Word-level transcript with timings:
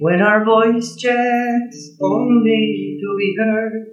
When 0.00 0.20
our 0.20 0.44
voice 0.44 0.96
chants 0.96 1.96
only 2.02 2.98
to 3.00 3.16
be 3.16 3.36
heard, 3.38 3.86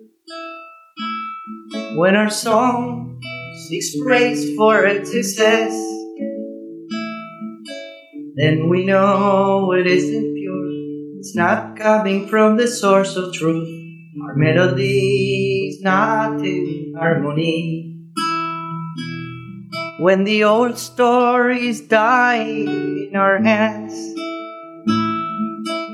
when 1.96 2.15
our 2.17 2.29
song 2.29 3.21
seeks 3.67 3.96
praise 4.03 4.58
for 4.58 4.83
its 4.83 5.12
success, 5.12 5.71
then 8.35 8.67
we 8.67 8.85
know 8.85 9.71
it 9.71 9.87
isn't 9.87 10.35
pure. 10.35 11.17
It's 11.19 11.33
not 11.33 11.77
coming 11.77 12.27
from 12.27 12.57
the 12.57 12.67
source 12.67 13.15
of 13.15 13.31
truth. 13.31 13.69
Our 14.21 14.35
melody 14.35 15.69
is 15.69 15.81
not 15.81 16.41
in 16.41 16.93
harmony. 16.99 17.84
When 19.98 20.25
the 20.25 20.43
old 20.43 20.77
stories 20.77 21.79
die 21.79 22.43
in 22.43 23.15
our 23.15 23.41
hands, 23.41 23.93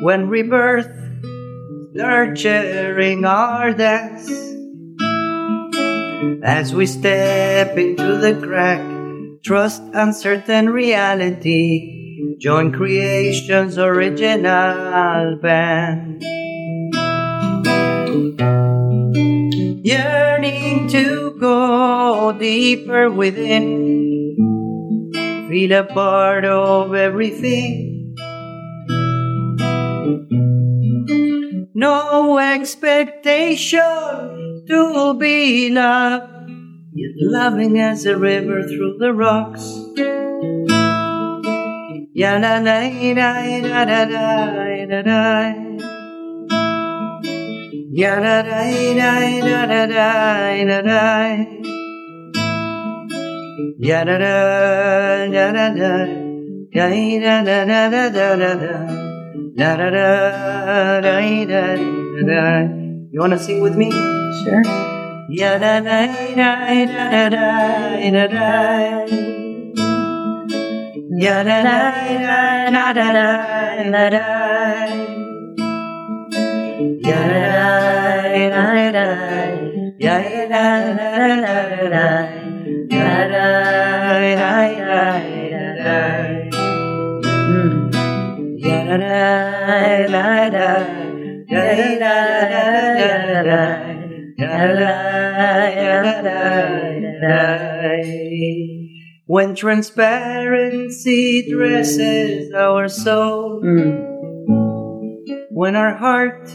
when 0.01 0.27
rebirth 0.27 0.89
nurturing 1.93 3.25
our 3.25 3.73
dance, 3.73 4.27
as 6.43 6.73
we 6.73 6.87
step 6.87 7.77
into 7.77 8.17
the 8.17 8.39
crack, 8.41 8.81
trust 9.43 9.83
uncertain 9.93 10.71
reality, 10.71 12.37
join 12.39 12.71
creation's 12.71 13.77
original 13.77 15.37
band. 15.37 16.23
Yearning 19.83 20.87
to 20.89 21.35
go 21.39 22.31
deeper 22.37 23.09
within, 23.09 24.37
feel 25.49 25.71
a 25.71 25.83
part 25.83 26.45
of 26.45 26.93
everything. 26.93 28.15
No 31.73 32.37
expectation 32.37 33.79
to 34.67 35.15
be 35.17 35.71
loved, 35.71 36.31
yet 36.93 37.15
loving 37.17 37.79
as 37.79 38.05
a 38.05 38.15
river 38.15 38.61
through 38.61 38.97
the 38.99 39.11
rocks. 39.11 39.65
Ya 42.13 42.37
la 42.37 42.59
la 42.59 42.81
da 43.15 43.61
da 43.63 43.85
da 43.85 44.05
da 44.05 44.85
da 44.85 45.01
da. 45.01 45.90
Ya 47.93 48.15
da 48.21 48.41
da 48.41 48.63
da 48.95 49.19
da 49.51 49.67
da 49.67 49.87
da 49.87 50.63
da 50.65 50.81
da. 50.81 51.35
Ya 53.79 54.05
da 54.05 54.17
da 54.17 55.27
da 55.27 55.51
da 55.51 55.75
da. 55.75 56.07
Ya 56.71 56.87
da 56.87 57.43
da 57.43 57.65
da 57.67 57.89
da 57.91 58.09
da 58.09 58.35
da 58.39 58.51
da. 58.61 58.73
Da 59.57 59.75
da 59.75 59.91
da 59.91 61.01
da 61.01 61.19
da 61.49 61.63
da 61.75 62.23
da. 62.27 62.41
You 63.11 63.19
wanna 63.19 63.37
sing 63.37 63.59
with 63.61 63.75
me? 63.75 63.91
Sure. 63.91 64.63
Ya 65.27 65.59
da 65.59 65.81
da 65.81 66.07
da 66.33 66.49
da 67.11 67.29
da 67.29 67.45
da 68.11 68.27
da. 68.27 69.05
Ya 71.19 71.43
da 71.43 71.57
da 71.59 71.91
da 72.71 72.71
da 72.71 72.93
da 72.93 73.03
da 73.03 73.03
da. 73.03 73.03
Ya 73.03 73.03
da 73.03 73.03
da 73.03 73.03
da 73.03 73.03
da. 73.03 73.11
Ya 73.71 73.91
da 73.91 74.09
da 74.09 74.09
da 74.09 75.30
When 99.25 99.55
transparency 99.55 101.49
dresses 101.49 102.53
our 102.53 102.87
soul, 102.89 103.61
Mm. 103.63 104.11
when 105.51 105.75
our 105.75 105.95
heart 105.95 106.49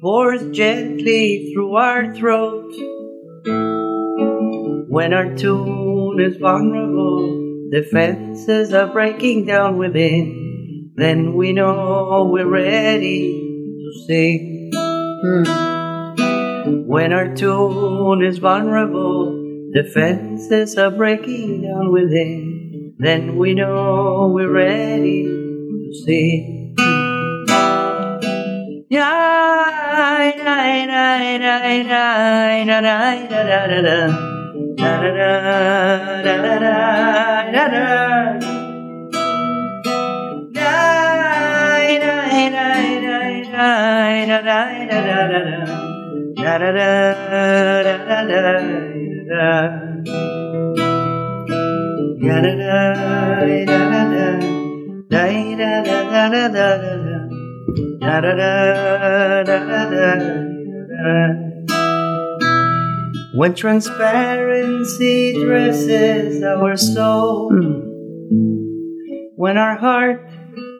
pours 0.00 0.56
gently 0.56 1.52
through 1.52 1.74
our 1.74 2.14
throat, 2.14 2.72
when 4.88 5.12
our 5.12 5.34
tune 5.36 6.20
is 6.20 6.36
vulnerable, 6.36 7.70
defenses 7.70 8.72
are 8.72 8.86
breaking 8.86 9.46
down 9.46 9.76
within, 9.76 10.92
then 10.94 11.34
we 11.34 11.52
know 11.52 12.28
we're 12.30 12.48
ready 12.48 13.32
to 13.32 14.04
sing. 14.06 14.70
Mm. 14.74 16.86
When 16.86 17.12
our 17.12 17.34
tune 17.34 18.24
is 18.24 18.38
vulnerable, 18.38 19.70
defenses 19.74 20.78
are 20.78 20.90
breaking 20.90 21.62
down 21.62 21.92
within, 21.92 22.94
then 22.98 23.36
we 23.36 23.54
know 23.54 24.30
we're 24.32 24.50
ready 24.50 25.24
to 25.24 25.92
sing. 26.04 26.57
Da, 28.90 29.04
da, 55.58 55.82
da, 55.84 56.08
da, 56.20 56.48
da, 56.48 56.78
da, 56.78 57.27
da 58.00 58.20
da 58.20 58.34
da 58.34 59.42
da 59.42 59.90
da. 59.90 60.48
When 63.34 63.54
transparency 63.54 65.32
dresses 65.44 66.42
our 66.42 66.76
soul, 66.76 67.50
hmm. 67.50 67.80
when 69.36 69.58
our 69.58 69.76
heart 69.76 70.28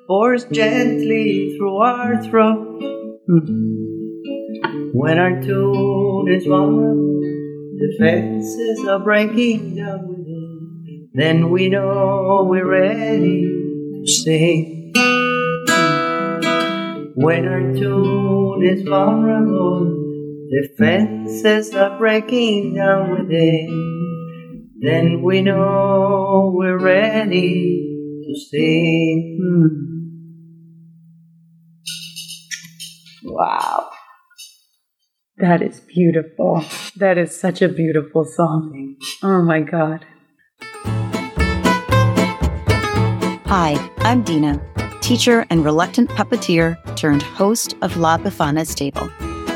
pours 0.07 0.45
gently 0.45 1.57
through 1.57 1.77
our 1.77 2.23
throat, 2.23 2.83
hmm. 3.27 4.91
when 4.93 5.19
our 5.19 5.41
tune 5.43 6.29
is 6.29 6.47
warm, 6.47 7.21
the 7.79 7.97
fences 7.99 8.87
are 8.89 8.99
breaking 8.99 9.77
down 9.77 10.09
within, 10.09 11.09
then 11.15 11.51
we 11.51 11.69
know 11.69 12.47
we're 12.49 12.67
ready 12.67 13.43
to 13.43 14.07
sing. 14.07 14.78
When 17.21 17.49
our 17.49 17.75
tune 17.75 18.63
is 18.65 18.87
vulnerable, 18.87 19.91
defenses 20.53 21.75
are 21.75 21.99
breaking 21.99 22.77
down 22.77 23.11
within, 23.11 24.71
then 24.81 25.23
we 25.23 25.43
know 25.43 26.53
we're 26.55 26.79
ready 26.79 28.23
to 28.25 28.41
sing. 28.41 29.41
Mm. 29.43 29.99
Wow. 33.25 33.91
That 35.39 35.61
is 35.61 35.81
beautiful. 35.81 36.65
That 36.95 37.19
is 37.19 37.37
such 37.37 37.61
a 37.63 37.69
beautiful 37.69 38.25
song. 38.25 38.95
Oh 39.25 39.43
my 39.43 39.63
God. 39.63 40.07
Hi, 43.51 43.91
I'm 43.99 44.23
Dina, 44.23 44.63
teacher 45.09 45.47
and 45.49 45.65
reluctant 45.65 46.11
puppeteer 46.11 46.77
turned 46.95 47.23
host 47.23 47.75
of 47.81 47.97
La 47.97 48.19
Befana's 48.19 48.75
Table, 48.75 49.05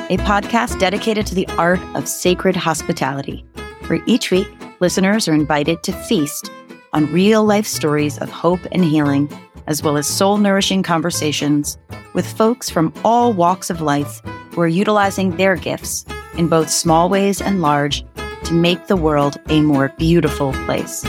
a 0.08 0.16
podcast 0.20 0.81
dedicated 0.81 1.26
to 1.26 1.34
the 1.34 1.46
art 1.58 1.78
of 1.94 2.08
sacred 2.08 2.56
hospitality, 2.56 3.44
where 3.87 4.02
each 4.06 4.31
week 4.31 4.49
listeners 4.81 5.28
are 5.28 5.34
invited 5.34 5.82
to 5.82 5.93
feast 5.93 6.50
on 6.94 7.12
real 7.12 7.44
life 7.44 7.66
stories 7.66 8.16
of 8.16 8.31
hope 8.31 8.60
and 8.72 8.82
healing, 8.82 9.28
as 9.66 9.82
well 9.82 9.99
as 9.99 10.06
soul 10.06 10.38
nourishing 10.38 10.82
conversations 10.82 11.76
with 12.14 12.26
folks 12.26 12.70
from 12.70 12.90
all 13.05 13.34
walks 13.34 13.69
of 13.69 13.82
life 13.82 14.22
who 14.52 14.60
are 14.62 14.66
utilizing 14.66 15.37
their 15.37 15.56
gifts 15.56 16.06
in 16.38 16.48
both 16.48 16.70
small 16.70 17.10
ways 17.10 17.43
and 17.43 17.60
large 17.60 18.06
to 18.44 18.55
make 18.55 18.87
the 18.87 18.96
world 18.96 19.38
a 19.50 19.60
more 19.60 19.93
beautiful 19.98 20.55
place. 20.64 21.05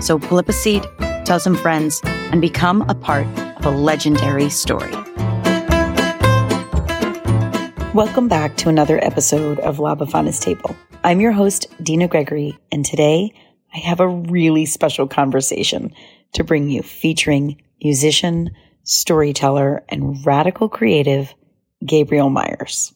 So 0.00 0.18
pull 0.18 0.38
up 0.38 0.48
a 0.48 0.54
seat, 0.54 0.82
tell 1.26 1.38
some 1.38 1.56
friends, 1.56 2.00
and 2.04 2.40
become 2.40 2.88
a 2.88 2.94
part 2.94 3.26
a 3.64 3.70
legendary 3.70 4.50
story. 4.50 4.90
Welcome 7.94 8.26
back 8.26 8.56
to 8.56 8.68
another 8.68 8.98
episode 9.04 9.60
of 9.60 9.78
La 9.78 9.94
Befana's 9.94 10.40
Table. 10.40 10.74
I'm 11.04 11.20
your 11.20 11.30
host, 11.30 11.66
Dina 11.80 12.08
Gregory, 12.08 12.58
and 12.72 12.84
today 12.84 13.32
I 13.72 13.78
have 13.78 14.00
a 14.00 14.08
really 14.08 14.66
special 14.66 15.06
conversation 15.06 15.94
to 16.32 16.42
bring 16.42 16.70
you 16.70 16.82
featuring 16.82 17.62
musician, 17.80 18.50
storyteller, 18.82 19.84
and 19.88 20.26
radical 20.26 20.68
creative 20.68 21.32
Gabriel 21.86 22.30
Myers. 22.30 22.92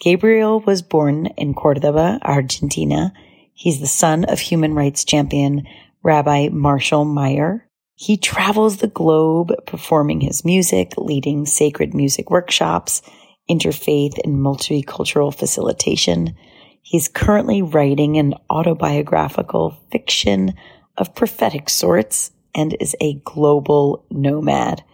Gabriel 0.00 0.60
was 0.60 0.80
born 0.80 1.26
in 1.36 1.52
Cordoba, 1.52 2.18
Argentina. 2.22 3.12
He's 3.52 3.80
the 3.80 3.86
son 3.86 4.24
of 4.24 4.40
human 4.40 4.72
rights 4.72 5.04
champion 5.04 5.66
Rabbi 6.02 6.48
Marshall 6.50 7.04
Meyer. 7.04 7.67
He 8.00 8.16
travels 8.16 8.76
the 8.76 8.86
globe 8.86 9.52
performing 9.66 10.20
his 10.20 10.44
music, 10.44 10.92
leading 10.96 11.46
sacred 11.46 11.94
music 11.94 12.30
workshops, 12.30 13.02
interfaith 13.50 14.16
and 14.22 14.36
multicultural 14.36 15.34
facilitation. 15.34 16.36
He's 16.80 17.08
currently 17.08 17.60
writing 17.60 18.16
an 18.16 18.34
autobiographical 18.48 19.76
fiction 19.90 20.54
of 20.96 21.16
prophetic 21.16 21.68
sorts 21.68 22.30
and 22.54 22.76
is 22.78 22.94
a 23.00 23.14
global 23.24 24.06
nomad. 24.12 24.84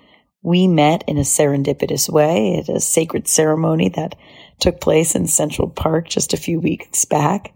We 0.43 0.67
met 0.67 1.05
in 1.07 1.19
a 1.19 1.25
serendipitous 1.25 2.09
way 2.09 2.57
at 2.57 2.71
a 2.71 2.81
sacred 2.81 3.29
ceremony 3.29 3.91
that 3.91 4.15
took 4.61 4.81
place 4.81 5.15
in 5.15 5.27
Central 5.27 5.69
Park 5.69 6.09
just 6.09 6.33
a 6.33 6.39
few 6.39 6.59
weeks 6.59 7.05
back. 7.05 7.54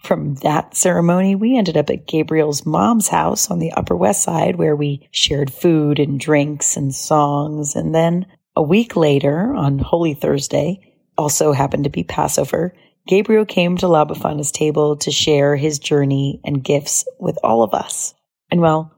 From 0.00 0.36
that 0.36 0.76
ceremony, 0.76 1.34
we 1.34 1.58
ended 1.58 1.76
up 1.76 1.90
at 1.90 2.06
Gabriel's 2.06 2.64
mom's 2.64 3.08
house 3.08 3.50
on 3.50 3.58
the 3.58 3.72
Upper 3.72 3.96
West 3.96 4.22
Side 4.22 4.56
where 4.56 4.76
we 4.76 5.08
shared 5.10 5.52
food 5.52 5.98
and 5.98 6.18
drinks 6.18 6.76
and 6.76 6.94
songs. 6.94 7.74
And 7.74 7.94
then 7.94 8.26
a 8.56 8.62
week 8.62 8.96
later, 8.96 9.54
on 9.54 9.78
Holy 9.78 10.14
Thursday, 10.14 10.94
also 11.16 11.52
happened 11.52 11.84
to 11.84 11.90
be 11.90 12.04
Passover, 12.04 12.74
Gabriel 13.06 13.44
came 13.44 13.76
to 13.78 13.88
La 13.88 14.04
Befana's 14.04 14.52
table 14.52 14.96
to 14.98 15.10
share 15.10 15.56
his 15.56 15.78
journey 15.78 16.40
and 16.44 16.62
gifts 16.62 17.04
with 17.18 17.38
all 17.42 17.62
of 17.62 17.74
us. 17.74 18.14
And 18.50 18.60
well, 18.60 18.92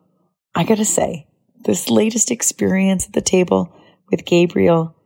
I 0.54 0.64
gotta 0.64 0.84
say, 0.84 1.28
this 1.64 1.88
latest 1.90 2.30
experience 2.30 3.06
at 3.06 3.12
the 3.12 3.20
table 3.20 3.72
with 4.10 4.24
Gabriel 4.24 4.96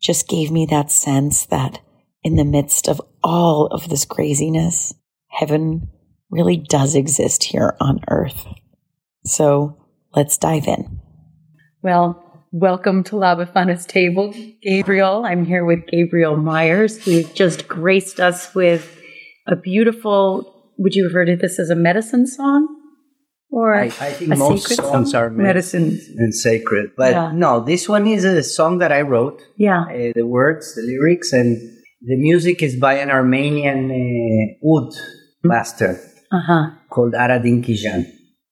just 0.00 0.28
gave 0.28 0.50
me 0.50 0.66
that 0.66 0.90
sense 0.90 1.46
that 1.46 1.80
in 2.22 2.36
the 2.36 2.44
midst 2.44 2.88
of 2.88 3.00
all 3.22 3.66
of 3.66 3.88
this 3.88 4.04
craziness, 4.04 4.94
heaven 5.36 5.88
really 6.30 6.56
does 6.56 6.94
exist 6.94 7.44
here 7.44 7.76
on 7.78 8.00
earth. 8.08 8.46
So 9.26 9.76
let's 10.14 10.38
dive 10.38 10.66
in. 10.66 10.98
Well, 11.82 12.46
welcome 12.52 13.04
to 13.04 13.16
La 13.16 13.36
Befana's 13.36 13.84
table, 13.84 14.34
Gabriel. 14.62 15.26
I'm 15.26 15.44
here 15.44 15.64
with 15.66 15.86
Gabriel 15.88 16.38
Myers, 16.38 17.04
who 17.04 17.22
just 17.34 17.68
graced 17.68 18.18
us 18.18 18.54
with 18.54 18.98
a 19.46 19.56
beautiful, 19.56 20.72
would 20.78 20.94
you 20.94 21.04
refer 21.04 21.26
to 21.26 21.36
this 21.36 21.58
as 21.58 21.68
a 21.68 21.76
medicine 21.76 22.26
song? 22.26 22.68
Or 23.50 23.74
I, 23.74 23.84
I 23.84 23.90
think 23.90 24.32
a 24.32 24.36
most 24.36 24.68
sacred 24.68 24.86
songs 24.86 25.10
song? 25.12 25.20
are 25.20 25.30
medicine. 25.30 26.00
and 26.16 26.34
sacred. 26.34 26.92
But 26.96 27.12
Yeah. 27.12 27.32
no, 27.32 27.60
this 27.60 27.88
one 27.88 28.06
is 28.06 28.24
a 28.24 28.42
song 28.42 28.78
that 28.78 28.90
I 28.90 29.02
wrote. 29.02 29.42
Yeah. 29.58 29.82
Uh, 29.82 30.12
the 30.14 30.26
words, 30.26 30.74
the 30.74 30.82
lyrics, 30.82 31.32
and 31.34 31.56
the 32.00 32.16
music 32.16 32.62
is 32.62 32.76
by 32.76 32.94
an 32.94 33.10
Armenian 33.10 33.90
uh, 33.90 34.68
oud 34.68 34.92
master 35.48 35.98
Uh 36.32 36.40
huh. 36.46 36.64
called 36.90 37.14
Ara 37.14 37.38
Dinkjian. 37.40 38.04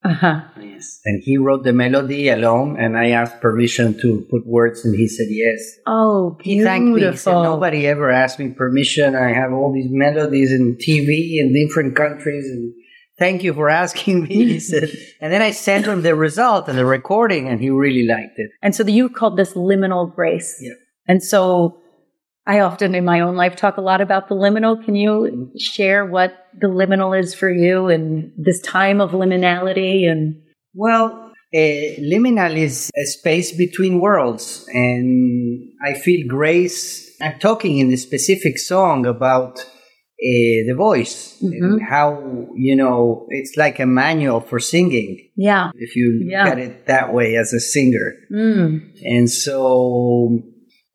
Uh 0.05 0.13
huh. 0.13 0.41
Yes. 0.61 1.01
And 1.07 1.23
he 1.25 1.39
wrote 1.39 1.65
the 1.65 1.73
melody 1.73 2.29
alone, 2.29 2.77
and 2.79 2.97
I 2.97 3.11
asked 3.11 3.41
permission 3.41 3.99
to 4.03 4.27
put 4.31 4.47
words, 4.47 4.85
and 4.85 4.95
he 4.95 5.09
said 5.09 5.29
yes. 5.31 5.61
Oh, 5.87 6.37
He 6.43 6.63
thanked 6.63 6.89
me. 6.89 7.01
He 7.01 7.01
said, 7.01 7.13
beautiful. 7.13 7.43
Nobody 7.43 7.87
ever 7.87 8.11
asked 8.11 8.39
me 8.39 8.51
permission. 8.51 9.15
I 9.17 9.33
have 9.33 9.53
all 9.53 9.73
these 9.73 9.89
melodies 9.91 10.53
in 10.53 10.77
TV 10.77 11.39
in 11.41 11.55
different 11.55 11.97
countries, 11.97 12.45
and 12.45 12.75
thank 13.19 13.43
you 13.43 13.55
for 13.55 13.71
asking 13.71 14.25
me. 14.25 14.45
He 14.45 14.61
said, 14.71 14.91
and 15.23 15.33
then 15.33 15.41
I 15.41 15.53
sent 15.53 15.87
him 15.87 16.03
the 16.03 16.15
result 16.15 16.69
and 16.69 16.77
the 16.77 16.85
recording, 16.85 17.49
and 17.49 17.59
he 17.61 17.71
really 17.71 18.07
liked 18.07 18.37
it. 18.39 18.51
And 18.61 18.75
so 18.75 18.85
you 18.87 19.09
called 19.09 19.39
this 19.39 19.55
liminal 19.55 20.15
grace. 20.15 20.59
Yeah. 20.61 20.75
And 21.09 21.23
so 21.23 21.81
I 22.47 22.61
often 22.61 22.95
in 22.95 23.07
my 23.07 23.21
own 23.21 23.37
life 23.37 23.57
talk 23.57 23.79
a 23.79 23.81
lot 23.81 24.03
about 24.03 24.29
the 24.29 24.35
liminal. 24.35 24.85
Can 24.85 24.97
you 24.97 25.51
share 25.59 26.05
what 26.05 26.35
the 26.61 26.69
liminal 26.69 27.19
is 27.19 27.35
for 27.35 27.51
you 27.51 27.89
and 27.89 28.33
this 28.37 28.61
time 28.61 29.01
of 29.01 29.11
liminality 29.13 30.09
and 30.11 30.37
Well, 30.75 31.33
uh, 31.55 31.59
liminal 31.59 32.57
is 32.57 32.91
a 32.97 33.05
space 33.07 33.53
between 33.57 34.01
worlds, 34.01 34.67
and 34.73 35.69
I 35.85 35.95
feel 35.95 36.27
grace. 36.27 37.11
I'm 37.21 37.39
talking 37.39 37.79
in 37.79 37.89
the 37.91 37.97
specific 37.97 38.59
song 38.59 39.07
about 39.07 39.61
uh, 39.61 40.61
the 40.69 40.75
voice 40.77 41.37
and 41.43 41.81
how 41.83 42.49
you 42.57 42.75
know 42.77 43.27
it's 43.31 43.57
like 43.57 43.79
a 43.79 43.87
manual 43.87 44.41
for 44.41 44.59
singing. 44.59 45.19
yeah. 45.37 45.71
If 45.77 45.95
you 45.97 46.07
look 46.21 46.31
Yeah. 46.33 46.49
at 46.49 46.59
it 46.59 46.87
that 46.87 47.13
way 47.13 47.37
as 47.37 47.53
a 47.53 47.61
singer, 47.61 48.15
Mm. 48.33 48.81
and 49.05 49.31
so 49.31 50.41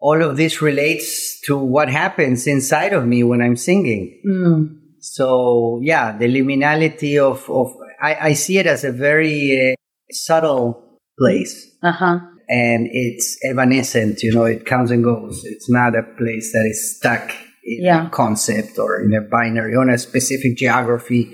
all 0.01 0.21
of 0.23 0.37
this 0.37 0.61
relates 0.61 1.39
to 1.41 1.57
what 1.57 1.89
happens 1.89 2.47
inside 2.47 2.93
of 2.93 3.05
me 3.05 3.23
when 3.23 3.41
I'm 3.41 3.55
singing. 3.57 4.19
Mm. 4.25 4.78
So 5.01 5.79
yeah, 5.83 6.17
the 6.17 6.27
liminality 6.27 7.17
of 7.17 7.49
of 7.49 7.75
I, 8.01 8.29
I 8.29 8.33
see 8.33 8.57
it 8.57 8.67
as 8.67 8.83
a 8.83 8.91
very 8.91 9.71
uh, 9.71 9.75
subtle 10.11 10.97
place, 11.17 11.75
Uh-huh. 11.83 12.19
and 12.47 12.87
it's 12.91 13.37
evanescent. 13.49 14.23
You 14.23 14.33
know, 14.33 14.45
it 14.45 14.65
comes 14.65 14.91
and 14.91 15.03
goes. 15.03 15.43
It's 15.45 15.69
not 15.69 15.95
a 15.95 16.03
place 16.17 16.51
that 16.53 16.65
is 16.69 16.97
stuck 16.97 17.31
in 17.63 17.83
Yeah. 17.83 18.07
a 18.07 18.09
concept 18.09 18.79
or 18.79 19.01
in 19.01 19.13
a 19.13 19.21
binary 19.21 19.75
on 19.75 19.89
a 19.89 19.97
specific 19.97 20.57
geography, 20.57 21.29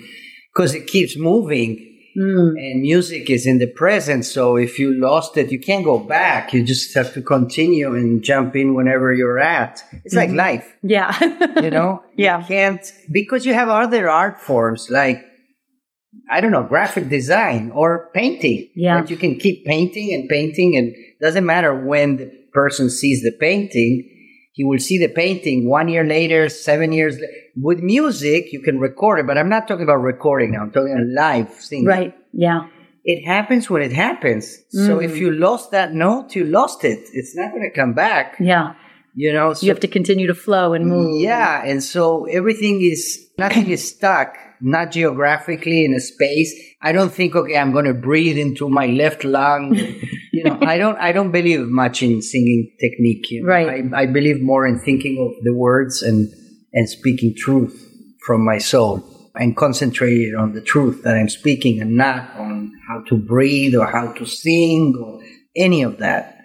because 0.53 0.73
it 0.75 0.87
keeps 0.87 1.17
moving. 1.17 1.91
Mm. 2.17 2.51
And 2.57 2.81
music 2.81 3.29
is 3.29 3.45
in 3.45 3.57
the 3.59 3.67
present, 3.67 4.23
so 4.25 4.55
if 4.55 4.79
you 4.79 4.93
lost 4.93 5.35
it, 5.37 5.51
you 5.51 5.59
can't 5.59 5.83
go 5.83 5.99
back. 5.99 6.53
You 6.53 6.63
just 6.63 6.93
have 6.95 7.13
to 7.13 7.21
continue 7.21 7.93
and 7.93 8.23
jump 8.23 8.55
in 8.55 8.73
whenever 8.73 9.13
you're 9.13 9.37
at. 9.39 9.83
It's 10.05 10.15
like 10.15 10.31
life 10.31 10.67
Yeah. 10.81 11.11
you 11.61 11.69
know 11.71 12.03
Yeah. 12.15 12.39
you 12.39 12.45
can't 12.47 12.91
because 13.11 13.45
you 13.45 13.53
have 13.53 13.67
other 13.69 14.09
art 14.09 14.39
forms 14.39 14.89
like 14.89 15.19
i 16.31 16.39
don't 16.41 16.51
know 16.51 16.63
graphic 16.63 17.09
design 17.09 17.71
or 17.71 18.09
painting 18.13 18.69
Yeah. 18.75 19.01
that 19.01 19.09
you 19.09 19.17
can 19.17 19.35
keep 19.37 19.65
painting 19.65 20.13
and 20.13 20.29
painting 20.29 20.77
and 20.77 20.95
doesn't 21.21 21.45
matter 21.45 21.73
when 21.91 22.17
the 22.17 22.27
person 22.53 22.89
sees 22.89 23.21
the 23.23 23.33
painting 23.47 23.93
he 24.57 24.63
will 24.69 24.79
see 24.87 24.97
the 25.05 25.09
painting 25.23 25.59
one 25.69 25.87
year 25.93 26.05
later 26.17 26.41
seven 26.49 26.91
years 26.99 27.15
later 27.21 27.33
with 27.69 27.79
music 27.95 28.41
you 28.53 28.61
can 28.67 28.77
record 28.79 29.19
it 29.19 29.27
but 29.29 29.37
i'm 29.39 29.49
not 29.55 29.67
talking 29.67 29.83
about 29.89 30.01
recording 30.13 30.49
now 30.53 30.61
i'm 30.63 30.71
talking 30.77 30.93
about 30.93 31.07
live 31.23 31.49
singing 31.69 31.85
right. 31.95 32.13
Yeah. 32.33 32.61
it 33.13 33.19
happens 33.33 33.69
when 33.69 33.81
it 33.89 33.93
happens 34.05 34.45
so 34.85 34.91
Mm. 34.97 35.05
if 35.07 35.13
you 35.21 35.29
lost 35.47 35.65
that 35.77 35.89
note 36.05 36.35
you 36.37 36.43
lost 36.59 36.79
it 36.93 37.01
it's 37.19 37.33
not 37.39 37.51
going 37.53 37.65
to 37.69 37.75
come 37.81 37.93
back 38.05 38.27
Yeah. 38.39 38.73
you 39.23 39.31
know 39.35 39.47
so 39.53 39.61
You 39.65 39.71
have 39.73 39.79
to 39.87 39.93
continue 39.99 40.27
to 40.33 40.37
flow 40.45 40.67
and 40.75 40.83
move. 40.93 41.21
yeah, 41.31 41.63
and 41.69 41.79
so 41.93 42.03
everything 42.39 42.75
is 42.93 43.01
nothing 43.43 43.67
is 43.75 43.83
stuck, 43.95 44.29
not 44.61 44.91
geographically 44.91 45.85
in 45.85 45.93
a 45.93 45.99
space. 45.99 46.53
I 46.81 46.91
don't 46.91 47.11
think 47.11 47.35
okay, 47.35 47.57
I'm 47.57 47.71
going 47.71 47.85
to 47.85 47.93
breathe 47.93 48.37
into 48.37 48.69
my 48.69 48.87
left 48.87 49.23
lung. 49.23 49.75
you 50.33 50.43
know, 50.43 50.57
I 50.61 50.77
don't 50.77 50.97
I 50.97 51.11
don't 51.11 51.31
believe 51.31 51.61
much 51.67 52.03
in 52.03 52.21
singing 52.21 52.71
technique. 52.79 53.29
You 53.31 53.43
know? 53.43 53.49
Right. 53.49 53.83
I, 53.93 54.01
I 54.01 54.05
believe 54.05 54.41
more 54.41 54.65
in 54.65 54.79
thinking 54.79 55.17
of 55.19 55.43
the 55.43 55.53
words 55.53 56.01
and 56.01 56.29
and 56.73 56.89
speaking 56.89 57.33
truth 57.37 57.81
from 58.25 58.43
my 58.43 58.57
soul 58.57 59.03
and 59.35 59.55
concentrating 59.55 60.35
on 60.35 60.53
the 60.53 60.61
truth 60.61 61.03
that 61.03 61.15
I'm 61.15 61.29
speaking 61.29 61.81
and 61.81 61.95
not 61.95 62.35
on 62.37 62.71
how 62.87 63.03
to 63.09 63.17
breathe 63.17 63.75
or 63.75 63.85
how 63.85 64.11
to 64.13 64.25
sing 64.25 64.95
or 65.01 65.21
any 65.55 65.83
of 65.83 65.97
that. 65.97 66.37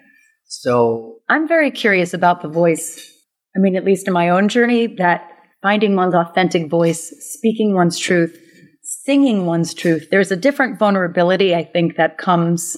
So 0.45 1.19
I'm 1.29 1.47
very 1.47 1.71
curious 1.71 2.13
about 2.13 2.41
the 2.41 2.49
voice. 2.49 3.09
I 3.55 3.59
mean, 3.59 3.75
at 3.75 3.85
least 3.85 4.07
in 4.07 4.13
my 4.13 4.29
own 4.29 4.49
journey, 4.49 4.87
that 4.97 5.30
finding 5.61 5.95
one's 5.95 6.15
authentic 6.15 6.69
voice, 6.69 7.13
speaking 7.19 7.73
one's 7.73 7.97
truth, 7.97 8.37
singing 8.83 9.45
one's 9.45 9.73
truth, 9.73 10.07
there's 10.11 10.31
a 10.31 10.35
different 10.35 10.77
vulnerability, 10.79 11.55
I 11.55 11.63
think, 11.63 11.95
that 11.97 12.17
comes 12.17 12.77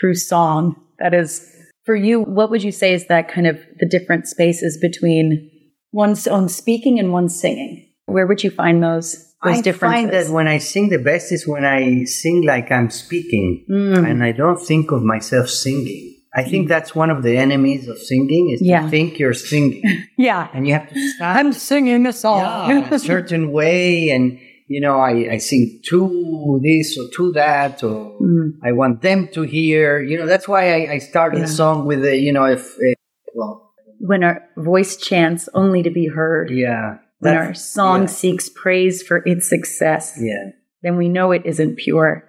through 0.00 0.14
song. 0.14 0.76
That 0.98 1.14
is, 1.14 1.48
for 1.84 1.94
you, 1.94 2.20
what 2.22 2.50
would 2.50 2.62
you 2.62 2.72
say 2.72 2.92
is 2.92 3.06
that 3.06 3.28
kind 3.28 3.46
of 3.46 3.58
the 3.78 3.88
different 3.88 4.26
spaces 4.26 4.78
between 4.80 5.50
one's 5.92 6.26
own 6.26 6.48
speaking 6.48 6.98
and 6.98 7.12
one's 7.12 7.38
singing? 7.38 7.88
Where 8.06 8.26
would 8.26 8.44
you 8.44 8.50
find 8.50 8.82
those, 8.82 9.14
those 9.42 9.58
I 9.58 9.60
differences? 9.62 9.80
find 10.02 10.12
that 10.12 10.28
when 10.32 10.46
I 10.48 10.58
sing, 10.58 10.90
the 10.90 10.98
best 10.98 11.32
is 11.32 11.48
when 11.48 11.64
I 11.64 12.04
sing 12.04 12.44
like 12.44 12.70
I'm 12.70 12.90
speaking, 12.90 13.64
Mm. 13.70 14.08
and 14.10 14.22
I 14.24 14.32
don't 14.32 14.58
think 14.60 14.90
of 14.92 15.02
myself 15.02 15.48
singing. 15.48 16.13
I 16.36 16.42
think 16.42 16.68
that's 16.68 16.94
one 16.94 17.10
of 17.10 17.22
the 17.22 17.36
enemies 17.36 17.86
of 17.88 17.98
singing 17.98 18.50
is 18.50 18.60
Yeah. 18.60 18.82
to 18.82 18.88
think 18.88 19.18
you're 19.20 19.34
singing, 19.34 19.82
yeah. 20.18 20.48
and 20.52 20.66
you 20.66 20.74
have 20.74 20.88
to 20.92 21.08
stop 21.10 21.36
I'm 21.36 21.52
singing 21.52 22.06
a 22.06 22.12
song. 22.12 22.40
yeah, 22.40 22.88
a 22.94 22.98
certain 23.14 23.52
way, 23.52 24.10
and 24.10 24.38
you 24.66 24.80
know, 24.80 24.98
I, 24.98 25.34
I 25.34 25.38
sing 25.38 25.80
to 25.90 26.60
this 26.64 26.98
or 26.98 27.06
to 27.16 27.32
that, 27.32 27.82
or 27.84 28.16
Mm. 28.20 28.52
I 28.64 28.72
want 28.72 29.02
them 29.02 29.28
to 29.34 29.42
hear. 29.42 30.00
You 30.00 30.18
know, 30.18 30.26
that's 30.26 30.48
why 30.48 30.72
I, 30.72 30.92
I 30.94 30.98
started 30.98 31.38
Yeah. 31.38 31.44
the 31.46 31.52
song 31.52 31.86
with 31.86 32.04
a, 32.04 32.16
you 32.16 32.32
know, 32.32 32.46
if 32.46 32.64
uh, 32.78 32.94
well, 33.34 33.72
when 34.00 34.24
our 34.24 34.42
voice 34.56 34.96
chants 34.96 35.48
only 35.54 35.82
to 35.82 35.90
be 35.90 36.06
heard. 36.08 36.50
yeah, 36.50 36.96
when 37.20 37.36
our 37.36 37.54
song 37.54 38.00
yeah. 38.02 38.06
seeks 38.06 38.48
praise 38.48 39.02
for 39.02 39.22
its 39.26 39.48
success, 39.48 40.18
yeah. 40.20 40.50
then 40.82 40.96
we 40.96 41.08
know 41.08 41.30
it 41.32 41.42
isn't 41.44 41.76
pure. 41.76 42.24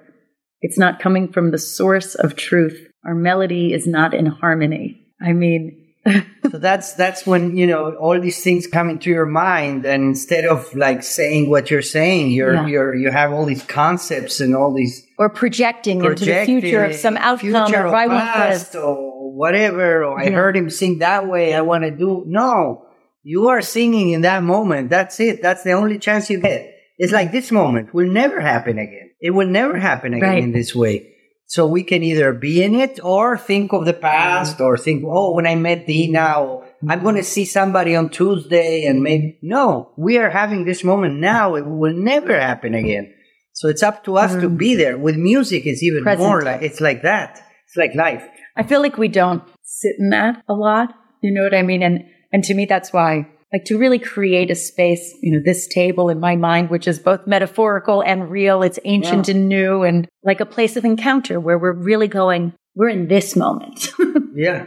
It's 0.62 0.78
not 0.78 1.00
coming 1.00 1.32
from 1.32 1.52
the 1.52 1.58
source 1.58 2.16
of 2.16 2.36
truth. 2.36 2.88
Our 3.06 3.16
melody 3.16 3.74
is 3.74 3.86
not 3.88 4.14
in 4.14 4.26
harmony. 4.26 5.02
I 5.22 5.34
mean, 5.34 5.86
so 6.52 6.58
that's 6.60 6.94
that's 6.94 7.26
when 7.26 7.58
you 7.58 7.66
know 7.66 7.96
all 7.96 8.20
these 8.20 8.44
things 8.44 8.68
come 8.68 8.90
into 8.90 9.10
your 9.10 9.26
mind 9.26 9.86
and 9.86 10.04
instead 10.04 10.46
of 10.46 10.74
like 10.76 11.02
saying 11.02 11.50
what 11.50 11.72
you're 11.72 11.82
saying 11.82 12.30
you're 12.30 12.54
Yeah. 12.54 12.68
you're 12.68 12.96
you 12.96 13.10
have 13.10 13.32
all 13.32 13.46
these 13.46 13.64
concepts 13.64 14.40
and 14.40 14.56
all 14.56 14.72
these 14.72 15.02
or 15.18 15.30
projecting, 15.30 16.04
into 16.06 16.26
the 16.26 16.46
future 16.46 16.86
of 16.86 16.94
some 16.96 17.18
outcome 17.18 17.74
or 17.74 17.88
of 17.88 17.94
I 17.94 18.06
want 18.08 18.76
or 18.76 19.36
whatever 19.36 20.04
or 20.04 20.20
I 20.20 20.30
heard 20.30 20.56
him 20.56 20.70
sing 20.70 21.00
that 21.00 21.28
way 21.28 21.56
I 21.56 21.62
want 21.62 21.86
to 21.86 21.92
do 21.92 22.24
no 22.28 22.86
you 23.24 23.48
are 23.48 23.64
singing 23.64 24.12
in 24.12 24.22
that 24.22 24.44
moment 24.44 24.92
that's 24.92 25.20
it 25.20 25.42
that's 25.42 25.64
the 25.64 25.72
only 25.72 25.98
chance 25.98 26.30
you 26.30 26.40
get 26.40 26.72
it's 27.00 27.14
like 27.14 27.32
this 27.32 27.52
moment 27.52 27.96
will 27.96 28.12
never 28.12 28.40
happen 28.40 28.78
again 28.78 29.10
it 29.20 29.32
will 29.32 29.48
never 29.48 29.76
happen 29.80 30.14
again 30.14 30.30
Right. 30.30 30.44
in 30.44 30.52
this 30.52 30.76
way 30.76 31.15
so 31.48 31.68
we 31.68 31.84
can 31.84 32.04
either 32.04 32.34
be 32.34 32.64
in 32.64 32.76
it 32.76 33.00
or 33.04 33.38
think 33.38 33.72
of 33.74 33.86
the 33.86 33.94
past 33.94 34.60
or 34.60 34.78
think 34.78 35.04
oh 35.06 35.34
when 35.34 35.48
I 35.48 35.56
met 35.56 35.88
Dina 35.88 36.20
mm-hmm. 36.20 36.50
or 36.50 36.92
I'm 36.92 37.04
going 37.04 37.16
to 37.16 37.24
see 37.24 37.46
somebody 37.46 37.96
on 37.96 38.10
Tuesday 38.10 38.86
and 38.86 39.02
maybe 39.02 39.40
no 39.42 39.92
we 39.98 40.18
are 40.18 40.30
having 40.30 40.66
this 40.66 40.84
moment 40.84 41.16
now 41.16 41.56
it 41.56 41.66
will 41.66 41.94
never 41.94 42.40
happen 42.40 42.74
again 42.74 43.14
so 43.56 43.70
it's 43.70 43.84
up 43.84 44.04
to 44.04 44.18
us 44.18 44.34
to 44.34 44.48
mm-hmm. 44.48 44.58
be 44.58 44.76
there. 44.76 44.98
With 44.98 45.16
music, 45.16 45.66
it's 45.66 45.82
even 45.82 46.04
Present. 46.04 46.28
more 46.28 46.42
like 46.42 46.62
it's 46.62 46.82
like 46.82 47.04
that. 47.04 47.42
It's 47.66 47.78
like 47.78 47.96
life. 47.96 48.28
I 48.56 48.64
feel 48.64 48.82
like 48.82 48.98
we 48.98 49.08
don't 49.08 49.44
sit 49.64 49.96
in 49.98 50.10
that 50.10 50.44
a 50.50 50.54
lot. 50.54 50.90
You 51.22 51.34
know 51.34 51.44
what 51.44 51.54
I 51.54 51.62
mean? 51.62 51.82
And 51.82 52.04
and 52.34 52.44
to 52.44 52.54
me, 52.54 52.66
that's 52.66 52.92
why, 52.92 53.30
like, 53.54 53.66
to 53.66 53.78
really 53.78 54.00
create 54.00 54.50
a 54.52 54.56
space, 54.56 55.14
you 55.22 55.32
know, 55.34 55.40
this 55.44 55.68
table 55.68 56.10
in 56.10 56.20
my 56.20 56.36
mind, 56.36 56.70
which 56.70 56.88
is 56.88 57.00
both 57.00 57.26
metaphorical 57.28 58.02
and 58.02 58.30
real. 58.30 58.64
It's 58.64 58.80
ancient 58.86 59.30
and 59.30 59.48
new, 59.48 59.84
and 59.84 60.08
like 60.24 60.40
a 60.42 60.46
place 60.46 60.76
of 60.76 60.84
encounter 60.86 61.40
where 61.40 61.58
we're 61.58 61.74
really 61.74 62.08
going. 62.08 62.54
We're 62.76 62.90
in 62.90 63.08
this 63.08 63.36
moment. 63.36 63.90
Yeah, 64.38 64.66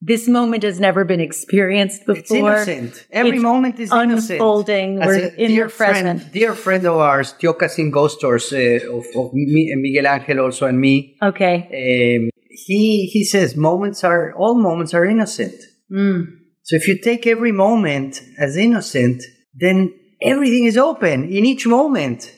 this 0.00 0.26
moment 0.26 0.64
has 0.64 0.80
never 0.80 1.04
been 1.04 1.20
experienced 1.20 2.04
before. 2.04 2.18
it's 2.18 2.30
innocent. 2.32 3.06
Every 3.12 3.32
It's 3.36 3.42
moment 3.42 3.78
is 3.78 3.92
innocent. 3.92 4.30
unfolding. 4.32 5.00
As 5.00 5.06
We're 5.06 5.26
a 5.26 5.28
in 5.34 5.48
dear 5.48 5.64
the 5.64 5.70
friend, 5.70 6.18
present. 6.18 6.32
dear 6.32 6.54
friend 6.54 6.84
of 6.84 6.96
ours, 6.96 7.34
Tiokasin 7.40 7.92
Ghosthorse, 7.92 8.52
uh, 8.52 8.96
of, 8.96 9.04
of 9.16 9.32
me, 9.34 9.72
Miguel 9.76 10.06
Angel 10.12 10.40
also 10.40 10.66
and 10.66 10.80
me. 10.80 11.16
Okay. 11.22 11.54
Um, 12.16 12.30
he 12.50 13.06
he 13.06 13.24
says 13.24 13.56
moments 13.56 14.02
are 14.02 14.34
all 14.34 14.56
moments 14.60 14.94
are 14.94 15.04
innocent. 15.04 15.54
Mm. 15.92 16.26
So 16.68 16.76
if 16.76 16.86
you 16.86 16.98
take 17.00 17.26
every 17.26 17.50
moment 17.50 18.20
as 18.38 18.58
innocent, 18.58 19.22
then 19.54 19.98
everything 20.20 20.64
is 20.64 20.76
open 20.76 21.24
in 21.24 21.46
each 21.46 21.66
moment. 21.66 22.30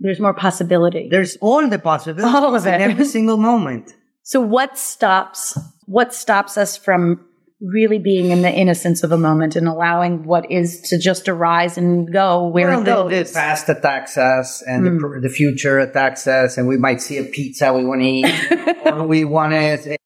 There's 0.00 0.18
more 0.18 0.32
possibility. 0.32 1.08
There's 1.10 1.36
all 1.42 1.68
the 1.68 1.78
possibilities 1.78 2.34
All 2.34 2.54
of 2.54 2.66
in 2.66 2.80
every 2.80 3.04
single 3.04 3.36
moment. 3.36 3.92
So 4.22 4.40
what 4.40 4.78
stops 4.78 5.58
what 5.84 6.14
stops 6.14 6.56
us 6.56 6.78
from 6.78 7.26
really 7.60 7.98
being 7.98 8.30
in 8.30 8.40
the 8.40 8.50
innocence 8.50 9.02
of 9.02 9.12
a 9.12 9.18
moment 9.18 9.54
and 9.54 9.68
allowing 9.68 10.24
what 10.24 10.50
is 10.50 10.80
to 10.82 10.98
just 10.98 11.28
arise 11.28 11.76
and 11.76 12.10
go 12.10 12.48
where 12.48 12.68
well, 12.68 12.80
it 12.80 12.84
the, 12.84 12.94
goes? 12.94 13.32
the 13.32 13.38
past 13.38 13.68
attacks 13.68 14.16
us, 14.16 14.62
and 14.62 14.86
the, 14.86 14.90
hmm. 14.92 15.20
the 15.20 15.28
future 15.28 15.78
attacks 15.78 16.26
us, 16.26 16.56
and 16.56 16.68
we 16.68 16.78
might 16.78 17.02
see 17.02 17.18
a 17.18 17.24
pizza 17.24 17.74
we 17.74 17.84
want 17.84 18.00
to 18.00 18.06
eat, 18.06 18.86
or 18.86 19.06
we 19.06 19.26
want 19.26 19.52
to. 19.52 19.98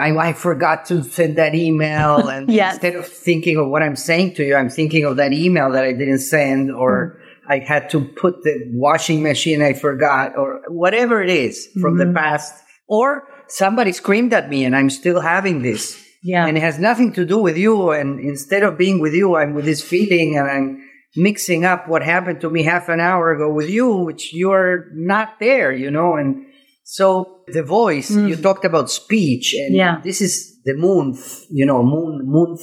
I, 0.00 0.16
I 0.16 0.32
forgot 0.32 0.86
to 0.86 1.02
send 1.04 1.36
that 1.36 1.54
email, 1.54 2.28
and 2.34 2.50
Yes. 2.50 2.74
instead 2.74 2.96
of 2.96 3.06
thinking 3.06 3.56
of 3.56 3.68
what 3.68 3.82
I'm 3.82 3.96
saying 3.96 4.34
to 4.34 4.44
you, 4.44 4.56
I'm 4.56 4.70
thinking 4.70 5.04
of 5.04 5.16
that 5.16 5.32
email 5.32 5.70
that 5.72 5.84
I 5.84 5.92
didn't 5.92 6.20
send, 6.20 6.70
or 6.70 7.18
mm-hmm. 7.20 7.52
I 7.52 7.58
had 7.60 7.88
to 7.90 8.00
put 8.00 8.42
the 8.42 8.64
washing 8.72 9.22
machine 9.22 9.62
I 9.62 9.72
forgot, 9.72 10.36
or 10.36 10.62
whatever 10.68 11.22
it 11.22 11.30
is 11.30 11.68
from 11.80 11.96
the 11.96 12.04
mm-hmm. 12.04 12.16
past, 12.16 12.54
or 12.88 13.28
somebody 13.46 13.92
screamed 13.92 14.32
at 14.32 14.50
me, 14.50 14.64
and 14.64 14.74
I'm 14.74 14.90
still 14.90 15.20
having 15.20 15.62
this 15.62 16.04
yeah. 16.22 16.46
and 16.46 16.56
it 16.56 16.60
has 16.60 16.78
nothing 16.78 17.12
to 17.14 17.24
do 17.24 17.38
with 17.38 17.56
you. 17.56 17.90
And 17.90 18.20
instead 18.20 18.62
of 18.62 18.78
being 18.78 19.00
with 19.00 19.14
you, 19.14 19.36
I'm 19.36 19.54
with 19.54 19.64
this 19.64 19.82
feeling, 19.82 20.36
and 20.36 20.48
I'm 20.48 20.84
mixing 21.16 21.64
up 21.64 21.88
what 21.88 22.02
happened 22.02 22.40
to 22.42 22.50
me 22.50 22.62
half 22.62 22.88
an 22.88 23.00
hour 23.00 23.32
ago 23.32 23.52
with 23.52 23.70
you, 23.70 23.96
which 23.96 24.32
you're 24.32 24.86
not 24.92 25.38
there, 25.40 25.72
you 25.72 25.90
know. 25.90 26.16
And 26.16 26.46
so 26.90 27.42
the 27.48 27.62
voice, 27.62 28.10
you 28.10 28.34
mm. 28.34 28.42
talked 28.42 28.64
about 28.64 28.88
speech, 28.90 29.54
and 29.54 29.74
Yeah. 29.74 30.00
this 30.02 30.22
is 30.22 30.58
the 30.64 30.74
month, 30.74 31.44
you 31.50 31.66
know, 31.66 31.82
moon 31.82 32.22
month 32.24 32.62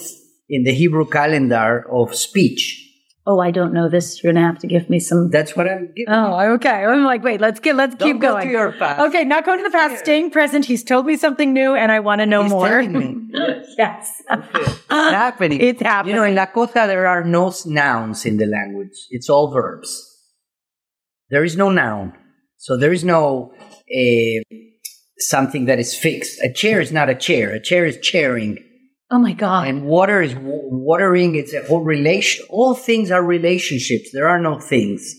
in 0.49 0.63
the 0.63 0.73
Hebrew 0.73 1.05
calendar 1.05 1.85
of 1.93 2.15
speech. 2.15 2.81
oh, 3.27 3.39
I 3.39 3.51
don't 3.51 3.73
know 3.73 3.87
this. 3.89 4.23
You're 4.23 4.33
gonna 4.33 4.45
have 4.45 4.59
to 4.59 4.67
give 4.67 4.89
me 4.89 4.99
some 4.99 5.29
That's 5.29 5.55
what 5.55 5.67
I'm 5.67 5.85
giving. 5.95 6.13
Oh, 6.13 6.53
okay. 6.55 6.85
I'm 6.85 7.03
like, 7.03 7.23
wait, 7.23 7.39
let's 7.39 7.59
get 7.59 7.75
let's 7.75 7.95
Don't 7.95 8.13
keep 8.13 8.19
go 8.21 8.33
going. 8.33 8.47
to 8.47 8.51
your 8.51 8.71
past. 8.71 8.99
Okay, 9.05 9.23
not 9.25 9.45
going 9.45 9.59
to 9.59 9.63
the 9.69 9.75
past, 9.79 9.99
staying 9.99 10.29
present. 10.31 10.65
He's 10.65 10.83
told 10.83 11.05
me 11.05 11.15
something 11.17 11.53
new 11.53 11.75
and 11.75 11.91
I 11.91 11.99
want 12.07 12.19
to 12.21 12.25
know 12.25 12.43
He's 12.43 12.51
more. 12.51 12.67
telling 12.67 12.93
me. 12.93 13.09
yes. 13.77 14.21
It's 14.29 14.89
happening. 14.89 15.59
It's 15.61 15.81
happening. 15.81 16.15
You 16.15 16.21
know, 16.21 16.27
in 16.31 16.35
Lakota, 16.35 16.85
there 16.85 17.07
are 17.07 17.23
no 17.23 17.53
nouns 17.65 18.25
in 18.25 18.37
the 18.37 18.47
language. 18.57 18.97
It's 19.09 19.29
all 19.29 19.51
verbs. 19.51 19.89
There 21.31 21.43
is 21.43 21.55
no 21.55 21.69
noun. 21.69 22.13
So 22.57 22.77
there 22.77 22.93
is 22.93 23.03
no 23.03 23.53
uh, 23.89 24.43
something 25.17 25.65
that 25.65 25.79
is 25.79 25.95
fixed. 25.95 26.39
A 26.41 26.51
chair 26.51 26.79
is 26.81 26.91
not 26.91 27.09
a 27.09 27.15
chair. 27.15 27.53
A 27.53 27.61
chair 27.61 27.85
is 27.85 27.97
chairing. 28.01 28.57
oh 29.11 29.19
my 29.19 29.33
God. 29.33 29.67
And 29.67 29.85
water 29.85 30.21
is 30.21 30.33
w- 30.33 30.69
watering. 30.71 31.35
It's 31.35 31.53
a 31.53 31.63
whole 31.63 31.83
relation. 31.83 32.45
All 32.49 32.73
things 32.73 33.11
are 33.11 33.23
relationships. 33.23 34.09
There 34.11 34.27
are 34.27 34.39
no 34.39 34.59
things. 34.59 35.13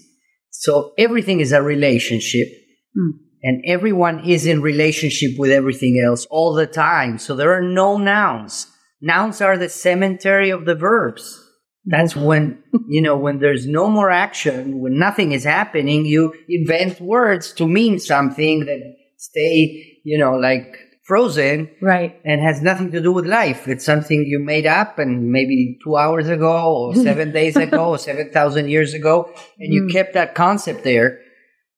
So 0.50 0.92
everything 0.98 1.40
is 1.40 1.52
a 1.52 1.62
relationship. 1.62 2.48
Hmm. 2.94 3.10
And 3.42 3.62
everyone 3.66 4.24
is 4.24 4.44
in 4.46 4.60
relationship 4.60 5.32
with 5.38 5.50
everything 5.52 6.02
else 6.04 6.26
all 6.30 6.52
the 6.54 6.66
time. 6.66 7.18
So 7.18 7.36
there 7.36 7.52
are 7.52 7.62
no 7.62 7.96
nouns. 7.96 8.66
Nouns 9.00 9.40
are 9.40 9.56
the 9.56 9.68
cemetery 9.68 10.50
of 10.50 10.64
the 10.64 10.74
verbs. 10.74 11.42
That's 11.86 12.16
when, 12.16 12.62
you 12.88 13.00
know, 13.00 13.16
when 13.16 13.38
there's 13.38 13.66
no 13.66 13.88
more 13.88 14.10
action, 14.10 14.80
when 14.80 14.98
nothing 14.98 15.32
is 15.32 15.44
happening, 15.44 16.04
you 16.04 16.34
invent 16.48 17.00
words 17.00 17.52
to 17.54 17.66
mean 17.66 18.00
something 18.00 18.66
that 18.66 18.96
stay, 19.16 19.98
you 20.04 20.18
know, 20.18 20.34
like 20.34 20.76
frozen 21.06 21.70
right. 21.80 22.20
and 22.24 22.40
has 22.40 22.60
nothing 22.60 22.90
to 22.90 23.00
do 23.00 23.12
with 23.12 23.24
life. 23.24 23.68
It's 23.68 23.84
something 23.84 24.24
you 24.26 24.40
made 24.40 24.66
up 24.66 24.98
and 24.98 25.30
maybe 25.30 25.78
two 25.84 25.96
hours 25.96 26.28
ago 26.28 26.88
or 26.88 26.94
seven 27.08 27.30
days 27.30 27.54
ago 27.56 27.90
or 27.90 27.98
7,000 27.98 28.68
years 28.68 28.92
ago. 28.92 29.32
And 29.58 29.72
you 29.72 29.84
hmm. 29.84 29.90
kept 29.90 30.14
that 30.14 30.34
concept 30.34 30.82
there 30.82 31.20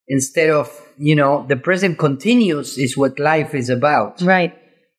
instead 0.09 0.49
of, 0.49 0.71
you 0.97 1.15
know, 1.15 1.45
the 1.47 1.57
present 1.57 1.99
continuous 1.99 2.79
is 2.79 2.97
what 2.97 3.19
life 3.19 3.55
is 3.55 3.69
about. 3.69 4.23
Right. 4.23 4.57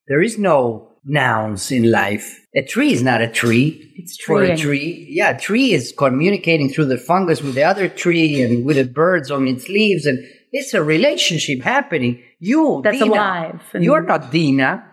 There 0.07 0.21
is 0.21 0.37
no 0.37 0.88
nouns 1.05 1.71
in 1.71 1.91
life. 1.91 2.39
A 2.55 2.63
tree 2.63 2.91
is 2.91 3.03
not 3.03 3.21
a 3.21 3.27
tree. 3.27 3.93
It's 3.95 4.21
For 4.23 4.43
a 4.43 4.57
tree, 4.57 5.07
yeah, 5.09 5.31
a 5.31 5.39
tree 5.39 5.73
is 5.73 5.93
communicating 5.97 6.69
through 6.69 6.85
the 6.85 6.97
fungus 6.97 7.41
with 7.41 7.55
the 7.55 7.63
other 7.63 7.87
tree 7.87 8.41
and 8.41 8.65
with 8.65 8.77
the 8.77 8.85
birds 8.85 9.29
on 9.29 9.47
its 9.47 9.67
leaves, 9.69 10.05
and 10.05 10.19
it's 10.51 10.73
a 10.73 10.83
relationship 10.83 11.61
happening. 11.61 12.21
You, 12.39 12.81
That's 12.83 12.99
Dina, 12.99 13.13
alive. 13.13 13.61
And- 13.73 13.83
You're 13.83 14.03
not 14.03 14.31
Dina. 14.31 14.85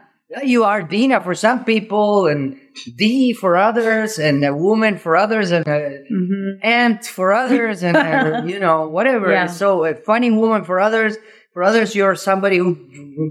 You 0.43 0.65
are 0.65 0.83
Dina 0.83 1.21
for 1.21 1.37
some 1.37 1.65
people, 1.65 2.27
and 2.27 2.59
D 2.97 3.33
for 3.33 3.57
others, 3.57 4.19
and 4.19 4.45
a 4.45 4.55
woman 4.55 4.99
for 4.99 5.17
others, 5.17 5.53
and 5.53 5.67
a 5.67 6.03
mm-hmm. 6.11 6.67
ant 6.67 7.05
for 7.07 7.33
others, 7.33 7.85
and 7.85 7.97
a, 7.97 8.43
you 8.47 8.59
know 8.59 8.89
whatever. 8.89 9.31
Yeah. 9.31 9.47
So 9.47 9.85
a 9.85 9.95
funny 9.95 10.33
woman 10.33 10.65
for 10.65 10.81
others. 10.81 11.17
For 11.57 11.63
others, 11.63 11.95
you're 11.95 12.15
somebody 12.17 12.59
who 12.59 12.77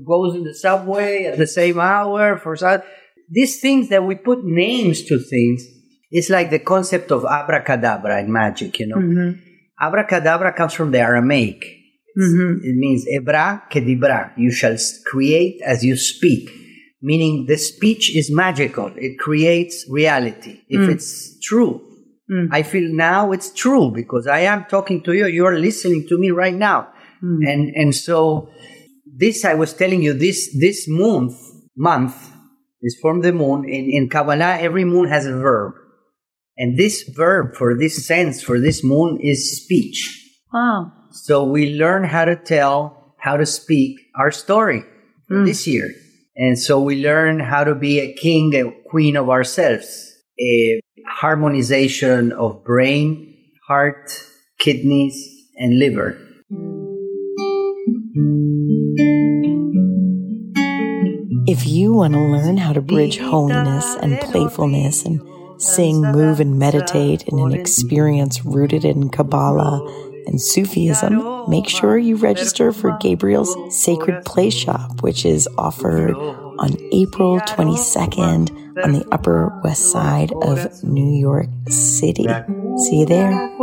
goes 0.03 0.33
in 0.33 0.45
the 0.45 0.55
subway 0.55 1.25
at 1.25 1.37
the 1.37 1.45
same 1.45 1.79
hour. 1.79 2.39
For 2.39 2.55
some, 2.55 2.81
these 3.29 3.61
things 3.61 3.89
that 3.89 4.03
we 4.03 4.15
put 4.15 4.43
names 4.43 5.03
to 5.03 5.19
things, 5.19 5.63
it's 6.09 6.31
like 6.31 6.49
the 6.49 6.57
concept 6.57 7.11
of 7.11 7.23
abracadabra 7.23 8.21
in 8.21 8.33
magic. 8.33 8.79
You 8.79 8.87
know, 8.87 8.95
Mm-hmm. 8.95 9.39
abracadabra 9.79 10.53
comes 10.53 10.73
from 10.73 10.89
the 10.89 11.01
Aramaic. 11.01 11.65
It's- 11.65 12.31
mm-hmm. 12.31 12.65
It 12.65 12.75
means 12.83 13.05
ebra 13.15 13.69
kedibra. 13.69 14.31
You 14.35 14.51
shall 14.51 14.75
create 15.05 15.61
as 15.63 15.85
you 15.85 15.95
speak, 15.95 16.49
meaning 17.03 17.45
the 17.47 17.57
speech 17.57 18.15
is 18.15 18.31
magical. 18.31 18.91
It 18.95 19.19
creates 19.19 19.85
reality. 19.87 20.61
If 20.67 20.81
mm. 20.81 20.89
it's 20.93 21.39
true, 21.41 21.79
mm. 22.31 22.47
I 22.51 22.63
feel 22.63 22.91
now 22.91 23.33
it's 23.33 23.53
true 23.53 23.91
because 23.91 24.25
I 24.25 24.39
am 24.39 24.65
talking 24.65 25.03
to 25.03 25.13
you. 25.13 25.27
You 25.27 25.45
are 25.45 25.59
listening 25.59 26.07
to 26.07 26.17
me 26.17 26.31
right 26.31 26.55
now, 26.55 26.87
Hmm. 27.19 27.41
and 27.43 27.75
and 27.75 27.95
so 27.95 28.49
this 29.05 29.45
I 29.45 29.53
was 29.53 29.73
telling 29.73 30.01
you 30.01 30.13
this 30.13 30.55
this 30.59 30.85
month 30.87 31.35
month 31.75 32.31
is 32.81 32.97
from 33.01 33.21
the 33.21 33.33
moon. 33.33 33.67
In 33.67 33.89
in 33.89 34.09
Kabbalah, 34.09 34.57
every 34.59 34.85
moon 34.85 35.07
has 35.07 35.25
a 35.25 35.33
verb, 35.33 35.73
and 36.57 36.77
this 36.77 37.03
verb 37.03 37.55
for 37.55 37.77
this 37.77 38.05
sense 38.05 38.41
for 38.41 38.59
this 38.59 38.83
moon 38.83 39.19
is 39.21 39.63
speech. 39.63 40.21
Wow. 40.53 40.91
So 41.11 41.43
we 41.45 41.75
learn 41.75 42.03
how 42.03 42.25
to 42.25 42.35
tell, 42.35 43.15
how 43.19 43.37
to 43.37 43.45
speak 43.45 43.97
our 44.19 44.31
story 44.31 44.83
for 45.27 45.39
hmm. 45.39 45.45
this 45.45 45.65
year. 45.65 45.91
And 46.35 46.59
so 46.59 46.81
we 46.81 47.01
learn 47.01 47.39
how 47.39 47.63
to 47.63 47.73
be 47.73 47.99
a 47.99 48.13
king, 48.13 48.53
a 48.55 48.71
queen 48.89 49.15
of 49.15 49.29
ourselves, 49.29 50.13
a 50.39 50.81
harmonization 51.07 52.33
of 52.33 52.63
brain, 52.65 53.33
heart, 53.67 54.11
kidneys, 54.59 55.15
and 55.55 55.79
liver. 55.79 56.19
If 61.47 61.67
you 61.67 61.93
want 61.93 62.13
to 62.13 62.19
learn 62.19 62.57
how 62.57 62.73
to 62.73 62.81
bridge 62.81 63.17
holiness 63.19 63.95
and 64.01 64.19
playfulness 64.19 65.05
and 65.05 65.21
sing, 65.61 66.01
move, 66.01 66.39
and 66.39 66.57
meditate 66.57 67.23
in 67.27 67.39
an 67.39 67.53
experience 67.53 68.43
rooted 68.45 68.83
in 68.83 69.09
Kabbalah 69.09 69.85
and 70.27 70.41
Sufism, 70.41 71.47
make 71.49 71.69
sure 71.69 71.97
you 71.97 72.15
register 72.15 72.71
for 72.71 72.97
Gabriel's 72.99 73.55
Sacred 73.69 74.25
Play 74.25 74.49
Shop, 74.49 75.01
which 75.03 75.23
is 75.25 75.47
offered 75.57 76.15
on 76.15 76.77
April 76.91 77.39
22nd 77.39 78.83
on 78.83 78.91
the 78.93 79.05
Upper 79.11 79.61
West 79.63 79.91
Side 79.91 80.31
of 80.41 80.83
New 80.83 81.13
York 81.19 81.47
City. 81.69 82.27
See 82.77 82.99
you 83.01 83.05
there. 83.05 83.55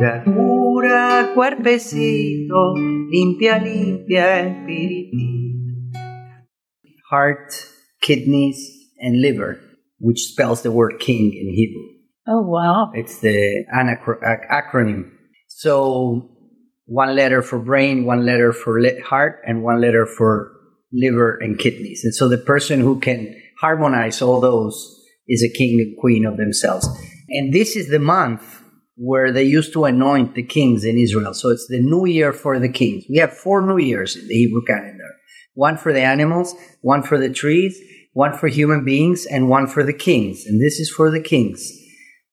Limpia, 0.00 0.24
limpia. 0.24 0.24
Pura, 0.24 0.24
pura, 0.24 1.34
cuerpecito. 1.34 2.74
Limpia, 3.12 3.58
limpia, 3.58 4.26
espiritito. 4.48 6.00
Heart, 7.10 7.66
kidneys, 8.00 8.56
and 8.98 9.20
liver, 9.20 9.60
which 9.98 10.20
spells 10.20 10.62
the 10.62 10.70
word 10.70 11.00
king 11.00 11.32
in 11.34 11.52
Hebrew. 11.54 11.86
Oh, 12.28 12.42
wow. 12.42 12.92
It's 12.94 13.20
the 13.20 13.64
anacro- 13.74 14.22
ac- 14.22 14.46
acronym. 14.50 15.10
So 15.48 16.30
one 16.86 17.14
letter 17.14 17.42
for 17.42 17.58
brain, 17.58 18.04
one 18.04 18.24
letter 18.24 18.52
for 18.52 18.80
heart, 19.04 19.40
and 19.46 19.62
one 19.62 19.80
letter 19.80 20.06
for 20.06 20.52
liver 20.92 21.36
and 21.40 21.58
kidneys. 21.58 22.02
And 22.04 22.14
so 22.14 22.28
the 22.28 22.38
person 22.38 22.80
who 22.80 23.00
can 23.00 23.34
harmonize 23.60 24.22
all 24.22 24.40
those 24.40 24.74
is 25.28 25.42
a 25.42 25.52
king 25.52 25.78
and 25.80 25.96
queen 26.00 26.24
of 26.24 26.36
themselves. 26.36 26.88
And 27.28 27.52
this 27.52 27.76
is 27.76 27.88
the 27.88 27.98
month 27.98 28.59
where 29.02 29.32
they 29.32 29.44
used 29.44 29.72
to 29.72 29.86
anoint 29.86 30.34
the 30.34 30.42
kings 30.42 30.84
in 30.84 30.98
Israel. 30.98 31.32
So 31.32 31.48
it's 31.48 31.66
the 31.68 31.80
new 31.80 32.04
year 32.04 32.34
for 32.34 32.58
the 32.58 32.68
kings. 32.68 33.04
We 33.08 33.16
have 33.16 33.32
four 33.32 33.66
new 33.66 33.78
years 33.78 34.14
in 34.14 34.28
the 34.28 34.34
Hebrew 34.34 34.62
calendar 34.66 35.10
one 35.54 35.76
for 35.76 35.92
the 35.92 36.00
animals, 36.00 36.54
one 36.82 37.02
for 37.02 37.18
the 37.18 37.30
trees, 37.30 37.78
one 38.12 38.36
for 38.36 38.48
human 38.48 38.84
beings, 38.84 39.26
and 39.26 39.48
one 39.48 39.66
for 39.66 39.82
the 39.82 39.92
kings. 39.92 40.44
And 40.46 40.60
this 40.60 40.78
is 40.78 40.90
for 40.90 41.10
the 41.10 41.20
kings. 41.20 41.66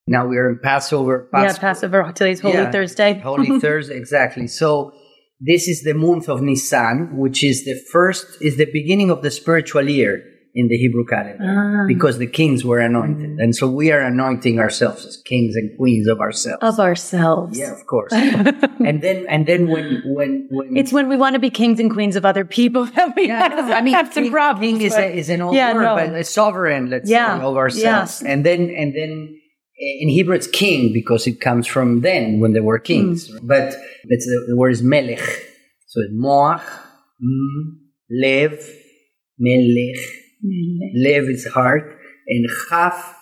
Now 0.07 0.27
we 0.27 0.37
are 0.37 0.49
in 0.49 0.59
Passover. 0.59 1.29
yeah, 1.33 1.57
Passover. 1.57 2.11
Today's 2.13 2.41
Holy 2.41 2.55
Yeah, 2.55 2.71
Thursday. 2.71 3.13
Holy 3.23 3.59
Thursday, 3.59 3.95
exactly. 3.97 4.47
So 4.47 4.91
this 5.39 5.67
is 5.67 5.83
the 5.83 5.93
month 5.93 6.29
of 6.29 6.41
Nisan, 6.41 7.17
which 7.17 7.43
is 7.43 7.65
the 7.65 7.79
first, 7.91 8.25
is 8.41 8.57
the 8.57 8.69
beginning 8.71 9.09
of 9.09 9.21
the 9.23 9.31
spiritual 9.31 9.89
year 9.89 10.23
in 10.59 10.65
the 10.71 10.77
Hebrew 10.83 11.05
calendar 11.13 11.37
Ah. 11.43 11.85
because 11.93 12.15
the 12.17 12.25
kings 12.39 12.59
were 12.69 12.79
anointed. 12.91 13.31
And 13.43 13.51
so 13.59 13.63
we 13.81 13.85
are 13.93 14.01
anointing 14.13 14.55
ourselves 14.65 15.05
as 15.09 15.15
kings 15.31 15.53
and 15.59 15.67
queens 15.77 16.07
of 16.13 16.17
ourselves. 16.19 16.61
Of 16.71 16.79
ourselves. 16.79 17.53
yeah, 17.61 17.73
of 17.77 17.83
course. 17.93 18.11
and 18.89 18.97
then, 19.05 19.17
and 19.33 19.41
then 19.49 19.61
when, 19.73 19.87
when, 20.17 20.31
when 20.49 20.75
It's 20.79 20.91
when 20.97 21.07
we 21.13 21.17
want 21.23 21.33
to 21.37 21.39
be 21.47 21.51
kings 21.61 21.79
and 21.79 21.89
queens 21.97 22.15
of 22.15 22.23
other 22.31 22.43
people 22.59 22.83
that 22.97 23.15
we 23.15 23.27
yeah, 23.27 23.39
have, 23.47 23.67
no, 23.69 23.73
I 23.73 23.81
mean, 23.85 23.93
have 23.93 24.11
some 24.13 24.23
king, 24.25 24.31
problems. 24.31 24.77
king 24.79 24.81
is, 24.89 24.93
but- 24.95 25.03
a, 25.03 25.17
is 25.21 25.29
an 25.29 25.41
old 25.41 25.53
Yeah, 25.55 25.73
word, 25.75 25.83
no. 25.83 25.95
but 25.95 26.09
a 26.15 26.23
sovereign, 26.23 26.83
let's 26.89 27.07
Yeah, 27.09 27.37
say, 27.37 27.43
of 27.45 27.55
ourselves. 27.55 27.83
yes. 27.83 28.23
And 28.31 28.39
then, 28.47 28.61
and 28.81 28.89
then 28.99 29.11
in 30.03 30.09
Hebrew 30.09 30.33
it's 30.39 30.47
king 30.47 30.91
because 30.99 31.27
it 31.27 31.39
comes 31.39 31.67
from 31.67 32.01
then 32.01 32.39
when 32.41 32.51
they 32.53 32.61
were 32.69 32.79
kings. 32.79 33.29
Hmm. 33.29 33.45
But 33.53 33.65
that's 34.09 34.25
the, 34.31 34.37
the 34.49 34.57
word 34.57 34.71
is 34.77 34.81
melech. 34.81 35.21
So 35.91 36.01
it's 36.03 36.13
moach, 36.25 36.65
mm, 37.21 37.61
lev, 38.09 38.53
melech. 39.37 40.01
Lev 40.43 41.23
is 41.29 41.47
heart, 41.47 41.97
and 42.27 42.47
chaf, 42.69 43.17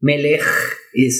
melech 0.00 0.42
is 0.94 1.16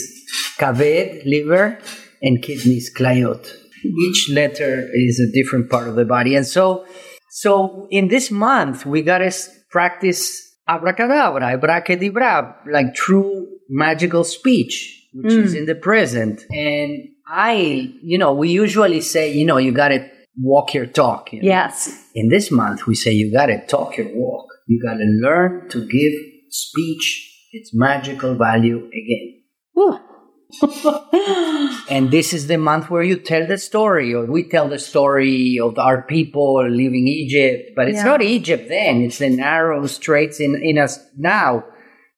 kaved, 0.57 1.25
liver, 1.25 1.79
and 2.21 2.41
kidneys, 2.41 2.91
klayot. 2.95 3.47
Each 3.83 4.29
letter 4.29 4.89
is 4.93 5.19
a 5.19 5.31
different 5.31 5.69
part 5.69 5.87
of 5.87 5.95
the 5.95 6.05
body, 6.05 6.35
and 6.35 6.47
so, 6.47 6.85
so 7.29 7.87
in 7.91 8.07
this 8.07 8.31
month 8.31 8.85
we 8.85 9.01
gotta 9.01 9.31
practice 9.69 10.53
abracadabra, 10.67 11.53
abracadabra, 11.53 12.55
like 12.71 12.93
true 12.95 13.47
magical 13.69 14.23
speech, 14.23 15.09
which 15.13 15.33
is 15.33 15.51
hmm. 15.51 15.57
in 15.59 15.65
the 15.65 15.75
present. 15.75 16.45
And 16.51 17.09
I, 17.27 17.93
you 18.01 18.17
know, 18.17 18.33
we 18.33 18.49
usually 18.49 19.01
say, 19.01 19.33
you 19.33 19.45
know, 19.45 19.57
you 19.57 19.71
gotta 19.71 20.09
walk 20.37 20.73
your 20.73 20.85
talk. 20.85 21.33
You 21.33 21.41
know? 21.41 21.47
Yes. 21.47 21.89
In 22.15 22.29
this 22.29 22.51
month, 22.51 22.87
we 22.87 22.95
say 22.95 23.11
you 23.11 23.31
gotta 23.31 23.65
talk 23.67 23.97
your 23.97 24.07
walk. 24.13 24.47
You 24.67 24.81
gotta 24.81 25.05
learn 25.05 25.69
to 25.69 25.87
give 25.87 26.13
speech 26.49 27.29
its 27.51 27.71
magical 27.73 28.35
value 28.35 28.87
again. 28.87 29.41
And 31.89 32.11
this 32.11 32.33
is 32.33 32.47
the 32.47 32.57
month 32.57 32.89
where 32.89 33.03
you 33.03 33.17
tell 33.17 33.45
the 33.45 33.57
story, 33.57 34.13
or 34.13 34.25
we 34.25 34.43
tell 34.43 34.69
the 34.69 34.79
story 34.79 35.59
of 35.61 35.77
our 35.77 36.03
people 36.03 36.67
leaving 36.69 37.07
Egypt. 37.07 37.71
But 37.75 37.89
it's 37.89 37.97
Yeah. 37.97 38.05
not 38.05 38.21
Egypt 38.21 38.69
then; 38.69 39.01
it's 39.01 39.17
the 39.17 39.29
narrow 39.29 39.85
straits 39.87 40.39
in, 40.39 40.55
in 40.63 40.77
us 40.77 40.99
now. 41.17 41.65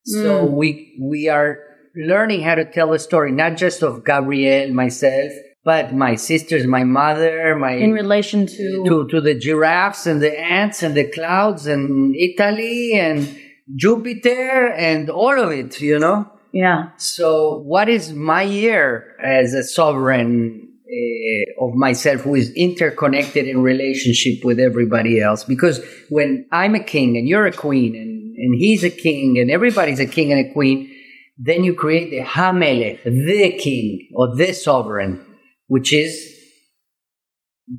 So 0.04 0.46
mm. 0.46 0.50
we 0.52 0.96
we 1.00 1.28
are 1.28 1.58
learning 1.96 2.42
how 2.42 2.54
to 2.54 2.64
tell 2.64 2.92
a 2.92 2.98
story, 2.98 3.32
not 3.32 3.56
just 3.56 3.82
of 3.82 4.04
Gabriel, 4.04 4.72
myself, 4.72 5.32
but 5.66 5.92
my 5.92 6.14
sisters, 6.14 6.64
my 6.64 6.84
mother, 6.84 7.56
my 7.56 7.72
In 7.72 7.92
relation 7.92 8.46
to, 8.46 8.84
to, 8.86 9.08
to 9.08 9.20
the 9.20 9.34
giraffes 9.34 10.06
and 10.06 10.22
the 10.22 10.32
ants 10.38 10.84
and 10.84 10.94
the 10.94 11.10
clouds 11.10 11.66
and 11.66 12.14
Italy 12.14 12.92
and 12.94 13.36
Jupiter 13.74 14.68
and 14.68 15.10
all 15.10 15.36
of 15.38 15.50
it, 15.50 15.80
you 15.80 15.98
know? 15.98 16.30
yeah. 16.52 16.90
So, 16.98 17.58
what 17.72 17.88
is 17.88 18.12
my 18.12 18.42
year 18.42 19.16
as 19.20 19.54
a 19.54 19.64
sovereign 19.64 20.68
uh, 20.88 21.64
of 21.64 21.74
myself 21.74 22.20
who 22.20 22.36
is 22.36 22.52
interconnected 22.52 23.48
in 23.48 23.60
relationship 23.60 24.44
with 24.44 24.60
everybody 24.60 25.20
else? 25.20 25.42
Because 25.42 25.80
when 26.10 26.46
I'm 26.52 26.76
a 26.76 26.84
king 26.94 27.16
and 27.16 27.26
you're 27.26 27.46
a 27.46 27.52
queen 27.52 27.96
and, 27.96 28.36
and 28.36 28.54
he's 28.56 28.84
a 28.84 28.90
king 28.90 29.36
and 29.40 29.50
everybody's 29.50 29.98
a 29.98 30.06
king 30.06 30.30
and 30.32 30.48
a 30.48 30.52
queen, 30.52 30.92
then 31.38 31.64
you 31.64 31.74
create 31.74 32.10
the 32.10 32.20
Hamelech, 32.20 33.02
the 33.02 33.58
king 33.58 34.08
or 34.14 34.36
the 34.36 34.52
sovereign, 34.52 35.25
which 35.66 35.92
is 35.92 36.34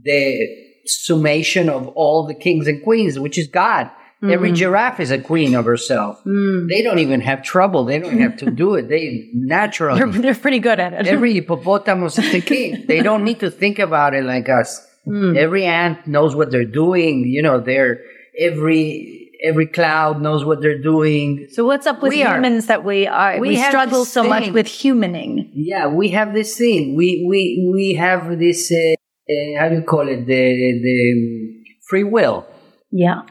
the 0.04 0.48
summation 0.86 1.70
of 1.70 1.88
all 1.90 2.26
the 2.26 2.34
kings 2.34 2.68
and 2.68 2.84
queens, 2.84 3.20
which 3.20 3.38
is 3.38 3.48
God. 3.48 3.90
Mm-hmm. 4.18 4.32
Every 4.32 4.52
giraffe 4.52 5.00
is 5.00 5.12
a 5.12 5.20
queen 5.20 5.54
of 5.54 5.66
herself. 5.66 6.24
Mm. 6.26 6.68
They 6.70 6.82
don't 6.82 6.98
even 6.98 7.22
have 7.22 7.44
trouble. 7.44 7.86
They 7.86 8.00
don't 8.00 8.20
have 8.20 8.38
to 8.38 8.50
do 8.64 8.74
it. 8.74 8.90
They 8.90 9.30
naturally. 9.34 10.00
They're, 10.00 10.22
they're 10.22 10.36
pretty 10.36 10.60
good 10.60 10.80
at 10.80 10.94
it. 10.94 11.08
Every 11.08 11.34
hippopotamus 11.36 12.18
is 12.18 12.34
a 12.34 12.42
king. 12.42 12.86
They 12.88 13.02
don't 13.02 13.24
need 13.24 13.42
to 13.42 13.52
think 13.52 13.78
about 13.78 14.16
it 14.16 14.24
like 14.24 14.50
us. 14.50 14.84
Mm. 15.06 15.38
Every 15.38 15.66
ant 15.66 16.08
knows 16.08 16.36
what 16.36 16.50
they're 16.50 16.66
doing. 16.66 17.26
You 17.26 17.44
know, 17.44 17.60
they're 17.60 18.00
every 18.40 19.27
every 19.44 19.68
cloud 19.68 20.22
knows 20.22 20.44
what 20.46 20.62
they're 20.62 20.82
doing. 20.82 21.48
so 21.52 21.66
what's 21.66 21.86
up 21.88 22.02
with 22.02 22.12
We 22.14 22.24
are- 22.24 22.36
humans 22.36 22.66
that 22.68 22.84
we 22.84 23.08
are 23.08 23.40
we 23.40 23.50
we, 23.50 23.58
struggle 23.58 24.06
so 24.06 24.24
much 24.24 24.50
with 24.50 24.68
humaning? 24.68 25.50
Yeah, 25.54 25.88
we 25.88 26.10
have 26.10 26.34
this 26.34 26.58
thing. 26.58 26.96
We 26.96 27.26
we 27.28 27.70
we 27.74 27.94
have 27.96 28.38
this. 28.40 28.72
Uh, 28.72 28.96
uh, 29.30 29.60
how 29.60 29.70
do 29.70 29.76
you 29.76 29.82
call 29.84 30.08
it? 30.08 30.26
The 30.26 30.44
the 30.86 30.98
free 31.90 32.04
will. 32.04 32.46
Yeah. 32.92 33.22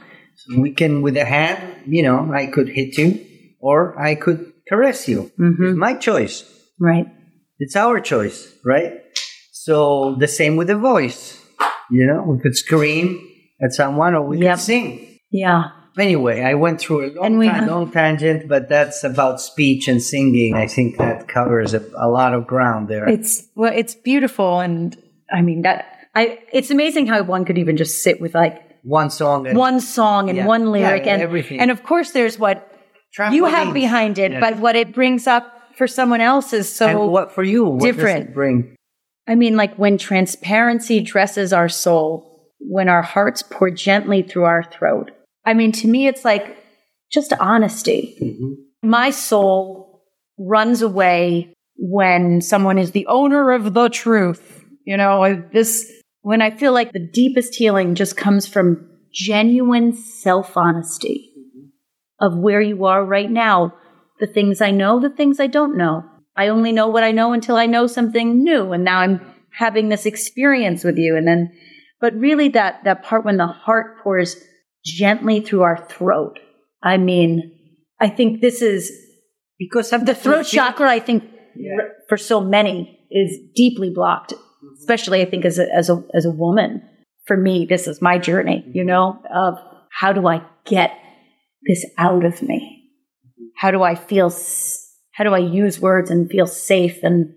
We 0.59 0.73
can, 0.73 1.03
with 1.03 1.17
a 1.17 1.25
hand, 1.25 1.59
you 1.87 2.03
know, 2.05 2.31
I 2.33 2.47
could 2.47 2.69
hit 2.69 2.97
you, 2.99 3.25
or 3.59 3.99
I 4.01 4.15
could 4.15 4.53
caress 4.69 5.09
you. 5.09 5.33
It's 5.39 5.77
my 5.77 5.95
choice. 5.95 6.45
Right. 6.79 7.07
It's 7.59 7.75
our 7.75 7.99
choice, 8.01 8.53
right? 8.65 8.93
So 9.53 10.15
the 10.21 10.29
same 10.29 10.55
with 10.57 10.69
the 10.69 10.77
voice. 10.79 11.43
You 11.91 12.07
know, 12.07 12.23
we 12.29 12.39
could 12.43 12.55
scream 12.57 13.19
at 13.65 13.73
someone, 13.73 14.15
or 14.15 14.23
we 14.29 14.39
Yep. 14.39 14.55
could 14.57 14.61
sing. 14.63 15.19
Yeah. 15.33 15.63
Anyway, 15.99 16.43
I 16.43 16.55
went 16.55 16.81
through 16.81 17.07
a 17.07 17.09
long, 17.21 17.39
we 17.39 17.49
ta- 17.49 17.65
long 17.67 17.91
tangent, 17.91 18.49
but 18.49 18.69
that's 18.69 19.03
about 19.05 19.41
speech 19.41 19.89
and 19.89 20.03
singing. 20.03 20.55
I 20.55 20.67
think 20.67 20.99
that 20.99 21.27
covers 21.29 21.73
a, 21.75 21.83
a 21.97 22.09
lot 22.09 22.35
of 22.35 22.47
ground 22.47 22.89
there. 22.89 23.09
It's 23.09 23.45
well, 23.55 23.73
it's 23.75 23.95
beautiful, 23.95 24.61
and 24.61 24.97
I 25.33 25.41
mean 25.43 25.63
that. 25.63 25.87
I. 26.15 26.41
It's 26.53 26.71
amazing 26.71 27.07
how 27.07 27.23
one 27.23 27.45
could 27.45 27.59
even 27.59 27.77
just 27.77 28.03
sit 28.03 28.21
with 28.21 28.35
like 28.35 28.63
one 28.83 29.11
song 29.11 29.47
and 29.47 29.57
one 29.59 29.81
song 29.81 30.29
and 30.29 30.37
Yeah. 30.37 30.47
one 30.47 30.71
lyric, 30.71 31.07
Yeah, 31.07 31.15
and 31.15 31.23
everything. 31.23 31.61
and 31.61 31.71
of 31.71 31.83
course 31.83 32.11
there's 32.13 32.39
what 32.39 32.73
you 33.33 33.47
have 33.47 33.73
behind 33.73 34.19
it, 34.19 34.39
but 34.39 34.59
what 34.59 34.77
it 34.77 34.93
brings 34.95 35.27
up 35.27 35.51
for 35.77 35.87
someone 35.87 36.21
else 36.21 36.53
is 36.53 36.73
so 36.75 36.87
and 36.87 37.11
what 37.11 37.33
for 37.33 37.43
you? 37.43 37.65
What 37.65 37.81
does 37.81 37.97
different. 37.97 38.29
it 38.31 38.35
bring? 38.35 38.77
I 39.27 39.35
mean, 39.35 39.57
like 39.57 39.77
when 39.77 39.99
transparency 39.99 41.01
dresses 41.01 41.53
our 41.53 41.69
soul, 41.69 42.53
when 42.61 42.89
our 42.89 43.03
hearts 43.03 43.43
pour 43.43 43.71
gently 43.71 44.23
through 44.23 44.45
our 44.45 44.63
throat. 44.63 45.11
I 45.47 45.55
mean, 45.55 45.73
to 45.73 45.89
me, 45.89 46.09
it's 46.09 46.25
like 46.25 46.59
just 47.11 47.33
honesty. 47.41 48.19
Mm-hmm. 48.21 48.89
My 48.89 49.11
soul 49.11 50.03
runs 50.39 50.83
away 50.83 51.55
when 51.77 52.41
someone 52.41 52.79
is 52.79 52.91
the 52.91 53.07
owner 53.07 53.53
of 53.53 53.73
the 53.73 53.89
truth. 53.89 54.65
You 54.85 54.97
know, 54.97 55.43
this, 55.53 55.91
when 56.23 56.43
I 56.43 56.51
feel 56.51 56.73
like 56.73 56.93
the 56.93 57.09
deepest 57.13 57.55
healing 57.55 57.95
just 57.95 58.17
comes 58.17 58.47
from 58.47 58.91
genuine 59.13 59.93
self 59.95 60.57
honesty 60.57 61.33
mm-hmm. 61.39 61.69
of 62.21 62.37
where 62.37 62.61
you 62.61 62.85
are 62.85 63.05
right 63.05 63.31
now, 63.31 63.73
the 64.19 64.27
things 64.27 64.61
I 64.61 64.73
know, 64.73 65.01
the 65.01 65.11
things 65.11 65.39
I 65.39 65.47
don't 65.47 65.77
know. 65.77 66.05
I 66.37 66.49
only 66.49 66.73
know 66.73 66.89
what 66.89 67.05
I 67.05 67.13
know 67.13 67.33
until 67.33 67.57
I 67.57 67.67
know 67.67 67.87
something 67.87 68.43
new. 68.43 68.73
And 68.73 68.85
now 68.85 68.99
I'm 68.99 69.21
having 69.53 69.89
this 69.89 70.05
experience 70.05 70.85
with 70.85 70.99
you. 70.99 71.17
And 71.17 71.27
then, 71.27 71.53
but 72.01 72.15
really 72.15 72.49
that, 72.51 72.85
that 72.85 73.05
part 73.05 73.25
when 73.25 73.39
the 73.39 73.47
heart 73.47 74.03
pours 74.03 74.37
gently 74.87 75.41
through 75.41 75.63
our 75.63 75.87
throat. 75.89 76.39
I 76.83 76.97
mean, 76.97 77.53
I 78.01 78.09
think 78.09 78.41
this 78.41 78.63
is 78.63 78.91
because 79.59 79.93
of 79.93 80.07
the 80.07 80.15
throat 80.15 80.47
chakra. 80.47 80.89
I 80.89 81.01
think 81.01 81.25
Yeah. 81.57 81.89
for 82.09 82.17
so 82.17 82.41
many 82.41 83.07
is 83.11 83.39
deeply 83.55 83.91
blocked, 83.91 84.33
mm-hmm. 84.33 84.69
especially 84.81 85.23
I 85.23 85.25
think 85.25 85.45
as 85.45 85.59
a, 85.59 85.67
as 85.75 85.91
a, 85.91 86.03
as 86.15 86.25
a 86.25 86.31
woman. 86.31 86.83
For 87.27 87.37
me, 87.37 87.67
this 87.67 87.89
is 87.89 88.01
my 88.01 88.19
journey, 88.19 88.65
you 88.73 88.83
mm-hmm. 88.83 88.89
know, 88.89 89.19
of 89.35 89.59
how 89.91 90.13
do 90.13 90.29
I 90.29 90.43
get 90.65 90.93
this 91.67 91.85
out 91.99 92.25
of 92.25 92.41
me? 92.43 92.59
Mm-hmm. 92.59 93.47
How 93.57 93.71
do 93.71 93.83
I 93.83 93.95
feel, 93.97 94.27
s- 94.27 94.87
how 95.13 95.25
do 95.25 95.35
I 95.35 95.39
use 95.39 95.81
words 95.81 96.11
and 96.11 96.31
feel 96.31 96.47
safe 96.47 97.03
and 97.03 97.35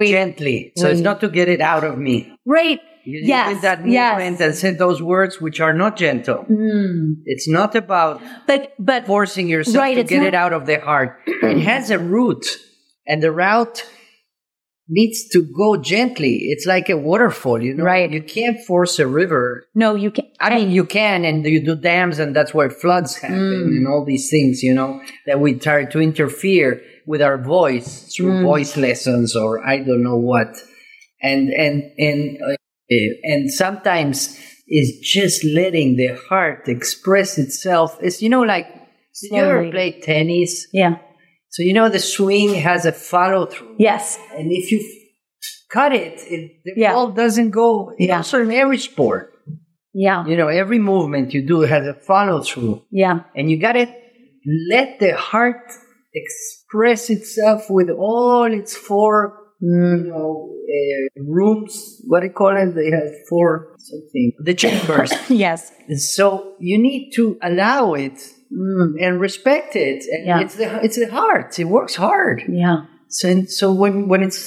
gently. 0.00 0.72
So 0.76 0.88
it's 0.88 1.00
not 1.00 1.20
to 1.20 1.28
get 1.28 1.48
it 1.48 1.60
out 1.60 1.84
of 1.84 1.98
me. 1.98 2.34
right? 2.46 2.80
You 3.04 3.20
Yes, 3.24 3.54
did 3.54 3.62
that 3.62 3.86
yes. 3.86 4.12
movement 4.18 4.40
and 4.40 4.54
said 4.54 4.78
those 4.78 5.02
words 5.02 5.40
which 5.40 5.60
are 5.60 5.72
not 5.72 5.96
gentle. 5.96 6.44
Mm. 6.50 7.16
It's 7.24 7.48
not 7.48 7.74
about 7.74 8.20
But, 8.46 8.72
but 8.78 9.06
forcing 9.06 9.48
yourself 9.48 9.76
Right, 9.78 9.96
to 9.96 10.04
get 10.04 10.18
not- 10.18 10.26
it 10.28 10.34
out 10.34 10.52
of 10.52 10.66
the 10.66 10.78
heart. 10.80 11.18
it 11.26 11.58
has 11.72 11.90
a 11.90 11.98
root, 11.98 12.44
and 13.06 13.22
the 13.22 13.32
route 13.32 13.84
needs 14.88 15.28
to 15.28 15.42
go 15.42 15.76
gently. 15.76 16.34
It's 16.52 16.66
like 16.66 16.88
a 16.90 16.96
waterfall, 16.96 17.62
you 17.62 17.74
know. 17.74 17.84
Right. 17.84 18.10
You 18.10 18.22
can't 18.22 18.58
force 18.66 18.98
a 18.98 19.06
river. 19.06 19.64
no, 19.74 19.94
you 19.94 20.10
can't. 20.10 20.28
I 20.40 20.54
mean, 20.56 20.70
you 20.70 20.84
can, 20.84 21.24
and 21.24 21.44
you 21.46 21.64
do 21.64 21.76
dams, 21.76 22.18
and 22.18 22.34
that's 22.36 22.52
where 22.52 22.68
floods 22.70 23.16
happen, 23.16 23.38
Mm. 23.38 23.76
and 23.76 23.86
all 23.88 24.04
these 24.04 24.28
things, 24.28 24.62
you 24.62 24.74
know, 24.74 25.00
that 25.26 25.40
we 25.40 25.54
try 25.54 25.84
to 25.86 26.00
interfere 26.00 26.82
with 27.06 27.22
our 27.22 27.38
voice 27.38 28.12
through 28.14 28.32
Mm. 28.32 28.42
voice 28.42 28.76
lessons 28.76 29.34
or 29.36 29.64
I 29.66 29.78
don't 29.78 30.02
know 30.02 30.18
what, 30.18 30.50
and 31.22 31.48
and 31.50 31.76
and 31.98 32.38
uh, 32.42 32.56
and 33.24 33.50
sometimes 33.52 34.38
it's 34.66 34.92
just 35.12 35.44
letting 35.44 35.96
the 35.96 36.14
heart 36.28 36.68
express 36.68 37.38
itself. 37.38 37.98
It's 38.00 38.22
you 38.22 38.28
know, 38.28 38.42
like 38.42 38.66
did 39.20 39.30
you 39.32 39.42
ever 39.42 39.70
play 39.70 40.00
tennis? 40.00 40.66
yeah. 40.72 40.96
So 41.50 41.62
you 41.62 41.74
know 41.74 41.88
the 41.90 41.98
swing 41.98 42.54
has 42.54 42.86
a 42.86 42.92
follow 42.92 43.44
through, 43.46 43.76
Yes. 43.78 44.18
and 44.36 44.50
if 44.50 44.72
you 44.72 44.80
cut 45.70 45.92
it, 45.92 46.14
it 46.30 46.50
the 46.64 46.72
Yeah. 46.76 46.92
ball 46.94 47.10
doesn't 47.12 47.50
go. 47.50 47.92
Yeah. 47.98 48.16
Also, 48.18 48.40
in 48.42 48.50
every 48.52 48.78
sport, 48.78 49.32
Yeah. 49.94 50.26
you 50.26 50.36
know, 50.36 50.48
every 50.48 50.78
movement 50.78 51.34
you 51.34 51.42
do 51.46 51.60
has 51.60 51.86
a 51.86 51.94
follow 51.94 52.42
through, 52.42 52.82
Yeah. 52.90 53.20
and 53.36 53.50
you 53.50 53.58
got 53.60 53.72
to 53.74 53.86
let 54.70 54.98
the 54.98 55.14
heart 55.14 55.60
express 56.14 57.10
itself 57.10 57.68
with 57.70 57.90
all 57.90 58.50
its 58.52 58.74
four. 58.76 59.38
You 59.62 60.04
know, 60.10 60.50
uh, 60.76 61.22
rooms. 61.36 61.72
What 62.08 62.20
do 62.20 62.26
you 62.26 62.32
call 62.32 62.56
it? 62.56 62.74
They 62.74 62.90
have 62.90 63.10
four 63.28 63.74
something. 63.78 64.32
The 64.48 64.54
chambers. 64.54 65.12
Yes. 65.44 65.72
so 66.14 66.54
you 66.60 66.76
need 66.78 67.12
to 67.16 67.38
allow 67.42 67.94
it 67.94 68.18
Mm. 68.52 69.00
and 69.00 69.12
respect 69.18 69.76
it. 69.76 70.04
And 70.14 70.26
Yeah. 70.26 70.40
it's 70.42 70.56
the 70.56 70.68
it's 70.84 70.98
the 70.98 71.10
heart. 71.10 71.58
It 71.58 71.64
works 71.78 71.94
hard. 71.94 72.42
Yeah. 72.62 72.78
So 73.08 73.26
so 73.60 73.72
when 73.72 74.08
when 74.10 74.22
it's 74.22 74.40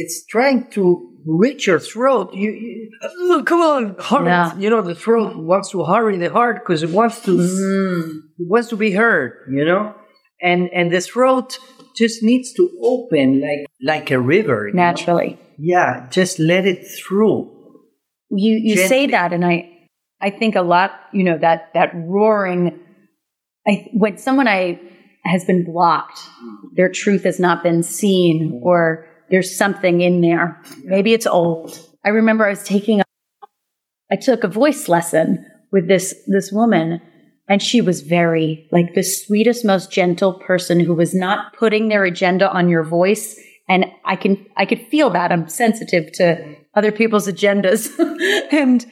it's 0.00 0.16
trying 0.34 0.60
to 0.76 0.82
reach 1.44 1.68
your 1.68 1.78
throat, 1.78 2.34
you, 2.34 2.50
you 2.50 2.90
oh, 3.04 3.42
come 3.50 3.60
on, 3.74 3.82
hurry. 4.08 4.26
Yeah. 4.26 4.56
You 4.62 4.68
know 4.72 4.82
the 4.82 4.96
throat 5.04 5.36
wants 5.50 5.70
to 5.74 5.78
hurry 5.84 6.16
the 6.24 6.30
heart 6.38 6.56
because 6.62 6.82
it 6.82 6.90
wants 6.90 7.16
to 7.26 7.32
Mm. 7.38 8.02
it 8.40 8.48
wants 8.52 8.68
to 8.70 8.76
be 8.76 8.90
heard. 9.02 9.30
You 9.56 9.64
know, 9.64 9.94
and 10.50 10.68
and 10.78 10.90
the 10.90 11.00
throat 11.00 11.48
just 11.96 12.22
needs 12.22 12.52
to 12.54 12.70
open 12.82 13.40
like 13.40 13.66
like 13.82 14.10
a 14.10 14.18
river. 14.20 14.68
you 14.68 14.74
know? 14.74 14.82
Naturally. 14.82 15.38
Yeah, 15.58 16.08
just 16.10 16.38
let 16.38 16.66
it 16.66 16.86
through. 16.86 17.50
you 18.30 18.54
you 18.62 18.76
say 18.88 19.06
that 19.08 19.32
and 19.32 19.44
i 19.44 19.68
i 20.20 20.30
think 20.30 20.56
a 20.56 20.62
lot 20.62 20.90
you 21.12 21.22
know 21.22 21.36
that 21.36 21.68
that 21.74 21.90
roaring 21.94 22.80
i 23.68 23.86
when 23.92 24.16
someone 24.16 24.48
i 24.48 24.80
has 25.24 25.44
been 25.44 25.64
blocked 25.64 26.18
their 26.74 26.88
truth 26.88 27.24
has 27.24 27.38
not 27.38 27.62
been 27.62 27.82
seen 27.82 28.60
or 28.64 29.06
there's 29.30 29.54
something 29.54 30.00
in 30.00 30.22
there 30.22 30.60
maybe 30.84 31.12
it's 31.12 31.26
old 31.26 31.78
i 32.04 32.08
remember 32.08 32.46
i 32.46 32.50
was 32.50 32.62
taking 32.64 33.00
a, 33.00 33.04
i 34.10 34.16
took 34.16 34.44
a 34.44 34.48
voice 34.48 34.88
lesson 34.88 35.44
with 35.70 35.86
this 35.86 36.14
this 36.26 36.50
woman 36.50 37.00
and 37.48 37.62
she 37.62 37.80
was 37.80 38.02
very 38.02 38.68
like 38.70 38.94
the 38.94 39.02
sweetest 39.02 39.64
most 39.64 39.90
gentle 39.90 40.34
person 40.34 40.80
who 40.80 40.94
was 40.94 41.14
not 41.14 41.54
putting 41.54 41.88
their 41.88 42.04
agenda 42.04 42.50
on 42.50 42.68
your 42.68 42.84
voice. 42.84 43.38
And 43.68 43.86
i 44.04 44.16
can 44.16 44.46
i 44.56 44.66
could 44.66 44.86
feel 44.88 45.10
that. 45.10 45.32
I'm 45.32 45.48
sensitive 45.48 46.12
to 46.14 46.56
other 46.74 46.92
people's 46.92 47.26
agendas. 47.26 47.90
And 48.52 48.84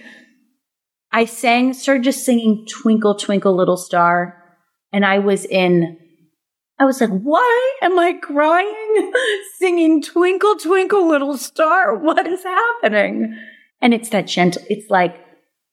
i 1.13 1.25
sang 1.25 1.73
started 1.73 2.05
just 2.05 2.25
singing 2.25 2.67
twinkle 2.69 3.15
twinkle 3.15 3.57
little 3.57 3.77
star. 3.77 4.37
And 4.93 5.05
i 5.05 5.19
was 5.19 5.45
in 5.45 5.99
i 6.79 6.85
was 6.85 7.01
like 7.01 7.11
why 7.11 7.79
am 7.83 7.99
i 7.99 8.13
crying? 8.15 9.13
Singing 9.59 10.03
twinkle 10.03 10.57
twinkle 10.57 11.07
little 11.07 11.37
star? 11.37 11.97
What 11.97 12.27
is 12.27 12.43
happening? 12.43 13.37
And 13.81 13.95
it's 13.95 14.09
that 14.11 14.27
gentle 14.27 14.63
it's 14.69 14.91
like 14.91 15.15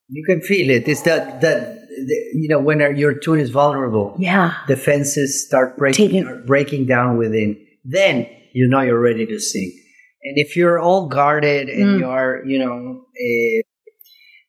You 0.10 0.24
can 0.26 0.42
feel 0.42 0.70
it. 0.70 0.88
It's 0.88 1.02
that 1.04 1.42
that 1.42 1.77
you 2.42 2.48
know 2.50 2.60
when 2.60 2.80
your 2.98 3.14
tune 3.14 3.40
is 3.40 3.50
vulnerable. 3.50 4.16
yeah 4.20 4.54
defenses 4.68 5.46
start 5.48 5.78
breaking 5.78 6.10
Taking- 6.10 6.44
breaking 6.46 6.86
down 6.86 7.18
within, 7.18 7.58
then 7.86 8.28
you 8.54 8.68
know 8.68 8.82
you're 8.82 9.00
ready 9.12 9.26
to 9.26 9.40
sing. 9.40 9.72
And 10.24 10.38
if 10.38 10.56
you're 10.58 10.80
all 10.80 11.08
guarded 11.08 11.70
and 11.70 11.86
Mm. 11.86 12.00
you 12.00 12.08
are, 12.08 12.42
you 12.46 12.60
know, 12.60 12.76
uh, 13.26 13.62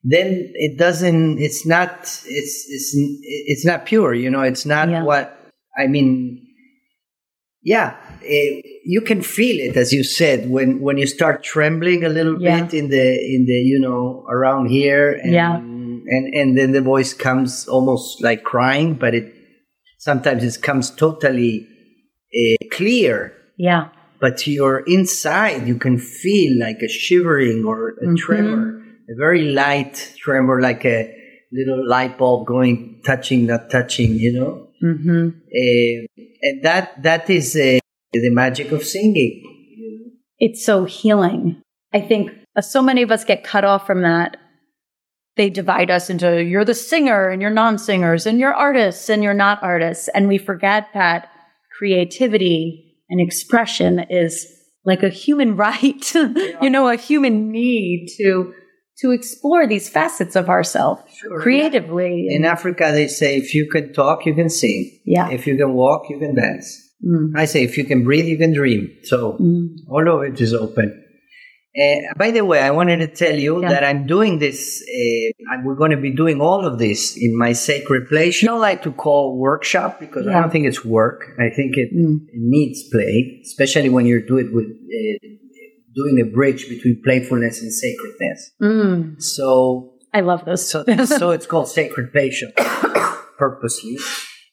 then 0.02 0.26
it 0.54 0.78
doesn't. 0.78 1.38
It's 1.46 1.66
not. 1.66 1.90
It's 2.38 2.56
it's 2.76 2.88
it's 3.52 3.64
not 3.70 3.84
pure. 3.86 4.12
You 4.14 4.30
know, 4.30 4.42
it's 4.42 4.64
not 4.66 4.88
Yeah. 4.88 5.02
what 5.04 5.24
I 5.82 5.86
mean. 5.86 6.44
Yeah, 7.62 7.96
eh, 8.24 8.62
you 8.84 9.00
can 9.02 9.20
feel 9.20 9.56
it, 9.68 9.76
as 9.76 9.92
you 9.92 10.02
said, 10.04 10.48
when 10.48 10.80
when 10.80 10.96
you 10.96 11.06
start 11.06 11.42
trembling 11.42 12.04
a 12.04 12.08
little 12.08 12.40
Yeah. 12.40 12.62
bit 12.62 12.72
in 12.80 12.88
the 12.88 13.06
in 13.34 13.44
the 13.46 13.58
you 13.72 13.78
know 13.80 14.24
around 14.30 14.64
here, 14.70 15.12
and, 15.22 15.32
Yeah. 15.32 15.60
And 16.08 16.34
and 16.34 16.58
then 16.58 16.72
the 16.72 16.80
voice 16.82 17.12
comes 17.14 17.68
almost 17.68 18.22
like 18.22 18.42
crying, 18.44 18.94
but 18.94 19.14
it 19.14 19.26
sometimes 19.98 20.42
it 20.44 20.62
comes 20.62 20.90
totally 20.90 21.66
uh, 22.40 22.64
clear. 22.76 23.32
yeah 23.56 23.88
But 24.20 24.46
you're 24.46 24.82
inside, 24.86 25.66
you 25.70 25.76
can 25.78 25.96
feel 25.98 26.58
like 26.58 26.80
a 26.82 26.88
shivering 26.88 27.64
or 27.70 27.78
a 28.02 28.06
Mhm. 28.06 28.16
tremor, 28.24 28.62
a 29.12 29.14
very 29.24 29.44
light 29.62 29.94
tremor, 30.24 30.60
like 30.60 30.84
a 30.84 30.98
little 31.52 31.82
light 31.94 32.18
bulb 32.18 32.46
going, 32.46 32.76
touching, 33.06 33.46
not 33.46 33.70
touching, 33.70 34.10
you 34.24 34.32
know. 34.38 34.52
mm-hmm. 34.82 35.24
Uh, 35.62 35.96
and 36.46 36.56
that 36.66 36.84
that 37.02 37.24
is 37.38 37.46
uh, 37.56 37.78
the 38.12 38.30
magic 38.42 38.68
of 38.76 38.82
singing. 38.94 39.32
it's 40.46 40.62
so 40.64 40.84
healing. 40.84 41.42
I 41.92 42.00
think 42.10 42.30
uh, 42.56 42.60
so 42.74 42.80
many 42.82 43.02
of 43.02 43.10
us 43.10 43.24
get 43.24 43.42
cut 43.52 43.64
off 43.64 43.82
from 43.86 44.02
that. 44.02 44.36
They 45.38 45.48
divide 45.48 45.90
us 45.90 46.10
into 46.10 46.44
you're 46.44 46.64
the 46.64 46.74
singer 46.74 47.28
and 47.28 47.40
you're 47.40 47.50
non 47.50 47.78
singers 47.78 48.26
and 48.26 48.38
you're 48.38 48.52
artists 48.52 49.08
and 49.08 49.22
you're 49.22 49.32
not 49.32 49.62
artists. 49.62 50.08
And 50.08 50.28
we 50.28 50.36
forget 50.36 50.88
that 50.94 51.30
creativity 51.78 52.96
and 53.08 53.20
expression 53.20 54.00
is 54.10 54.46
like 54.84 55.02
a 55.02 55.08
human 55.08 55.56
right, 55.64 56.14
you 56.60 56.68
know, 56.68 56.88
a 56.88 56.96
human 56.96 57.50
need 57.50 58.08
to 58.18 58.52
to 59.00 59.12
explore 59.12 59.64
these 59.66 59.88
facets 59.88 60.34
of 60.34 60.50
ourselves 60.50 61.02
Sure. 61.20 61.40
creatively. 61.40 62.26
In 62.30 62.44
Africa, 62.44 62.90
they 62.92 63.06
say 63.06 63.36
if 63.36 63.54
you 63.54 63.70
can 63.70 63.92
talk, 63.92 64.26
you 64.26 64.34
can 64.34 64.50
sing. 64.50 65.00
yeah. 65.06 65.30
If 65.30 65.46
you 65.46 65.56
can 65.56 65.72
walk, 65.74 66.10
you 66.10 66.18
can 66.18 66.34
dance. 66.34 66.66
Mm, 67.06 67.30
I 67.36 67.44
say 67.44 67.62
if 67.62 67.78
you 67.78 67.84
can 67.84 68.02
breathe, 68.02 68.26
you 68.26 68.36
can 68.36 68.52
dream. 68.52 68.90
So 69.04 69.34
mm. 69.40 69.68
all 69.88 70.08
of 70.08 70.24
it 70.24 70.40
is 70.40 70.52
open. 70.52 71.04
Uh, 71.80 72.12
by 72.16 72.30
the 72.30 72.44
way, 72.44 72.60
I 72.60 72.70
wanted 72.70 72.98
to 72.98 73.06
tell 73.06 73.34
you 73.38 73.62
Yeah. 73.62 73.68
that 73.68 73.84
I'm 73.84 74.06
doing 74.06 74.38
this. 74.38 74.82
Uh, 74.82 75.52
and 75.52 75.64
we're 75.64 75.76
going 75.76 75.92
to 75.92 75.96
be 75.96 76.10
doing 76.10 76.40
all 76.40 76.64
of 76.66 76.78
this 76.78 77.16
in 77.16 77.36
my 77.38 77.52
sacred 77.52 78.08
place. 78.08 78.42
I 78.42 78.46
don't 78.46 78.60
like 78.60 78.82
to 78.82 78.92
call 78.92 79.38
workshop 79.38 80.00
because 80.00 80.26
I 80.26 80.32
don't 80.40 80.50
think 80.50 80.66
it's 80.66 80.84
work. 80.84 81.24
I 81.38 81.50
think 81.50 81.76
it, 81.76 81.94
Mm. 81.94 82.20
needs 82.34 82.82
play, 82.90 83.40
especially 83.44 83.88
when 83.90 84.06
you're 84.06 84.26
doing 84.26 84.52
with 84.52 84.66
uh, 84.66 85.28
doing 85.94 86.20
a 86.20 86.24
bridge 86.34 86.68
between 86.68 87.00
playfulness 87.04 87.62
and 87.62 87.72
sacredness. 87.72 88.50
Mm. 88.62 89.22
So 89.22 89.94
I 90.12 90.20
love 90.20 90.44
those. 90.44 90.68
so, 90.68 90.84
so 91.04 91.30
it's 91.36 91.46
called 91.46 91.68
Sacred 91.68 92.12
Playshop 92.12 92.54
purposely. 93.38 93.98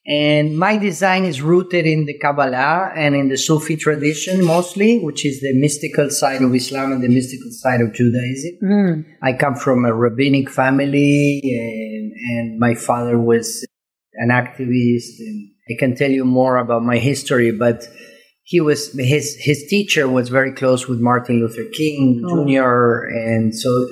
And 0.07 0.57
my 0.59 0.77
design 0.77 1.25
is 1.25 1.41
rooted 1.41 1.87
in 1.87 2.05
the 2.05 2.13
Kabbalah 2.19 2.91
and 2.95 3.15
in 3.15 3.29
the 3.29 3.37
Sufi 3.37 3.75
tradition 3.75 4.45
mostly, 4.45 4.99
which 4.99 5.25
is 5.25 5.41
the 5.41 5.53
mystical 5.53 6.11
side 6.11 6.43
of 6.43 6.53
Islam 6.53 6.91
and 6.91 7.03
the 7.03 7.07
mystical 7.09 7.49
side 7.51 7.81
of 7.81 7.91
Judaism. 7.93 8.51
Mm. 8.63 9.05
I 9.23 9.33
come 9.33 9.55
from 9.55 9.83
a 9.83 9.93
rabbinic 9.93 10.51
family 10.51 11.41
and, 11.43 12.11
and 12.37 12.59
my 12.59 12.75
father 12.75 13.17
was 13.19 13.65
an 14.13 14.29
activist 14.29 15.17
and 15.19 15.49
I 15.69 15.73
can 15.79 15.95
tell 15.95 16.11
you 16.11 16.23
more 16.23 16.57
about 16.57 16.83
my 16.83 16.97
history, 16.97 17.51
but 17.51 17.87
he 18.43 18.61
was 18.61 18.93
his 18.93 19.35
his 19.39 19.65
teacher 19.67 20.07
was 20.07 20.29
very 20.29 20.53
close 20.53 20.87
with 20.87 20.99
Martin 20.99 21.39
Luther 21.39 21.65
King 21.73 22.21
Oh. 22.23 22.45
Jr. 22.45 23.07
and 23.07 23.55
so 23.55 23.87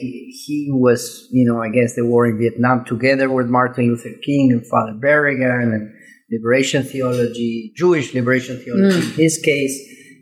he, 0.00 0.10
he 0.46 0.68
was 0.70 1.28
you 1.30 1.44
know 1.46 1.62
against 1.62 1.96
the 1.96 2.04
war 2.04 2.26
in 2.26 2.38
Vietnam 2.38 2.84
together 2.84 3.28
with 3.30 3.46
Martin 3.48 3.88
Luther 3.88 4.10
King 4.24 4.52
and 4.52 4.66
Father 4.66 4.92
Berrigan 5.04 5.74
and 5.74 5.92
liberation 6.30 6.82
theology 6.82 7.72
Jewish 7.76 8.14
liberation 8.14 8.56
theology 8.58 9.00
Mm. 9.00 9.10
in 9.10 9.14
his 9.24 9.38
case 9.38 9.74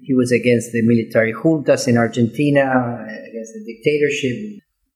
he 0.02 0.14
was 0.14 0.32
against 0.32 0.72
the 0.72 0.82
military 0.82 1.32
juntas 1.32 1.86
in 1.86 1.96
Argentina 1.96 2.66
against 3.28 3.52
the 3.54 3.62
dictatorship 3.72 4.36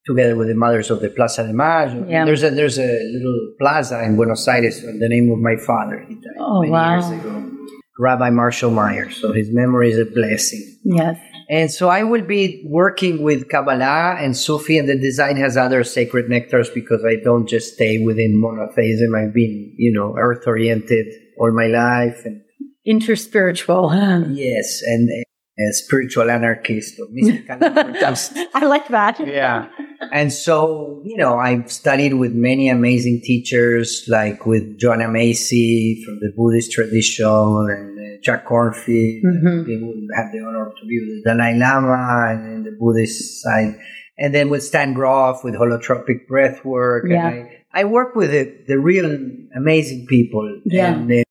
together 0.06 0.36
with 0.36 0.48
the 0.48 0.54
mothers 0.54 0.90
of 0.90 1.00
the 1.00 1.08
Plaza 1.08 1.46
de 1.46 1.52
Mayo 1.52 2.04
Yeah. 2.08 2.24
there's 2.24 2.42
a 2.42 2.50
there's 2.50 2.78
a 2.78 2.90
little 3.14 3.40
plaza 3.60 4.02
in 4.04 4.16
Buenos 4.16 4.46
Aires 4.48 4.82
in 4.84 4.98
the 4.98 5.08
name 5.08 5.30
of 5.30 5.38
my 5.38 5.56
father 5.56 5.96
he 6.08 6.14
died 6.14 6.38
Oh, 6.40 6.60
many 6.60 6.72
wow. 6.72 6.92
years 6.94 7.10
ago 7.20 7.50
Rabbi 7.96 8.30
Marshall 8.30 8.72
Meyer. 8.72 9.08
So 9.12 9.32
his 9.32 9.48
memory 9.52 9.92
is 9.92 9.98
a 10.00 10.04
blessing. 10.04 10.64
Yes. 10.82 11.16
And 11.48 11.70
so 11.70 11.88
I 11.88 12.02
will 12.02 12.22
be 12.22 12.62
working 12.66 13.22
with 13.22 13.48
Kabbalah 13.48 14.16
and 14.18 14.36
Sufi, 14.36 14.78
and 14.78 14.88
the 14.88 14.98
design 14.98 15.36
has 15.36 15.56
other 15.56 15.84
sacred 15.84 16.26
nectars 16.26 16.72
because 16.72 17.04
I 17.04 17.16
don't 17.22 17.48
just 17.48 17.74
stay 17.74 17.98
within 17.98 18.40
monotheism. 18.40 19.14
I've 19.14 19.34
been, 19.34 19.74
you 19.76 19.92
know, 19.92 20.14
earth 20.16 20.44
oriented 20.46 21.06
all 21.38 21.52
my 21.52 21.66
life. 21.66 22.22
And 22.24 22.42
Interspiritual. 22.86 24.32
yes, 24.34 24.82
and 24.84 25.08
a 25.58 25.72
spiritual 25.72 26.30
anarchist 26.30 26.98
or 26.98 27.06
mystical 27.10 27.62
anarchist. 27.64 28.36
I 28.54 28.64
like 28.66 28.88
that. 28.88 29.24
yeah. 29.26 29.68
And 30.12 30.32
so, 30.32 31.00
you 31.04 31.16
know, 31.16 31.38
I've 31.38 31.70
studied 31.70 32.14
with 32.14 32.32
many 32.34 32.68
amazing 32.68 33.20
teachers, 33.22 34.04
like 34.08 34.44
with 34.46 34.78
Joanna 34.78 35.08
Macy 35.08 36.02
from 36.04 36.16
the 36.20 36.32
Buddhist 36.36 36.72
tradition 36.72 37.26
and 37.26 37.98
uh, 37.98 38.20
Jack 38.22 38.46
Kornfield. 38.46 39.22
Mhm. 39.22 39.66
We 39.66 39.82
would 39.82 40.08
have 40.16 40.32
the 40.32 40.40
honor 40.40 40.70
to 40.78 40.86
be 40.86 40.98
with 41.00 41.24
the 41.24 41.30
Dalai 41.30 41.54
Lama 41.56 42.32
and 42.32 42.54
in 42.56 42.62
the 42.64 42.76
Buddhist 42.78 43.40
side. 43.42 43.76
And 44.18 44.34
then 44.34 44.48
with 44.50 44.62
Stan 44.62 44.92
Grof 44.92 45.42
with 45.44 45.54
holotropic 45.54 46.26
breath 46.28 46.64
work. 46.64 47.04
Yeah. 47.08 47.28
And 47.28 47.48
I, 47.72 47.80
I 47.80 47.84
work 47.84 48.14
with 48.14 48.30
the, 48.30 48.54
the 48.68 48.78
real 48.78 49.06
amazing 49.56 50.06
people. 50.06 50.60
Yeah. 50.64 50.94
And, 50.94 51.10
uh, 51.10 51.23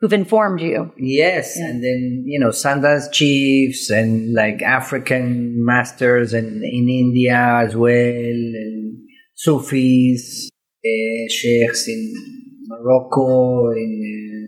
Who've 0.00 0.12
informed 0.14 0.60
you. 0.60 0.90
Yes, 0.96 1.56
Yeah. 1.58 1.68
and 1.68 1.84
then 1.84 2.24
you 2.26 2.40
know 2.40 2.48
Sundance 2.48 3.12
chiefs 3.12 3.90
and 3.90 4.32
like 4.34 4.62
African 4.62 5.62
masters 5.64 6.32
and 6.32 6.62
in 6.64 6.88
India 6.88 7.36
as 7.64 7.76
well, 7.76 7.92
and 8.64 8.96
Sufis, 9.34 10.48
uh, 10.84 11.24
sheikhs 11.28 11.88
in 11.88 12.12
Morocco, 12.68 13.70
in 13.72 13.92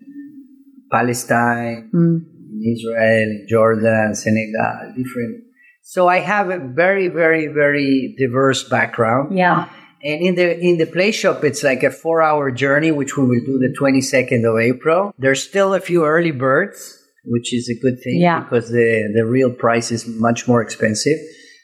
uh, 0.01 0.97
Palestine, 0.97 1.91
Mm. 1.95 2.17
in 2.53 2.61
Israel, 2.75 3.29
in 3.37 3.47
Jordan, 3.49 4.15
Senegal, 4.15 4.93
different. 4.97 5.45
So 5.83 6.09
I 6.09 6.21
have 6.21 6.49
a 6.51 6.59
very, 6.59 7.09
very, 7.09 7.47
very 7.49 8.15
diverse 8.19 8.63
background. 8.69 9.37
Yeah. 9.37 9.67
And 10.03 10.21
in 10.27 10.35
the 10.35 10.59
in 10.59 10.79
the 10.79 10.87
play 10.87 11.13
shop, 11.13 11.45
it's 11.45 11.63
like 11.63 11.83
a 11.83 11.91
four 11.91 12.23
hour 12.23 12.51
journey, 12.51 12.91
which 12.91 13.17
we 13.17 13.25
will 13.25 13.45
do 13.47 13.59
the 13.59 13.73
twenty 13.79 14.01
second 14.01 14.45
of 14.45 14.59
April. 14.59 15.15
There's 15.19 15.43
still 15.43 15.75
a 15.75 15.81
few 15.81 16.05
early 16.05 16.33
birds, 16.33 16.99
which 17.25 17.55
is 17.55 17.69
a 17.69 17.79
good 17.81 17.99
thing 18.03 18.21
Yeah. 18.21 18.41
because 18.41 18.69
the 18.71 19.11
the 19.15 19.25
real 19.25 19.53
price 19.53 19.93
is 19.93 20.07
much 20.07 20.49
more 20.49 20.61
expensive. 20.61 21.19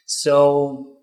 So 0.05 0.95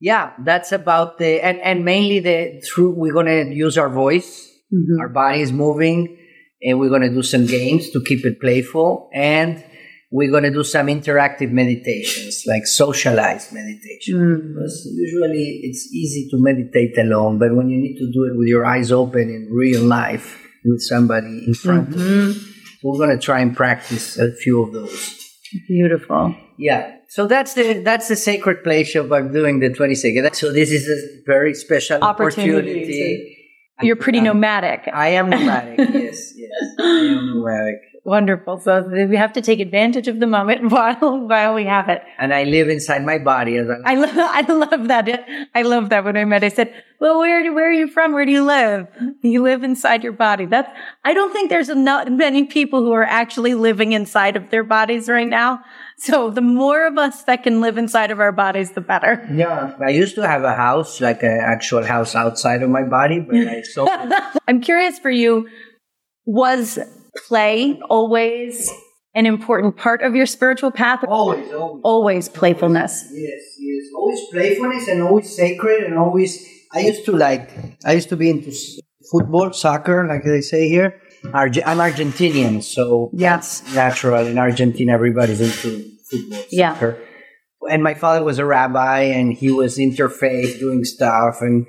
yeah, 0.00 0.32
that's 0.44 0.72
about 0.72 1.18
the 1.18 1.40
and 1.42 1.58
and 1.60 1.84
mainly 1.84 2.18
the 2.20 2.60
through 2.66 2.90
we're 2.96 3.14
gonna 3.14 3.44
use 3.66 3.78
our 3.78 3.88
voice, 3.88 4.28
Mhm. 4.72 5.00
our 5.00 5.08
body 5.08 5.40
is 5.40 5.52
moving, 5.52 6.18
and 6.62 6.78
we're 6.78 6.90
gonna 6.90 7.08
do 7.12 7.22
some 7.22 7.46
games 7.46 7.90
to 7.90 8.00
keep 8.04 8.24
it 8.26 8.40
playful 8.40 9.08
and. 9.14 9.64
We're 10.16 10.30
going 10.36 10.46
to 10.50 10.54
do 10.60 10.64
some 10.64 10.86
interactive 10.96 11.50
meditations, 11.62 12.34
like 12.52 12.64
socialized 12.66 13.48
meditation. 13.60 14.14
Mm. 14.16 14.54
Because 14.54 14.76
usually 15.06 15.46
it's 15.66 15.82
easy 16.02 16.22
to 16.30 16.36
meditate 16.48 16.96
alone, 17.04 17.38
but 17.42 17.50
when 17.58 17.68
you 17.72 17.78
need 17.84 17.96
to 18.02 18.06
do 18.16 18.20
it 18.28 18.34
with 18.38 18.48
your 18.54 18.64
eyes 18.64 18.90
open 18.90 19.24
in 19.36 19.42
real 19.52 19.82
life 19.82 20.26
with 20.64 20.80
somebody 20.92 21.34
in 21.46 21.54
front 21.64 21.88
of 21.94 22.00
you, 22.00 22.22
Mhm. 22.32 22.34
we're 22.82 23.00
going 23.02 23.14
to 23.18 23.22
try 23.30 23.40
and 23.44 23.52
practice 23.54 24.06
a 24.26 24.28
few 24.42 24.56
of 24.64 24.72
those. 24.72 24.98
Beautiful. 25.68 26.34
Yeah. 26.58 26.82
So 27.08 27.26
that's 27.34 27.52
the 27.58 27.66
that's 27.90 28.08
the 28.08 28.16
sacred 28.30 28.58
place 28.64 28.90
of 29.00 29.12
I'm 29.12 29.30
doing 29.40 29.60
the 29.64 29.70
22nd. 29.78 30.34
So 30.34 30.46
this 30.60 30.70
is 30.78 30.84
a 30.88 30.98
very 31.34 31.54
special 31.54 31.98
Opportunity 32.02 32.56
opportunity. 32.56 33.36
You're 33.86 33.96
pretty 34.06 34.20
nomadic. 34.28 34.82
I 34.92 35.08
am 35.20 35.26
nomadic. 35.34 35.78
yes, 36.06 36.18
yes. 36.44 36.56
I 36.80 37.00
am 37.14 37.26
nomadic. 37.32 37.80
Wonderful. 38.06 38.60
So 38.60 38.82
we 38.82 39.16
have 39.16 39.32
to 39.32 39.42
take 39.42 39.58
advantage 39.58 40.06
of 40.06 40.20
the 40.20 40.28
moment 40.28 40.70
while 40.70 41.26
while 41.26 41.54
we 41.54 41.64
have 41.64 41.88
it. 41.88 42.02
And 42.18 42.32
I 42.32 42.44
live 42.44 42.68
inside 42.68 43.04
my 43.04 43.18
body 43.18 43.56
as 43.56 43.68
I 43.68 43.78
I 43.84 43.94
love 43.96 44.10
I 44.16 44.42
love 44.42 44.88
that. 44.88 45.28
I 45.56 45.62
love 45.62 45.88
that 45.88 46.04
when 46.04 46.16
I 46.16 46.24
met 46.24 46.44
I 46.44 46.48
said, 46.48 46.72
"Well, 47.00 47.18
where 47.18 47.42
do, 47.42 47.52
where 47.52 47.68
are 47.68 47.72
you 47.72 47.88
from? 47.88 48.12
Where 48.12 48.24
do 48.24 48.30
you 48.30 48.44
live? 48.44 48.86
You 49.22 49.42
live 49.42 49.64
inside 49.64 50.04
your 50.04 50.12
body." 50.12 50.46
That's 50.46 50.70
I 51.04 51.14
don't 51.14 51.32
think 51.32 51.50
there's 51.50 51.68
not 51.68 52.12
many 52.12 52.44
people 52.44 52.78
who 52.84 52.92
are 52.92 53.02
actually 53.02 53.54
living 53.54 53.90
inside 53.92 54.36
of 54.36 54.50
their 54.50 54.62
bodies 54.62 55.08
right 55.08 55.28
now. 55.28 55.64
So 55.98 56.30
the 56.30 56.42
more 56.42 56.86
of 56.86 56.98
us 56.98 57.24
that 57.24 57.42
can 57.42 57.60
live 57.60 57.76
inside 57.76 58.12
of 58.12 58.20
our 58.20 58.30
bodies, 58.30 58.70
the 58.70 58.82
better. 58.82 59.28
Yeah, 59.34 59.74
I 59.84 59.90
used 59.90 60.14
to 60.14 60.28
have 60.28 60.44
a 60.44 60.54
house, 60.54 61.00
like 61.00 61.24
an 61.24 61.40
actual 61.40 61.84
house 61.84 62.14
outside 62.14 62.62
of 62.62 62.70
my 62.70 62.84
body, 62.84 63.18
but 63.18 63.34
I 63.34 63.62
sold. 63.74 63.88
I'm 64.46 64.60
curious 64.60 65.00
for 65.00 65.10
you, 65.10 65.48
was 66.24 66.78
play 67.26 67.80
always 67.88 68.72
an 69.14 69.26
important 69.26 69.76
part 69.76 70.02
of 70.02 70.14
your 70.14 70.26
spiritual 70.26 70.70
path? 70.70 71.00
Always, 71.08 71.52
always. 71.52 71.80
Always 71.84 72.28
playfulness. 72.28 73.08
Yes, 73.12 73.40
yes. 73.58 73.84
Always 73.94 74.20
playfulness 74.30 74.88
and 74.88 75.02
always 75.02 75.34
sacred 75.34 75.84
and 75.84 75.98
always. 75.98 76.46
I 76.72 76.80
used 76.80 77.04
to 77.06 77.12
like. 77.12 77.50
I 77.84 77.92
used 77.92 78.08
to 78.10 78.16
be 78.16 78.28
into 78.30 78.52
football, 79.10 79.52
soccer, 79.52 80.06
like 80.06 80.24
they 80.24 80.40
say 80.40 80.68
here. 80.68 81.00
Arge- 81.32 81.62
I'm 81.64 81.78
Argentinian, 81.78 82.62
so 82.62 83.10
that's 83.12 83.62
natural. 83.74 84.26
In 84.26 84.38
Argentina, 84.38 84.92
everybody's 84.92 85.40
into 85.40 85.88
football, 86.10 86.44
Yeah. 86.50 86.74
soccer. 86.74 86.98
And 87.70 87.82
my 87.82 87.94
father 87.94 88.22
was 88.22 88.38
a 88.38 88.44
rabbi, 88.44 89.00
and 89.02 89.32
he 89.32 89.50
was 89.50 89.78
interfaith 89.78 90.58
doing 90.60 90.84
stuff, 90.84 91.38
and 91.40 91.66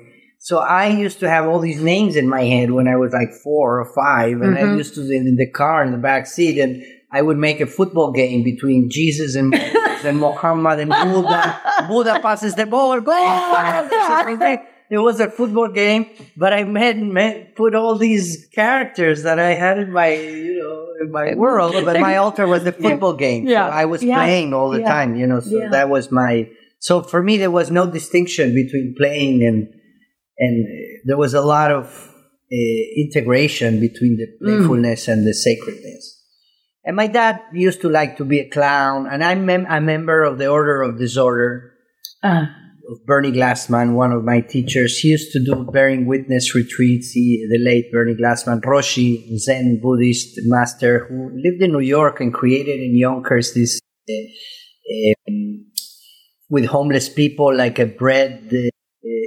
so 0.48 0.54
I 0.58 0.86
used 1.04 1.18
to 1.24 1.28
have 1.34 1.44
all 1.48 1.60
these 1.68 1.82
names 1.92 2.12
in 2.20 2.26
my 2.36 2.44
head 2.54 2.68
when 2.76 2.86
I 2.94 2.96
was 3.02 3.12
like 3.20 3.32
four 3.46 3.66
or 3.80 3.88
five, 4.02 4.34
and 4.44 4.52
I 4.60 4.64
Mhm. 4.64 4.78
used 4.82 4.92
to 4.96 5.02
in 5.16 5.22
in 5.32 5.36
the 5.42 5.50
car 5.60 5.78
in 5.86 5.90
the 5.96 6.02
back 6.10 6.22
seat, 6.34 6.56
and 6.64 6.72
I 7.18 7.20
would 7.26 7.40
make 7.48 7.58
a 7.66 7.68
football 7.78 8.10
game 8.22 8.40
between 8.52 8.80
Jesus 8.98 9.30
and 9.40 9.48
and 10.08 10.16
Muhammad 10.26 10.76
and 10.84 10.92
Buddha. 11.04 11.42
Buddha 11.90 12.14
passes 12.26 12.52
the 12.60 12.66
ball, 12.74 12.96
goal! 13.10 13.30
It 14.96 15.00
was 15.08 15.16
a 15.20 15.30
football 15.38 15.70
game, 15.82 16.02
but 16.42 16.50
I 16.58 16.64
made, 16.64 16.96
made 17.18 17.38
put 17.60 17.74
all 17.80 17.94
these 18.08 18.28
characters 18.60 19.18
that 19.26 19.38
I 19.50 19.52
had 19.64 19.76
in 19.84 19.90
my 20.00 20.10
you 20.48 20.54
know 20.62 20.76
in 21.02 21.08
my 21.18 21.26
world, 21.44 21.74
but 21.88 21.94
my 22.08 22.14
altar 22.24 22.46
was 22.54 22.62
the 22.64 22.72
football 22.84 23.14
game. 23.26 23.40
Yeah. 23.46 23.66
So 23.68 23.72
I 23.82 23.84
was 23.92 24.00
Yeah. 24.02 24.18
playing 24.20 24.48
all 24.56 24.70
the 24.76 24.80
Yeah. 24.84 24.94
time, 24.96 25.10
you 25.20 25.26
know. 25.30 25.40
So 25.40 25.56
Yeah. 25.58 25.68
that 25.76 25.86
was 25.96 26.04
my 26.22 26.32
so 26.86 26.94
for 27.12 27.20
me 27.28 27.34
there 27.42 27.54
was 27.60 27.68
no 27.80 27.84
distinction 27.98 28.46
between 28.62 28.86
playing 29.00 29.36
and 29.48 29.58
and 30.38 30.66
there 31.04 31.16
was 31.16 31.34
a 31.34 31.40
lot 31.42 31.70
of 31.70 31.86
uh, 32.50 32.56
integration 32.96 33.80
between 33.80 34.16
the 34.16 34.26
Mm. 34.26 34.38
playfulness 34.40 35.08
and 35.08 35.26
the 35.26 35.34
sacredness. 35.34 36.14
And 36.84 36.96
my 36.96 37.06
dad 37.06 37.40
used 37.52 37.80
to 37.82 37.88
like 37.90 38.16
to 38.16 38.24
be 38.24 38.40
a 38.40 38.48
clown, 38.48 39.06
and 39.10 39.22
I'm 39.22 39.44
mem- 39.44 39.66
a 39.68 39.80
member 39.80 40.22
of 40.22 40.38
the 40.38 40.46
Order 40.48 40.82
of 40.82 40.98
Disorder 40.98 41.72
Uh, 42.22 42.46
of 42.90 43.04
Bernie 43.06 43.30
Glassman, 43.30 43.92
one 43.94 44.12
of 44.12 44.24
my 44.24 44.40
teachers. 44.40 44.98
He 44.98 45.08
used 45.08 45.30
to 45.32 45.40
do 45.44 45.68
bearing 45.70 46.06
witness 46.06 46.54
retreats. 46.54 47.10
He, 47.12 47.46
the 47.52 47.58
late 47.62 47.92
Bernie 47.92 48.16
Glassman, 48.16 48.60
Roshi, 48.62 49.36
Zen 49.36 49.78
Buddhist 49.82 50.40
master, 50.46 51.06
who 51.06 51.30
lived 51.44 51.60
in 51.62 51.70
New 51.72 51.84
York 51.98 52.20
and 52.20 52.32
created 52.32 52.80
in 52.80 52.96
Yonkers 52.96 53.52
this 53.52 53.78
uh, 54.08 55.12
um, 55.28 55.66
with 56.48 56.64
homeless 56.64 57.08
people 57.10 57.54
like 57.54 57.78
a 57.78 57.84
bread 57.86 58.48
uh, 58.52 58.70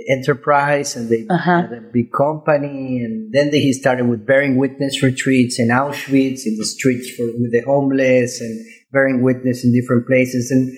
enterprise, 0.09 0.95
and 0.95 1.09
they 1.09 1.25
Uh-huh. 1.29 1.61
had 1.61 1.71
a 1.73 1.81
big 1.93 2.11
company. 2.11 3.01
And 3.03 3.31
then 3.33 3.51
they, 3.51 3.59
he 3.61 3.73
started 3.73 4.07
with 4.07 4.25
bearing 4.25 4.57
witness 4.57 5.01
retreats 5.03 5.59
in 5.59 5.69
Auschwitz, 5.69 6.41
in 6.45 6.57
the 6.57 6.65
streets 6.65 7.09
for 7.15 7.25
with 7.25 7.51
the 7.51 7.61
homeless, 7.65 8.41
and 8.41 8.65
bearing 8.91 9.21
witness 9.21 9.63
in 9.63 9.73
different 9.73 10.05
places. 10.07 10.51
And 10.51 10.71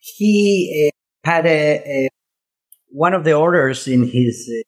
he 0.00 0.90
uh, 0.92 1.28
had 1.30 1.46
a, 1.46 1.82
a 1.86 2.08
one 2.90 3.14
of 3.14 3.24
the 3.24 3.34
orders 3.34 3.86
in 3.88 4.04
his 4.04 4.48
uh, 4.48 4.62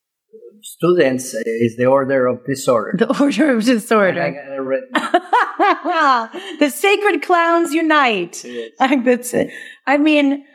students 0.61 1.33
uh, 1.33 1.39
is 1.45 1.77
the 1.77 1.85
order 1.85 2.27
of 2.27 2.45
disorder. 2.45 2.93
the 2.97 3.19
order 3.23 3.55
of 3.57 3.63
disorder. 3.63 4.31
got 4.31 4.53
it 4.53 4.61
written. 4.61 4.89
the 6.59 6.69
sacred 6.69 7.21
clowns 7.21 7.73
unite. 7.73 8.43
That's 8.79 9.33
it. 9.33 9.51
I 9.87 9.97
mean, 9.97 10.45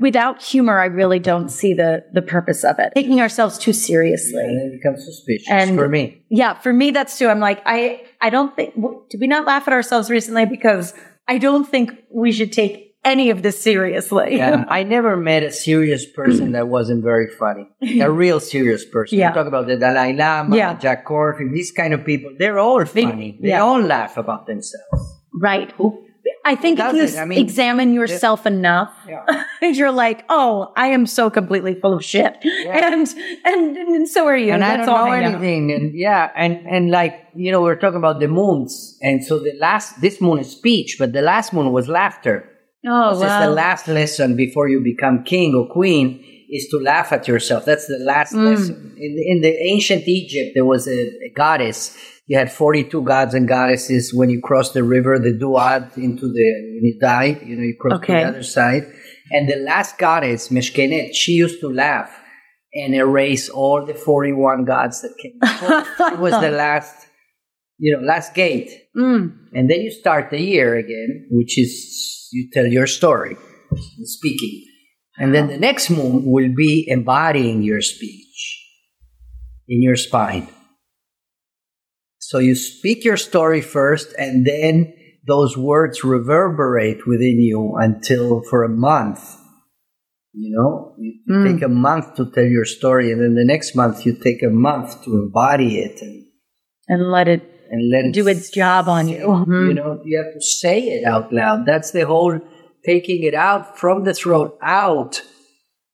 without 0.00 0.42
humor, 0.42 0.78
I 0.80 0.86
really 0.86 1.18
don't 1.18 1.48
see 1.48 1.72
the 1.74 2.04
the 2.12 2.22
purpose 2.22 2.64
of 2.64 2.78
it. 2.78 2.92
Taking 2.94 3.20
ourselves 3.20 3.58
too 3.58 3.72
seriously. 3.72 4.42
And 4.42 4.72
it 4.74 4.80
becomes 4.82 5.04
suspicious 5.04 5.48
And- 5.50 5.76
for 5.76 5.88
me. 5.88 6.24
Yeah, 6.30 6.58
for 6.58 6.72
me, 6.72 6.90
that's 6.90 7.18
too. 7.18 7.28
I'm 7.28 7.40
like, 7.40 7.62
I, 7.64 8.02
I 8.20 8.30
don't 8.30 8.54
think, 8.56 8.74
did 9.10 9.20
we 9.20 9.26
not 9.28 9.46
laugh 9.46 9.68
at 9.68 9.72
ourselves 9.72 10.10
recently? 10.10 10.46
Because 10.46 10.92
I 11.28 11.38
don't 11.38 11.64
think 11.68 11.92
we 12.12 12.32
should 12.32 12.52
take 12.52 12.94
any 13.04 13.30
of 13.30 13.42
this 13.42 13.60
seriously. 13.62 14.36
Yeah, 14.38 14.64
I 14.68 14.82
never 14.82 15.16
met 15.16 15.42
a 15.42 15.52
serious 15.52 16.04
person 16.10 16.52
that 16.52 16.68
wasn't 16.68 17.04
very 17.04 17.28
funny. 17.28 17.68
A 18.00 18.10
real 18.24 18.40
serious 18.40 18.84
person. 18.84 19.18
Yeah. 19.18 19.28
You 19.28 19.34
talk 19.34 19.46
about 19.46 19.66
the 19.66 19.76
Dalai 19.76 20.12
Lama, 20.14 20.56
Yeah. 20.56 20.74
Jack 20.74 21.06
Kornfield, 21.06 21.52
these 21.52 21.70
kind 21.70 21.92
of 21.94 22.04
people. 22.04 22.32
They're 22.38 22.58
all 22.58 22.84
funny. 22.86 23.38
They 23.40 23.48
yeah. 23.50 23.60
all 23.62 23.80
laugh 23.80 24.16
about 24.16 24.46
themselves. 24.46 25.20
right. 25.40 25.72
I 26.44 26.54
think 26.56 26.78
if 26.78 26.94
you? 27.14 27.18
I 27.18 27.24
mean, 27.24 27.38
examine 27.38 27.94
yourself 27.94 28.44
enough, 28.46 28.92
Yeah. 29.08 29.44
and 29.62 29.74
you're 29.78 29.90
like, 29.92 30.24
oh, 30.28 30.72
I 30.76 30.88
am 30.88 31.06
so 31.06 31.30
completely 31.30 31.74
full 31.80 31.94
of 31.94 32.04
shit. 32.04 32.36
And, 32.44 33.08
and, 33.44 33.76
and 33.76 34.08
so 34.08 34.26
are 34.26 34.36
you. 34.36 34.52
and 34.52 34.62
I 34.64 34.76
don't 34.76 34.88
all 34.88 35.06
know 35.06 35.12
I 35.12 35.20
know. 35.22 35.28
anything. 35.30 35.72
And 35.72 35.94
yeah, 35.94 36.30
and 36.36 36.52
and 36.66 36.90
like 36.90 37.14
you 37.34 37.50
know, 37.52 37.62
we're 37.62 37.76
talking 37.76 37.96
about 37.98 38.20
the 38.20 38.28
moons, 38.28 38.98
and 39.02 39.24
so 39.24 39.38
the 39.38 39.54
last 39.58 40.00
this 40.00 40.20
moon 40.20 40.38
is 40.38 40.50
speech, 40.50 40.96
but 40.98 41.12
the 41.12 41.22
last 41.22 41.52
moon 41.52 41.72
was 41.72 41.88
laughter. 41.88 42.48
Oh, 42.86 43.10
This 43.14 43.22
is 43.22 43.28
wow. 43.28 43.46
the 43.46 43.50
last 43.50 43.88
lesson 43.88 44.36
before 44.36 44.68
you 44.68 44.80
become 44.84 45.24
king 45.24 45.54
or 45.54 45.66
queen 45.72 46.22
is 46.50 46.68
to 46.68 46.76
laugh 46.78 47.12
at 47.12 47.26
yourself. 47.26 47.64
That's 47.64 47.86
the 47.86 47.98
last 47.98 48.34
Mm. 48.34 48.44
lesson. 48.50 48.94
In, 48.98 49.12
in 49.32 49.40
the 49.40 49.54
ancient 49.72 50.06
Egypt, 50.06 50.50
there 50.54 50.66
was 50.66 50.86
a, 50.86 50.92
a 51.26 51.30
goddess. 51.34 51.96
You 52.26 52.38
had 52.38 52.50
42 52.50 53.02
gods 53.02 53.34
and 53.34 53.46
goddesses. 53.46 54.14
When 54.14 54.30
you 54.30 54.40
cross 54.40 54.72
the 54.72 54.82
river, 54.82 55.18
the 55.18 55.32
duat 55.32 55.96
into 55.98 56.26
the, 56.26 56.52
when 56.74 56.84
you 56.84 56.98
die, 57.00 57.38
you 57.44 57.56
know, 57.56 57.62
you 57.62 57.76
cross 57.78 58.00
to 58.00 58.06
the 58.06 58.22
other 58.22 58.42
side. 58.42 58.90
And 59.30 59.48
the 59.48 59.56
last 59.56 59.98
goddess, 59.98 60.48
Meshkenet, 60.48 61.14
she 61.14 61.32
used 61.32 61.60
to 61.60 61.68
laugh 61.68 62.10
and 62.72 62.94
erase 62.94 63.48
all 63.48 63.84
the 63.84 63.94
41 63.94 64.64
gods 64.64 65.02
that 65.02 65.14
came 65.20 65.38
before. 65.40 65.84
it 66.12 66.18
was 66.18 66.32
the 66.40 66.50
last, 66.50 67.06
you 67.78 67.96
know, 67.96 68.02
last 68.02 68.34
gate. 68.34 68.70
Mm. 68.96 69.36
And 69.52 69.70
then 69.70 69.80
you 69.82 69.90
start 69.90 70.30
the 70.30 70.40
year 70.40 70.76
again, 70.76 71.28
which 71.30 71.58
is 71.58 72.28
you 72.32 72.48
tell 72.52 72.66
your 72.66 72.86
story, 72.86 73.36
speaking. 74.02 74.64
And 75.18 75.34
then 75.34 75.46
the 75.46 75.58
next 75.58 75.90
moon 75.90 76.24
will 76.24 76.52
be 76.56 76.86
embodying 76.88 77.62
your 77.62 77.80
speech 77.80 78.60
in 79.68 79.82
your 79.82 79.96
spine. 79.96 80.48
So 82.26 82.38
you 82.38 82.54
speak 82.54 83.04
your 83.04 83.18
story 83.18 83.60
first, 83.60 84.14
and 84.18 84.46
then 84.46 84.94
those 85.26 85.58
words 85.58 86.02
reverberate 86.02 87.06
within 87.06 87.38
you 87.38 87.74
until 87.76 88.40
for 88.48 88.64
a 88.64 88.68
month. 88.70 89.20
You 90.32 90.56
know, 90.56 90.94
you 90.98 91.12
Mm. 91.28 91.44
take 91.44 91.62
a 91.62 91.68
month 91.68 92.14
to 92.16 92.24
tell 92.34 92.46
your 92.46 92.64
story, 92.64 93.12
and 93.12 93.20
then 93.20 93.34
the 93.34 93.44
next 93.44 93.76
month 93.76 94.06
you 94.06 94.14
take 94.14 94.42
a 94.42 94.48
month 94.48 95.04
to 95.04 95.10
embody 95.22 95.70
it 95.86 96.00
and, 96.00 96.24
And 96.88 97.10
let 97.10 97.28
it 97.28 97.42
and 97.70 97.90
let 97.92 98.06
it 98.06 98.14
do 98.14 98.26
its 98.26 98.48
job 98.50 98.88
on 98.88 99.06
you. 99.06 99.26
Mhm. 99.26 99.68
you 99.68 99.74
know, 99.74 100.00
you 100.08 100.16
have 100.22 100.32
to 100.32 100.40
say 100.40 100.78
it 100.94 101.04
out 101.04 101.30
loud. 101.30 101.66
That's 101.66 101.90
the 101.90 102.06
whole 102.06 102.40
taking 102.86 103.22
it 103.22 103.34
out 103.34 103.78
from 103.78 104.04
the 104.04 104.14
throat 104.14 104.56
out, 104.62 105.20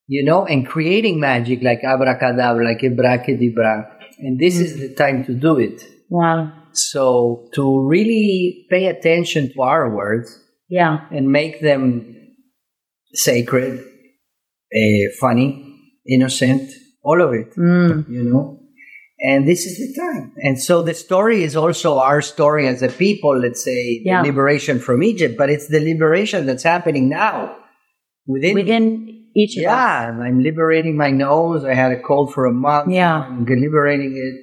you 0.06 0.22
know, 0.24 0.46
and 0.46 0.64
creating 0.74 1.18
magic 1.18 1.58
like 1.68 1.82
abracadabra, 1.82 2.64
like 2.64 2.82
abracadabra. 2.84 3.74
And 4.20 4.38
this 4.38 4.60
is 4.60 4.78
the 4.78 4.94
time 4.94 5.24
to 5.24 5.34
do 5.34 5.58
it. 5.58 5.78
Wow. 6.11 6.53
So 6.73 7.49
to 7.55 7.87
really 7.88 8.66
pay 8.70 8.87
attention 8.87 9.53
to 9.55 9.62
our 9.62 9.94
words 9.94 10.29
Yeah. 10.68 11.07
and 11.11 11.31
make 11.31 11.61
them 11.61 12.14
sacred, 13.14 13.81
uh, 13.81 15.07
funny, 15.20 15.49
innocent, 16.07 16.70
all 17.03 17.20
of 17.23 17.33
it 17.33 17.49
Mm. 17.57 18.05
you 18.11 18.23
know 18.31 18.59
and 19.23 19.49
this 19.49 19.64
is 19.64 19.75
the 19.79 19.90
time 20.01 20.33
and 20.46 20.61
so 20.61 20.83
the 20.83 20.92
story 20.92 21.42
is 21.42 21.57
also 21.57 21.99
our 21.99 22.20
story 22.20 22.66
as 22.66 22.83
a 22.83 22.88
people 22.88 23.35
let's 23.38 23.62
say 23.64 24.03
Yeah. 24.05 24.20
the 24.23 24.29
liberation 24.29 24.79
from 24.79 25.03
egypt 25.03 25.35
but 25.38 25.49
it's 25.49 25.68
the 25.68 25.81
liberation 25.81 26.44
that's 26.44 26.62
happening 26.62 27.09
now 27.09 27.57
within. 28.27 28.55
Within 28.55 28.85
each 29.35 29.57
of 29.57 29.61
us. 29.62 29.64
yeah 29.64 30.11
i'm 30.27 30.42
liberating 30.42 30.94
my 31.05 31.11
nose 31.11 31.64
i 31.64 31.73
had 31.83 31.90
a 31.92 32.01
cold 32.09 32.35
for 32.35 32.44
a 32.44 32.53
month 32.53 32.90
Yeah. 32.92 33.23
i'm 33.31 33.46
liberating 33.66 34.12
it 34.27 34.37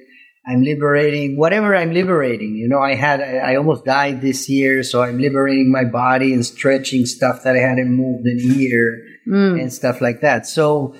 i'm 0.48 0.62
liberating 0.62 1.36
whatever 1.36 1.74
i'm 1.76 1.92
liberating 1.92 2.54
you 2.54 2.68
know 2.68 2.80
i 2.80 2.94
had 2.94 3.20
i 3.20 3.54
almost 3.56 3.84
died 3.84 4.20
this 4.20 4.48
year 4.48 4.82
so 4.82 5.02
i'm 5.02 5.18
liberating 5.18 5.70
my 5.70 5.84
body 5.84 6.32
and 6.32 6.44
stretching 6.46 7.04
stuff 7.06 7.42
that 7.44 7.54
i 7.56 7.60
hadn't 7.60 7.90
moved 7.90 8.26
in 8.26 8.38
a 8.50 8.54
year 8.54 8.98
Mm. 9.28 9.60
and 9.60 9.70
stuff 9.72 10.00
like 10.00 10.22
that 10.22 10.46
so 10.46 10.94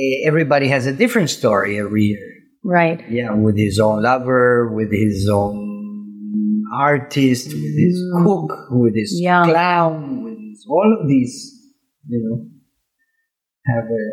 eh, 0.00 0.22
everybody 0.24 0.68
has 0.68 0.86
a 0.86 0.92
different 0.92 1.30
story 1.30 1.78
every 1.80 2.02
year 2.04 2.28
Right. 2.62 3.00
yeah, 3.10 3.32
with 3.32 3.56
his 3.56 3.78
own 3.78 4.02
lover, 4.02 4.72
with 4.74 4.90
his 4.92 5.28
own 5.32 5.56
artist, 6.74 7.46
with 7.48 7.76
his 7.84 7.96
cook, 8.24 8.50
with 8.70 8.94
his 8.96 9.12
Mm. 9.14 9.22
Yeah. 9.24 9.44
clown, 9.50 10.24
with 10.24 10.38
his, 10.38 10.66
all 10.68 10.90
of 11.00 11.08
these, 11.08 11.34
you 12.08 12.20
know, 12.24 12.36
have 13.72 13.84
a 13.84 14.04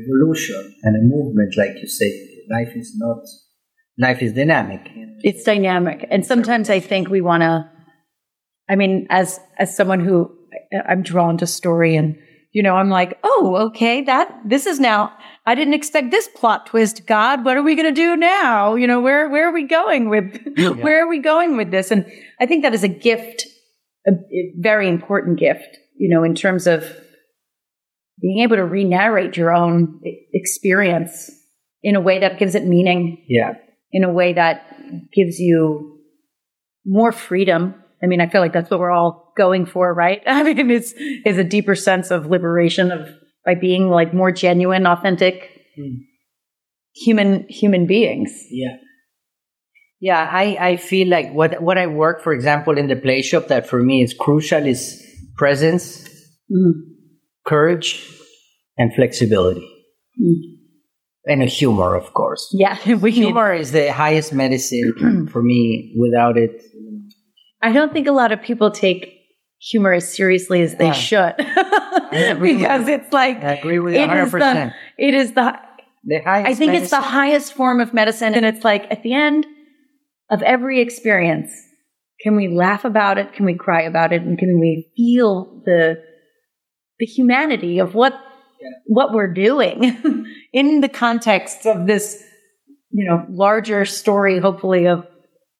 evolution 0.00 0.74
and 0.84 0.96
a 0.96 1.02
movement, 1.14 1.52
like 1.56 1.74
you 1.82 1.86
say. 1.86 2.10
Life 2.50 2.72
is 2.76 2.94
not, 2.96 3.20
life 3.98 4.22
is 4.22 4.32
dynamic. 4.32 4.90
It's 5.20 5.44
dynamic. 5.44 6.06
And 6.10 6.24
sometimes 6.24 6.70
I 6.70 6.80
think 6.80 7.08
we 7.08 7.20
want 7.20 7.42
to, 7.42 7.70
I 8.68 8.76
mean, 8.76 9.06
as, 9.10 9.38
as 9.58 9.76
someone 9.76 10.00
who 10.00 10.36
I'm 10.88 11.02
drawn 11.02 11.38
to 11.38 11.46
story 11.46 11.96
and, 11.96 12.16
you 12.52 12.62
know, 12.62 12.74
I'm 12.74 12.90
like, 12.90 13.18
oh, 13.22 13.56
okay, 13.68 14.02
that, 14.02 14.40
this 14.44 14.66
is 14.66 14.78
now, 14.78 15.12
I 15.46 15.54
didn't 15.54 15.74
expect 15.74 16.10
this 16.10 16.28
plot 16.28 16.66
twist. 16.66 17.06
God, 17.06 17.44
what 17.44 17.56
are 17.56 17.62
we 17.62 17.74
going 17.74 17.92
to 17.92 18.00
do 18.00 18.16
now? 18.16 18.74
You 18.74 18.86
know, 18.86 19.00
where, 19.00 19.28
where 19.28 19.48
are 19.48 19.52
we 19.52 19.64
going 19.64 20.08
with, 20.08 20.38
where 20.56 21.04
are 21.04 21.08
we 21.08 21.18
going 21.18 21.56
with 21.56 21.70
this? 21.70 21.90
And 21.90 22.10
I 22.40 22.46
think 22.46 22.62
that 22.62 22.74
is 22.74 22.84
a 22.84 22.88
gift, 22.88 23.46
a, 24.06 24.12
a 24.12 24.52
very 24.58 24.88
important 24.88 25.38
gift, 25.38 25.78
you 25.96 26.14
know, 26.14 26.24
in 26.24 26.34
terms 26.34 26.66
of 26.66 26.84
being 28.20 28.42
able 28.42 28.56
to 28.56 28.64
re-narrate 28.64 29.36
your 29.36 29.52
own 29.52 30.00
experience 30.32 31.30
in 31.82 31.96
a 31.96 32.00
way 32.00 32.20
that 32.20 32.38
gives 32.38 32.54
it 32.54 32.64
meaning 32.64 33.24
Yeah. 33.28 33.54
In 33.92 34.04
a 34.04 34.12
way 34.12 34.32
that 34.32 34.64
gives 35.12 35.38
you 35.38 36.00
more 36.84 37.12
freedom. 37.12 37.74
I 38.02 38.06
mean, 38.06 38.20
I 38.20 38.28
feel 38.28 38.40
like 38.40 38.52
that's 38.52 38.70
what 38.70 38.80
we're 38.80 38.90
all 38.90 39.32
going 39.36 39.66
for, 39.66 39.92
right? 39.94 40.22
I 40.26 40.42
mean, 40.42 40.70
it's 40.70 40.92
is 40.92 41.38
a 41.38 41.44
deeper 41.44 41.74
sense 41.74 42.10
of 42.10 42.26
liberation 42.26 42.90
of 42.90 43.08
by 43.44 43.54
being 43.54 43.88
like 43.90 44.12
more 44.14 44.32
genuine, 44.32 44.86
authentic 44.86 45.50
Mm. 45.78 46.04
human 46.94 47.46
human 47.48 47.86
beings. 47.86 48.30
Yeah. 48.50 48.76
Yeah, 50.00 50.28
I, 50.30 50.56
I 50.60 50.76
feel 50.76 51.08
like 51.08 51.32
what 51.32 51.62
what 51.62 51.78
I 51.78 51.86
work, 51.86 52.22
for 52.22 52.34
example, 52.34 52.76
in 52.76 52.88
the 52.88 52.96
play 52.96 53.22
shop 53.22 53.46
that 53.48 53.66
for 53.66 53.82
me 53.82 54.02
is 54.02 54.12
crucial 54.12 54.66
is 54.66 55.00
presence, 55.36 56.06
courage, 57.46 58.04
and 58.76 58.92
flexibility. 58.94 59.66
And 61.24 61.42
a 61.42 61.46
humor, 61.46 61.94
of 61.94 62.12
course. 62.14 62.48
Yeah, 62.52 62.76
we 62.96 63.10
need, 63.10 63.18
Humor 63.26 63.52
is 63.54 63.70
the 63.72 63.92
highest 63.92 64.32
medicine 64.32 65.28
for 65.32 65.42
me. 65.42 65.94
Without 65.96 66.36
it, 66.36 66.62
I 67.62 67.72
don't 67.72 67.92
think 67.92 68.08
a 68.08 68.12
lot 68.12 68.32
of 68.32 68.42
people 68.42 68.70
take 68.72 69.20
humor 69.60 69.92
as 69.92 70.12
seriously 70.12 70.62
as 70.62 70.74
they 70.74 70.86
Yeah. 70.86 70.92
should 70.92 71.36
because 72.40 72.88
it's 72.88 73.12
like 73.12 73.36
I 73.44 73.52
agree 73.54 73.78
with 73.78 73.94
you 73.94 74.00
100%. 74.00 74.30
the 74.32 74.72
it 74.98 75.14
is 75.14 75.34
the 75.34 75.56
the 76.04 76.18
highest 76.18 76.48
I 76.50 76.54
think 76.54 76.74
it's 76.74 76.90
the 76.90 77.00
highest 77.00 77.54
form 77.54 77.78
of 77.80 77.94
medicine. 77.94 78.34
And 78.34 78.44
it's 78.44 78.64
like 78.64 78.86
at 78.90 79.04
the 79.04 79.14
end 79.14 79.46
of 80.30 80.42
every 80.42 80.80
experience, 80.80 81.52
can 82.20 82.34
we 82.34 82.48
laugh 82.48 82.84
about 82.84 83.18
it? 83.18 83.32
Can 83.34 83.46
we 83.46 83.54
cry 83.54 83.82
about 83.82 84.12
it? 84.12 84.22
And 84.22 84.36
can 84.36 84.58
we 84.58 84.90
feel 84.96 85.62
the, 85.64 86.02
the 86.98 87.06
humanity 87.06 87.78
of 87.78 87.94
what, 87.94 88.14
what 88.86 89.12
we're 89.12 89.32
doing 89.32 90.26
in 90.52 90.80
the 90.80 90.88
context 90.88 91.66
of 91.66 91.86
this, 91.86 92.22
you 92.90 93.08
know, 93.08 93.26
larger 93.30 93.84
story, 93.84 94.38
hopefully 94.38 94.86
of 94.86 95.06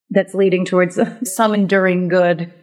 that's 0.09 0.33
leading 0.33 0.65
towards 0.65 0.99
some 1.23 1.53
enduring 1.53 2.07
good. 2.07 2.53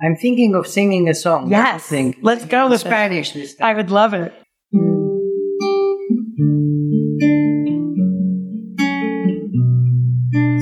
I'm 0.00 0.14
thinking 0.14 0.54
of 0.54 0.66
singing 0.66 1.08
a 1.08 1.14
song. 1.14 1.50
Yes. 1.50 1.82
What 1.82 1.90
do 1.90 1.96
you 1.96 2.02
think? 2.12 2.18
Let's 2.22 2.44
go 2.44 2.72
it. 2.72 2.78
Spanish 2.78 3.32
this 3.32 3.56
time. 3.56 3.66
I 3.66 3.74
would 3.74 3.90
love 3.90 4.14
it. 4.14 4.32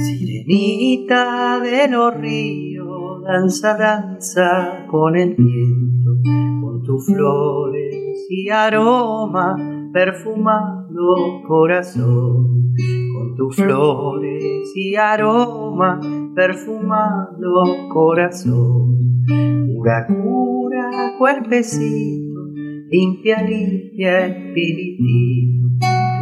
Sirenita 0.07 1.61
de 1.63 1.89
los 1.89 2.15
ríos, 2.15 3.23
danza, 3.25 3.77
danza 3.77 4.87
con 4.91 5.17
el 5.17 5.35
viento, 5.35 6.11
con 6.63 6.83
tus 6.83 7.07
flores 7.07 8.06
y 8.29 8.49
aroma, 8.51 9.57
perfumando 9.93 11.43
corazón. 11.47 12.75
Con 13.15 13.37
tus 13.37 13.57
flores 13.57 14.73
y 14.75 14.95
aroma, 14.97 16.01
perfumando 16.35 17.89
corazón. 17.93 19.23
Cura, 19.27 20.07
cura, 20.07 21.15
cuerpecito, 21.19 22.41
limpia, 22.91 23.43
limpia 23.43 24.27
espiritito. 24.27 25.69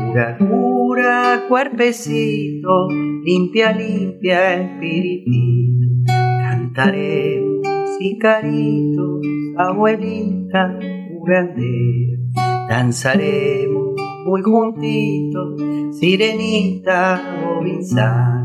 Cura, 0.06 0.38
cura 0.38 1.42
cuerpecito, 1.48 2.88
limpia, 3.24 3.72
limpia 3.72 4.54
espiritito. 4.62 5.88
Cantaremos 6.06 7.62
y 8.00 8.18
caritos, 8.18 9.20
abuelita 9.56 10.78
curandera. 11.24 12.68
Danzaremos 12.68 13.94
muy 14.26 14.42
juntitos, 14.42 15.60
sirenita 15.98 17.20
bobinsana. 17.42 18.44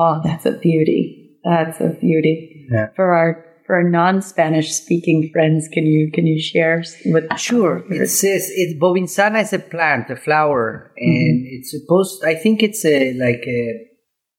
Oh, 0.00 0.20
that's 0.22 0.46
a 0.46 0.52
beauty. 0.52 1.38
That's 1.42 1.80
a 1.80 1.88
beauty. 2.00 2.68
Yeah. 2.70 2.88
For 2.94 3.12
our 3.14 3.44
for 3.66 3.76
our 3.76 3.82
non-Spanish 3.88 4.70
speaking 4.72 5.28
friends, 5.32 5.68
can 5.72 5.84
you 5.84 6.10
can 6.14 6.24
you 6.26 6.40
share 6.40 6.82
what 7.06 7.24
Sure. 7.38 7.82
It 7.90 8.08
says 8.08 8.48
it 8.54 8.78
bobinsana 8.80 9.42
is 9.42 9.52
a 9.52 9.58
plant, 9.58 10.08
a 10.10 10.16
flower, 10.16 10.92
and 10.96 11.44
it's 11.46 11.70
supposed. 11.72 12.24
I 12.24 12.34
think 12.34 12.62
it's 12.62 12.84
a 12.84 13.12
like 13.14 13.42
a 13.46 13.62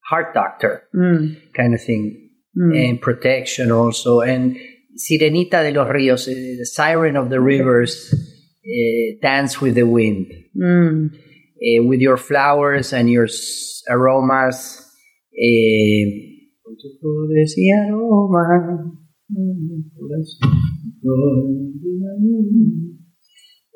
heart 0.10 0.34
doctor 0.34 0.84
Mm, 0.96 1.36
kind 1.56 1.74
of 1.76 1.82
thing, 1.84 2.30
mm. 2.58 2.74
and 2.90 3.02
protection 3.02 3.72
also. 3.72 4.22
And 4.22 4.58
Sirenita 4.98 5.62
de 5.64 5.72
los 5.72 5.88
Ríos, 5.88 6.28
uh, 6.28 6.34
the 6.58 6.66
siren 6.66 7.16
of 7.16 7.30
the 7.30 7.40
rivers, 7.40 7.94
uh, 8.14 9.20
dance 9.22 9.62
with 9.62 9.76
the 9.76 9.86
wind, 9.86 10.26
Mm. 10.58 11.10
uh, 11.14 11.84
with 11.88 12.00
your 12.02 12.18
flowers 12.18 12.94
and 12.94 13.10
your 13.10 13.26
s- 13.26 13.84
aromas. 13.90 14.86
Uh, 15.42 16.04
con 16.64 16.76
tus 16.76 17.00
flores 17.00 17.56
y 17.58 17.70
aromas. 17.72 18.90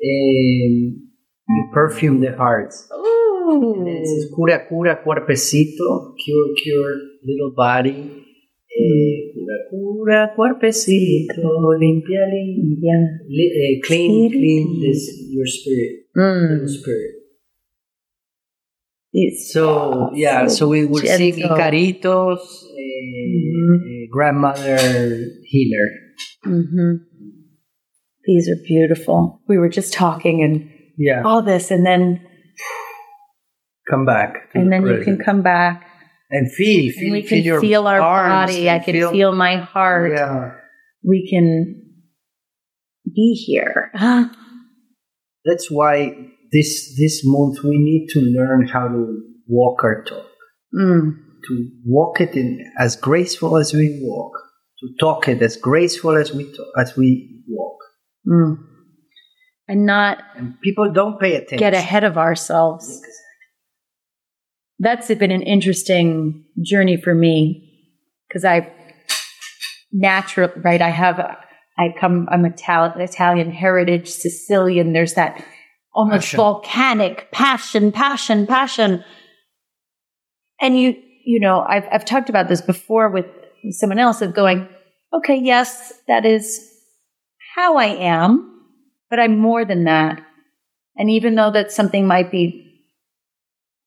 Um, 0.02 1.08
you 1.48 1.70
perfume 1.72 2.20
the 2.20 2.36
hearts. 2.36 2.88
It 2.90 4.06
says, 4.06 4.30
cura, 4.34 4.66
cura, 4.68 5.02
cuerpecito, 5.04 6.14
cure, 6.22 6.54
cure, 6.62 6.94
little 7.24 7.52
body. 7.56 8.20
Eh, 8.76 9.32
cura, 9.32 9.56
cura, 9.70 10.32
cuerpecito, 10.34 11.72
limpia, 11.78 12.26
limpia. 12.26 12.96
Li- 13.28 13.52
eh, 13.54 13.80
clean, 13.86 14.30
clean 14.30 14.80
this, 14.80 15.30
your 15.30 15.46
spirit, 15.46 16.06
Mm. 16.16 16.50
little 16.50 16.68
spirit. 16.68 17.13
It's 19.16 19.52
So, 19.52 20.10
yeah, 20.12 20.48
so 20.48 20.66
we 20.66 20.92
sing 20.92 21.34
Gentle. 21.36 21.56
Icaritos, 21.56 22.40
eh, 22.40 22.74
eh, 22.74 24.06
grandmother 24.10 24.76
healer. 25.44 25.88
hmm 26.42 26.96
These 28.24 28.48
are 28.48 28.60
beautiful. 28.66 29.40
We 29.46 29.56
were 29.58 29.68
just 29.68 29.92
talking 29.94 30.42
and 30.42 30.68
Yeah, 30.98 31.22
all 31.24 31.42
this, 31.42 31.70
and 31.70 31.86
then 31.86 32.26
come 33.88 34.04
back. 34.04 34.50
and 34.52 34.66
the 34.66 34.70
then 34.70 34.86
you 34.86 35.04
can 35.04 35.18
come 35.18 35.42
back, 35.42 35.86
and 36.30 36.50
feel, 36.50 36.90
feel, 36.92 37.04
and 37.04 37.12
we 37.12 37.22
feel 37.22 37.28
can 37.28 37.44
your 37.44 37.60
feel 37.60 37.86
our 37.86 38.00
body. 38.00 38.68
I 38.68 38.80
can 38.80 38.94
feel, 39.12 39.32
my 39.32 39.58
heart. 39.58 40.10
Yeah. 40.10 40.58
We 41.04 41.28
can 41.30 41.82
be 43.14 43.34
here. 43.46 43.92
That's 45.44 45.70
why 45.70 46.33
this 46.54 46.96
this 46.96 47.22
month 47.24 47.62
we 47.64 47.76
need 47.76 48.06
to 48.10 48.20
learn 48.20 48.68
how 48.68 48.86
to 48.88 49.20
walk 49.48 49.82
our 49.82 50.04
talk. 50.04 50.26
Mm. 50.74 51.16
To 51.48 51.68
walk 51.84 52.20
it 52.20 52.34
in 52.34 52.72
as 52.78 52.96
graceful 52.96 53.58
as 53.58 53.74
we 53.74 53.98
walk. 54.02 54.32
To 54.80 54.88
talk 54.98 55.28
it 55.28 55.42
as 55.42 55.56
graceful 55.56 56.16
as 56.16 56.32
we 56.32 56.44
talk, 56.44 56.66
as 56.78 56.96
we 56.96 57.42
walk. 57.48 57.76
Mm. 58.26 58.56
And 59.68 59.84
not 59.84 60.18
And 60.36 60.60
people 60.60 60.92
don't 60.92 61.20
pay 61.20 61.34
attention. 61.34 61.58
get 61.58 61.74
ahead 61.74 62.04
of 62.04 62.16
ourselves. 62.16 63.02
That's 64.78 65.08
been 65.08 65.30
an 65.30 65.42
interesting 65.42 66.44
journey 66.62 66.96
for 66.96 67.14
me 67.14 67.70
because 68.28 68.44
I 68.44 68.72
natural 69.92 70.50
right. 70.62 70.82
I 70.82 70.90
have 70.90 71.18
I 71.78 71.94
come 71.98 72.28
I'm 72.30 72.44
Italian 72.44 73.00
Italian 73.00 73.50
heritage 73.50 74.08
Sicilian. 74.08 74.92
There's 74.92 75.14
that 75.14 75.42
almost 75.94 76.24
Passion. 76.24 76.36
volcanic 76.36 77.30
passion, 77.30 77.92
passion, 77.92 78.46
passion. 78.46 79.04
And 80.60 80.78
you 80.78 80.96
you 81.24 81.40
know 81.40 81.60
I've 81.60 81.84
I've 81.90 82.04
talked 82.04 82.28
about 82.28 82.48
this 82.48 82.60
before 82.60 83.08
with 83.08 83.26
someone 83.70 83.98
else 83.98 84.20
of 84.20 84.34
going 84.34 84.68
okay 85.12 85.36
yes 85.36 85.94
that 86.06 86.26
is 86.26 86.70
how 87.54 87.76
I 87.76 87.86
am, 87.86 88.66
but 89.10 89.20
I'm 89.20 89.38
more 89.38 89.64
than 89.64 89.84
that. 89.84 90.20
And 90.96 91.10
even 91.10 91.34
though 91.34 91.50
that 91.52 91.70
something 91.70 92.06
might 92.06 92.30
be 92.30 92.82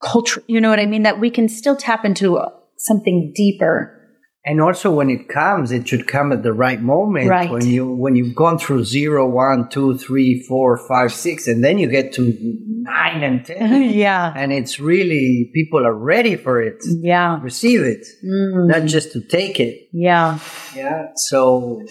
culture, 0.01 0.43
you 0.47 0.61
know 0.61 0.69
what 0.69 0.79
I 0.79 0.85
mean? 0.85 1.03
That 1.03 1.19
we 1.19 1.29
can 1.29 1.49
still 1.49 1.75
tap 1.75 2.05
into 2.05 2.39
something 2.77 3.33
deeper. 3.35 3.93
And 4.49 4.61
also, 4.61 4.89
when 4.91 5.09
it 5.09 5.27
comes, 5.27 5.73
it 5.73 5.85
should 5.89 6.07
come 6.07 6.31
at 6.31 6.41
the 6.41 6.53
right 6.53 6.81
moment. 6.81 7.27
Right. 7.27 7.51
When 7.51 7.65
you 7.67 7.85
when 7.91 8.15
you've 8.15 8.33
gone 8.33 8.57
through 8.57 8.85
zero, 8.85 9.27
one, 9.27 9.67
two, 9.67 9.97
three, 9.97 10.41
four, 10.47 10.77
five, 10.87 11.11
six, 11.11 11.47
and 11.47 11.61
then 11.61 11.77
you 11.77 11.87
get 11.89 12.13
to 12.13 12.33
nine 12.83 13.23
and 13.23 13.45
ten, 13.45 13.83
yeah. 13.91 14.31
and 14.35 14.53
it's 14.53 14.79
really 14.79 15.51
people 15.53 15.85
are 15.85 15.93
ready 15.93 16.37
for 16.37 16.61
it. 16.61 16.77
Yeah. 17.01 17.41
Receive 17.41 17.81
it, 17.81 18.05
Mm. 18.25 18.69
not 18.69 18.85
just 18.87 19.11
to 19.11 19.21
take 19.27 19.59
it. 19.59 19.89
Yeah. 19.91 20.39
Yeah. 20.73 21.07
So, 21.29 21.81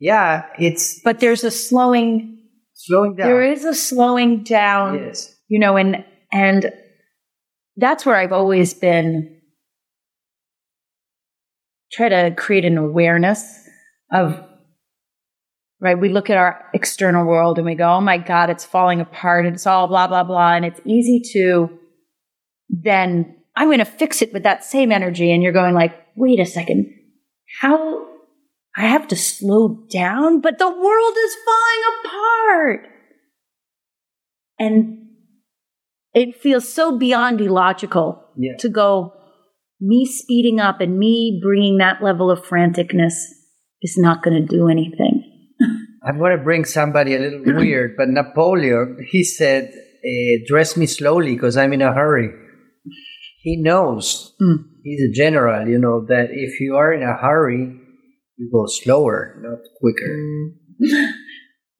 yeah, 0.00 0.46
it's 0.58 1.00
But 1.04 1.20
there's 1.20 1.44
a 1.44 1.50
slowing, 1.50 2.38
slowing 2.72 3.16
down. 3.16 3.26
there 3.28 3.42
is 3.42 3.64
a 3.66 3.74
slowing 3.74 4.44
down, 4.44 4.94
Yes. 4.98 5.34
you 5.48 5.58
know, 5.58 5.76
and, 5.76 6.04
and 6.32 6.72
that's 7.76 8.06
where 8.06 8.16
I've 8.16 8.32
always 8.32 8.72
been 8.72 9.35
try 11.92 12.08
to 12.08 12.34
create 12.36 12.64
an 12.64 12.78
awareness 12.78 13.42
of 14.12 14.40
right 15.80 15.98
we 16.00 16.08
look 16.08 16.30
at 16.30 16.36
our 16.36 16.64
external 16.74 17.24
world 17.26 17.58
and 17.58 17.66
we 17.66 17.74
go 17.74 17.88
oh 17.88 18.00
my 18.00 18.18
god 18.18 18.50
it's 18.50 18.64
falling 18.64 19.00
apart 19.00 19.46
it's 19.46 19.66
all 19.66 19.86
blah 19.88 20.06
blah 20.06 20.24
blah. 20.24 20.54
And 20.54 20.64
it's 20.64 20.80
easy 20.84 21.20
to 21.32 21.68
then 22.68 23.36
i'm 23.54 23.68
going 23.68 23.78
to 23.78 23.84
fix 23.84 24.22
it 24.22 24.32
with 24.32 24.42
that 24.44 24.64
same 24.64 24.90
energy. 24.92 25.32
And 25.32 25.42
you're 25.42 25.52
going 25.52 25.74
like 25.74 25.94
wait 26.16 26.40
a 26.40 26.46
second. 26.46 26.92
How 27.60 28.06
i 28.76 28.86
have 28.86 29.06
to 29.08 29.16
slow 29.16 29.86
down 29.90 30.40
but 30.40 30.58
the 30.58 30.68
world 30.68 31.16
is 31.24 31.36
falling 31.44 31.82
apart. 32.04 32.88
And 34.58 35.02
it 36.14 36.40
feels 36.40 36.66
so 36.72 36.96
beyond 36.96 37.40
illogical 37.42 38.24
Yeah. 38.36 38.56
to 38.60 38.68
go 38.70 39.12
me 39.80 40.06
speeding 40.06 40.58
up 40.60 40.80
and 40.80 40.98
me 40.98 41.40
bringing 41.42 41.78
that 41.78 42.02
level 42.02 42.30
of 42.30 42.44
franticness 42.44 43.14
is 43.82 43.96
not 43.98 44.22
going 44.22 44.40
to 44.40 44.46
do 44.56 44.68
anything 44.68 45.22
I'm 46.02 46.18
going 46.18 46.36
to 46.36 46.42
bring 46.42 46.64
somebody 46.64 47.14
a 47.16 47.18
little 47.18 47.42
weird, 47.56 47.96
but 47.96 48.08
Napoleon, 48.08 48.98
he 49.10 49.24
said, 49.24 49.72
eh, 50.04 50.44
dress 50.46 50.76
me 50.76 50.86
slowly 50.86 51.34
because 51.34 51.56
I'm 51.56 51.72
in 51.72 51.82
a 51.82 51.92
hurry. 51.92 52.30
He 53.42 53.56
knows, 53.60 54.34
Mm. 54.40 54.58
he's 54.84 55.02
a 55.02 55.12
general, 55.12 55.66
you 55.66 55.78
know, 55.78 56.04
that 56.06 56.28
if 56.30 56.60
you 56.60 56.76
are 56.76 56.92
in 56.92 57.02
a 57.02 57.16
hurry, 57.16 57.74
you 58.36 58.50
go 58.52 58.66
slower, 58.66 59.40
not 59.42 59.58
quicker. 59.80 60.12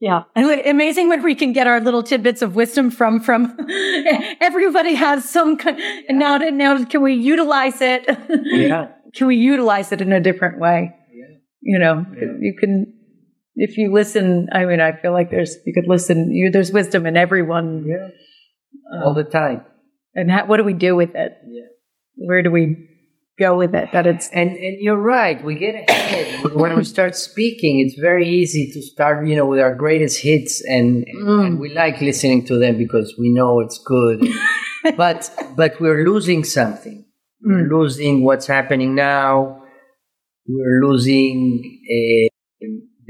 Yeah. 0.01 0.25
And 0.35 0.61
amazing 0.67 1.09
when 1.09 1.23
we 1.23 1.35
can 1.35 1.53
get 1.53 1.67
our 1.67 1.81
little 1.81 2.03
tidbits 2.03 2.43
of 2.43 2.55
wisdom 2.55 2.91
from, 2.91 3.21
from 3.21 3.57
everybody 4.41 4.95
has 4.95 5.29
some, 5.29 5.57
kind, 5.57 5.79
and 6.09 6.19
now, 6.19 6.37
to- 6.39 6.51
now 6.51 6.85
can 6.85 7.03
we 7.03 7.15
utilize 7.15 7.81
it? 7.81 8.05
Yeah. 8.45 8.89
can 9.15 9.27
we 9.27 9.37
utilize 9.37 9.93
it 9.93 10.01
in 10.03 10.13
a 10.13 10.21
different 10.21 10.59
way? 10.61 10.93
Yeah. 11.13 11.37
You 11.63 11.79
know, 11.79 12.05
you 12.41 12.55
can, 12.61 12.93
if 13.55 13.79
you 13.79 13.91
listen, 13.93 14.49
I 14.53 14.67
mean, 14.67 14.81
I 14.81 14.93
feel 15.01 15.13
like 15.13 15.31
there's, 15.31 15.57
you 15.65 15.73
could 15.73 15.89
listen, 15.89 16.31
you, 16.31 16.51
there's 16.51 16.71
wisdom 16.73 17.07
in 17.07 17.17
everyone. 17.17 17.87
Yeah. 17.87 18.09
Uh, 18.93 19.05
All 19.07 19.15
the 19.15 19.25
time. 19.25 19.65
and 20.15 20.31
ha- 20.31 20.45
what 20.47 20.59
do 20.59 20.65
we 20.65 20.75
do 20.75 20.95
with 20.95 21.15
it? 21.15 21.33
Yeah. 21.49 21.63
Where 22.17 22.43
do 22.43 22.51
we 22.51 22.89
go 23.39 23.57
with 23.57 23.75
it? 23.75 23.91
That 23.93 24.07
it's, 24.07 24.29
And 24.33 24.51
and 24.51 24.77
you're 24.81 24.97
right. 25.19 25.43
We 25.45 25.55
get 25.57 25.89
ahead 25.91 26.53
when 26.55 26.77
we 26.77 26.85
start 26.85 27.15
speaking. 27.17 27.81
It's 27.81 27.99
very 28.01 28.29
easy 28.29 28.71
to 28.73 28.83
start, 28.83 29.27
you 29.27 29.37
know, 29.37 29.47
with 29.47 29.61
our 29.61 29.75
greatest 29.75 30.23
hits, 30.23 30.63
and 30.65 31.05
Mm. 31.23 31.47
and 31.47 31.59
we 31.61 31.69
like 31.75 32.01
listening 32.01 32.45
to 32.47 32.59
them 32.59 32.77
because 32.79 33.15
we 33.19 33.29
know 33.33 33.61
it's 33.61 33.79
good. 33.79 34.19
but 34.97 35.31
but 35.57 35.81
we're 35.81 36.05
losing 36.05 36.45
something. 36.45 37.05
We're 37.43 37.67
Mm. 37.69 37.71
losing 37.71 38.25
what's 38.25 38.47
happening 38.47 38.95
now. 38.95 39.63
We're 40.49 40.81
losing 40.89 41.81
uh, 41.97 42.29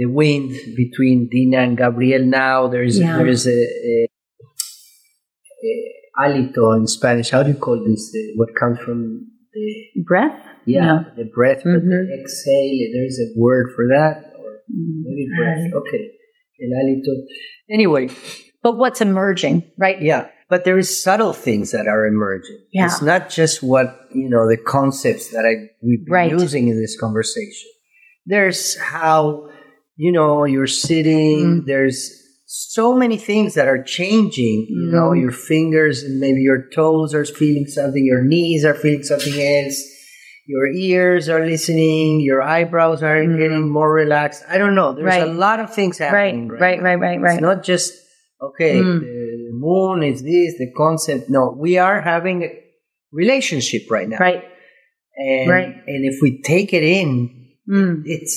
the 0.00 0.06
wind 0.06 0.50
between 0.76 1.28
Dina 1.30 1.58
and 1.66 1.76
Gabriel 1.76 2.24
now. 2.24 2.66
There's 2.68 2.98
Yeah. 2.98 3.18
there's 3.18 3.46
a, 3.46 3.58
a, 3.92 4.08
a 5.68 5.72
hálito 6.18 6.76
in 6.76 6.86
Spanish. 6.86 7.30
How 7.30 7.42
do 7.42 7.50
you 7.50 7.56
call 7.66 7.78
this? 7.84 8.10
The, 8.12 8.32
what 8.36 8.54
comes 8.54 8.78
from 8.80 9.28
breath? 10.04 10.38
yeah, 10.66 11.04
the 11.16 11.24
breath, 11.24 11.62
but 11.64 11.74
the 11.74 11.78
Mhm. 11.80 12.20
exhale. 12.20 12.88
There's 12.92 13.18
a 13.20 13.38
word 13.38 13.72
for 13.74 13.86
that, 13.88 14.32
or 14.38 14.60
Mm. 14.70 15.02
maybe 15.04 15.28
breath. 15.36 15.72
Okay, 15.74 16.10
el 16.62 16.70
hálito. 16.78 17.12
Anyway, 17.70 18.08
But 18.62 18.78
what's 18.78 19.00
emerging, 19.00 19.62
right? 19.78 20.00
yeah, 20.02 20.26
but 20.50 20.64
there 20.64 20.76
is 20.76 21.00
subtle 21.02 21.32
things 21.32 21.70
that 21.70 21.86
are 21.86 22.04
emerging. 22.06 22.58
Yeah. 22.72 22.86
It's 22.86 23.00
not 23.00 23.30
just 23.30 23.62
what 23.62 23.94
you 24.12 24.28
know 24.28 24.48
the 24.48 24.56
concepts 24.56 25.28
that 25.30 25.44
I 25.46 25.70
we've 25.82 26.04
been 26.04 26.12
Right. 26.12 26.32
using 26.32 26.66
in 26.68 26.76
this 26.80 26.98
conversation. 26.98 27.68
There's 28.26 28.76
how 28.78 29.48
you 29.96 30.10
know 30.10 30.44
you're 30.44 30.66
sitting. 30.66 31.62
Mm. 31.62 31.66
There's 31.66 32.15
so 32.78 32.86
many 33.02 33.18
things 33.30 33.50
that 33.58 33.66
are 33.72 33.82
changing. 33.98 34.58
You 34.80 34.88
know, 34.94 35.08
Mm. 35.10 35.20
your 35.24 35.34
fingers 35.52 35.96
and 36.06 36.14
maybe 36.24 36.40
your 36.50 36.60
toes 36.78 37.08
are 37.18 37.24
feeling 37.40 37.66
something. 37.76 38.04
Your 38.14 38.22
knees 38.32 38.60
are 38.68 38.74
feeling 38.82 39.04
something 39.12 39.36
else. 39.54 39.76
Your 40.54 40.66
ears 40.90 41.24
are 41.34 41.44
listening. 41.54 42.20
Your 42.30 42.40
eyebrows 42.56 43.00
are 43.08 43.18
Mm. 43.24 43.38
getting 43.42 43.68
more 43.78 43.92
relaxed. 44.02 44.42
I 44.54 44.56
don't 44.60 44.76
know. 44.80 44.90
There's 44.94 45.22
a 45.30 45.34
lot 45.46 45.58
of 45.64 45.68
things 45.78 45.94
Right, 45.98 46.08
happening. 46.08 46.48
right, 46.66 46.80
right, 46.86 47.00
right, 47.06 47.18
It's 47.20 47.28
right. 47.30 47.40
not 47.48 47.58
just 47.72 47.88
okay. 48.48 48.74
Mm. 48.78 49.00
The 49.00 49.54
moon 49.68 49.98
is 50.12 50.18
this. 50.30 50.50
The 50.62 50.70
concept. 50.82 51.22
No, 51.36 51.42
we 51.66 51.72
are 51.86 51.98
having 52.12 52.38
a 52.44 52.50
relationship 53.22 53.82
right 53.96 54.08
now. 54.12 54.18
Right. 54.28 54.42
And, 55.16 55.46
Right. 55.50 55.72
And 55.92 56.00
if 56.10 56.16
we 56.24 56.30
take 56.52 56.70
it 56.78 56.84
in, 56.98 57.10
Mm. 57.68 58.02
it's 58.04 58.36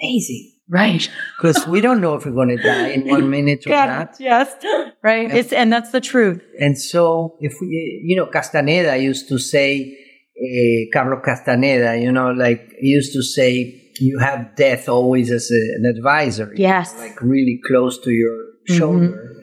amazing 0.00 0.44
Right. 0.70 1.08
because 1.40 1.66
we 1.66 1.80
don't 1.80 2.00
know 2.00 2.14
if 2.14 2.26
we're 2.26 2.32
going 2.32 2.56
to 2.56 2.62
die 2.62 2.88
in 2.88 3.08
one 3.08 3.30
minute 3.30 3.66
or 3.66 3.70
not. 3.70 4.16
yes. 4.20 4.54
Right. 5.02 5.30
It's 5.30 5.52
and 5.52 5.72
that's 5.72 5.90
the 5.92 6.00
truth. 6.00 6.42
And 6.58 6.78
so, 6.78 7.36
if 7.40 7.54
we, 7.60 8.02
you 8.04 8.16
know, 8.16 8.26
Castaneda 8.26 8.96
used 8.98 9.28
to 9.28 9.38
say, 9.38 9.96
eh, 10.36 10.84
Carlos 10.92 11.22
Castaneda, 11.24 11.98
you 11.98 12.12
know, 12.12 12.30
like 12.32 12.68
he 12.80 12.88
used 12.88 13.12
to 13.14 13.22
say, 13.22 13.52
you 14.00 14.18
have 14.20 14.54
death 14.56 14.88
always 14.88 15.30
as 15.30 15.50
a, 15.50 15.62
an 15.78 15.84
advisor. 15.96 16.52
Yes. 16.56 16.94
like 16.98 17.20
really 17.22 17.58
close 17.66 17.98
to 18.04 18.10
your 18.10 18.36
Mhm. 18.70 18.76
shoulder, 18.78 19.34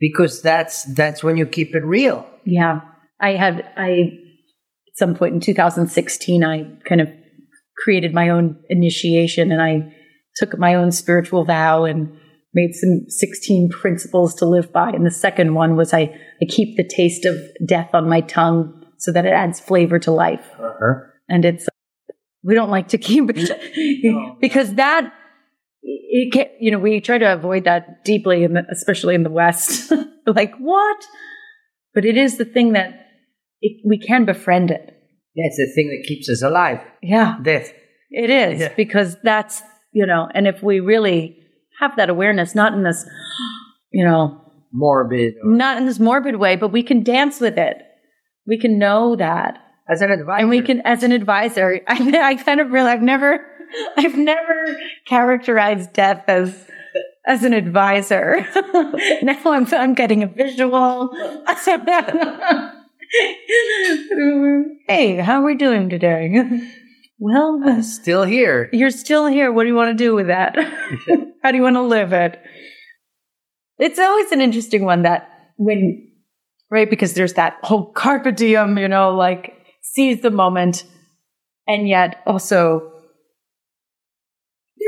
because 0.00 0.42
that's 0.42 0.84
that's 0.94 1.22
when 1.22 1.36
you 1.36 1.46
keep 1.46 1.74
it 1.74 1.84
real. 1.84 2.26
Yeah. 2.44 2.80
I 3.20 3.32
had 3.36 3.64
I 3.76 3.90
at 4.88 4.96
some 4.96 5.14
point 5.14 5.34
in 5.34 5.40
2016 5.40 6.42
I 6.44 6.64
kind 6.88 7.00
of 7.00 7.08
created 7.84 8.12
my 8.12 8.28
own 8.30 8.56
initiation 8.68 9.52
and 9.52 9.62
I 9.62 9.94
took 10.36 10.58
my 10.58 10.74
own 10.74 10.90
spiritual 10.92 11.44
vow 11.44 11.84
and 11.84 12.16
made 12.54 12.74
some 12.74 13.04
16 13.08 13.68
principles 13.70 14.34
to 14.36 14.44
live 14.44 14.72
by 14.72 14.90
and 14.90 15.06
the 15.06 15.10
second 15.10 15.54
one 15.54 15.76
was 15.76 15.92
I 15.94 16.02
I 16.42 16.46
keep 16.48 16.76
the 16.76 16.84
taste 16.88 17.24
of 17.24 17.36
death 17.66 17.90
on 17.94 18.08
my 18.08 18.20
tongue 18.22 18.84
so 18.98 19.12
that 19.12 19.24
it 19.24 19.32
adds 19.32 19.60
flavor 19.60 19.98
to 20.00 20.10
life. 20.10 20.46
Uh-huh. 20.58 20.94
and 21.28 21.44
it's 21.44 21.68
we 22.42 22.54
don't 22.54 22.70
like 22.70 22.88
to 22.88 22.98
keep 22.98 23.30
it 23.34 24.40
because 24.40 24.74
that 24.74 25.12
it 25.82 26.32
can, 26.32 26.46
you 26.58 26.70
know 26.70 26.78
we 26.78 27.00
try 27.00 27.18
to 27.18 27.32
avoid 27.32 27.64
that 27.64 28.04
deeply 28.04 28.42
in 28.44 28.54
the, 28.54 28.62
especially 28.70 29.14
in 29.14 29.22
the 29.22 29.30
west 29.30 29.92
like 30.26 30.54
what 30.58 31.06
but 31.94 32.04
it 32.04 32.16
is 32.16 32.36
the 32.36 32.44
thing 32.44 32.72
that 32.72 32.90
it, 33.60 33.80
we 33.86 33.98
can 33.98 34.24
befriend 34.24 34.70
it 34.70 34.84
Yeah, 35.34 35.46
it's 35.46 35.56
the 35.56 35.70
thing 35.74 35.88
that 35.90 36.06
keeps 36.08 36.28
us 36.28 36.42
alive. 36.42 36.80
yeah 37.02 37.38
Death. 37.42 37.72
it 38.10 38.30
is 38.30 38.60
Yeah. 38.60 38.72
because 38.76 39.16
that's 39.22 39.62
you 39.92 40.06
know 40.06 40.28
and 40.34 40.46
if 40.46 40.62
we 40.62 40.80
really 40.80 41.36
have 41.80 41.96
that 41.96 42.10
awareness 42.10 42.54
not 42.54 42.72
in 42.74 42.82
this 42.82 43.04
you 43.92 44.04
know 44.04 44.36
Morbid. 44.72 45.34
or- 45.42 45.50
not 45.50 45.76
in 45.78 45.86
this 45.86 45.98
morbid 45.98 46.36
way 46.36 46.56
but 46.56 46.68
we 46.68 46.82
can 46.82 47.02
dance 47.02 47.40
with 47.40 47.58
it. 47.58 47.76
We 48.46 48.58
can 48.58 48.78
know 48.78 49.16
that. 49.16 49.58
As 49.88 50.00
an 50.02 50.10
advisor. 50.12 50.40
and 50.40 50.50
we 50.50 50.62
can 50.62 50.80
as 50.84 51.02
an 51.02 51.10
advisor 51.12 51.80
i, 51.88 52.20
I 52.22 52.34
kind 52.36 52.60
of 52.60 52.70
really 52.70 52.90
i've 52.90 53.02
never 53.02 53.44
i've 53.96 54.16
never 54.16 54.76
characterized 55.06 55.92
death 55.92 56.24
as 56.28 56.66
as 57.26 57.44
an 57.44 57.52
advisor. 57.52 58.46
Now 59.22 59.38
i'm 59.46 59.66
i'm 59.74 59.94
getting 59.94 60.22
a 60.22 60.26
visual. 60.28 61.10
Hey 64.86 65.16
how 65.16 65.42
are 65.42 65.44
we 65.44 65.56
doing 65.56 65.88
today 65.88 66.28
well 67.20 67.82
Still 67.82 68.24
here. 68.24 68.68
you're 68.72 68.90
still 68.90 69.26
here. 69.26 69.52
What 69.52 69.62
do 69.64 69.68
you 69.68 69.76
want 69.76 69.96
to 69.96 70.04
do 70.04 70.14
with 70.14 70.26
that? 70.26 70.56
How 71.42 71.50
do 71.52 71.56
you 71.56 71.62
want 71.62 71.76
to 71.76 71.82
live 71.82 72.12
it? 72.12 72.40
It's 73.78 73.98
always 73.98 74.32
an 74.32 74.40
interesting 74.40 74.84
one 74.84 75.02
that 75.02 75.28
when 75.56 76.10
right 76.70 76.88
because 76.90 77.14
there's 77.14 77.34
that 77.34 77.58
whole 77.62 77.92
carpe 77.92 78.34
diem 78.36 78.78
you 78.78 78.88
know 78.88 79.14
like 79.14 79.54
seize 79.82 80.20
the 80.22 80.30
moment 80.30 80.84
and 81.66 81.88
yet 81.88 82.22
also 82.26 82.89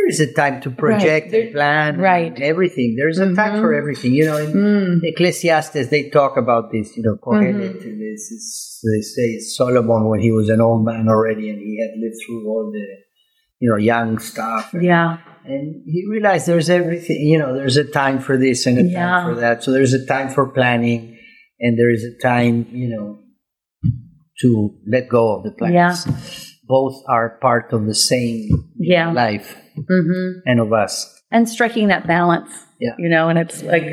There 0.03 0.09
is 0.09 0.21
a 0.21 0.33
time 0.33 0.61
to 0.63 0.71
project 0.71 1.31
There- 1.31 1.43
and 1.43 1.53
plan. 1.53 1.99
right. 1.99 2.33
and 2.35 2.43
everything. 2.43 2.97
There's 2.99 3.19
a 3.19 3.33
time 3.35 3.61
for 3.61 3.71
Mhm. 3.73 3.79
everything. 3.79 4.13
You 4.15 4.25
know, 4.25 4.37
in 4.37 4.51
mm, 4.53 4.99
Ecclesiastes, 5.05 5.89
they 5.91 6.11
talk 6.11 6.37
about 6.37 6.73
this. 6.73 6.97
You 6.97 7.05
know, 7.05 7.17
Kohelet. 7.23 7.77
Mm-hmm. 7.79 8.01
This 8.01 8.31
is, 8.37 8.81
they 8.83 9.01
say 9.01 9.39
Solomon 9.39 10.09
when 10.09 10.19
he 10.21 10.33
was 10.33 10.49
an 10.49 10.61
old 10.61 10.85
man 10.85 11.07
already, 11.09 11.51
and 11.51 11.59
he 11.61 11.79
had 11.81 11.93
lived 12.03 12.17
through 12.27 12.49
all 12.49 12.71
the, 12.73 12.85
you 13.61 13.71
know, 13.71 13.77
young 13.77 14.19
stuff. 14.19 14.75
yeah 14.81 15.19
And 15.45 15.83
he 15.87 16.05
realized 16.11 16.47
there's 16.49 16.71
everything. 16.71 17.21
You 17.33 17.39
know, 17.39 17.55
there's 17.55 17.77
a 17.77 17.85
time 17.85 18.19
for 18.19 18.37
this 18.37 18.67
and 18.67 18.79
a 18.79 18.83
Yeah. 18.85 19.07
time 19.07 19.35
for 19.35 19.41
that. 19.41 19.63
So 19.63 19.71
there's 19.71 19.93
a 19.93 20.05
time 20.07 20.29
for 20.31 20.47
planning, 20.49 21.17
and 21.61 21.79
there 21.79 21.91
is 21.97 22.03
a 22.05 22.15
time, 22.23 22.67
you 22.73 22.89
know, 22.95 23.19
to 24.41 24.75
let 24.87 25.09
go 25.09 25.37
of 25.37 25.45
the 25.45 25.53
plans. 25.53 25.75
Yeah. 25.75 26.17
Both 26.67 26.97
are 27.09 27.39
part 27.41 27.73
of 27.73 27.87
the 27.87 27.95
same 27.95 28.49
yeah 28.79 29.13
life 29.13 29.57
hmm 29.77 30.31
and 30.47 30.61
of 30.61 30.73
us. 30.73 30.93
and 31.31 31.49
striking 31.49 31.89
that 31.89 32.07
balance 32.07 32.51
Yeah. 32.81 32.95
you 32.99 33.09
know 33.09 33.29
and 33.29 33.39
it's 33.39 33.63
like 33.63 33.87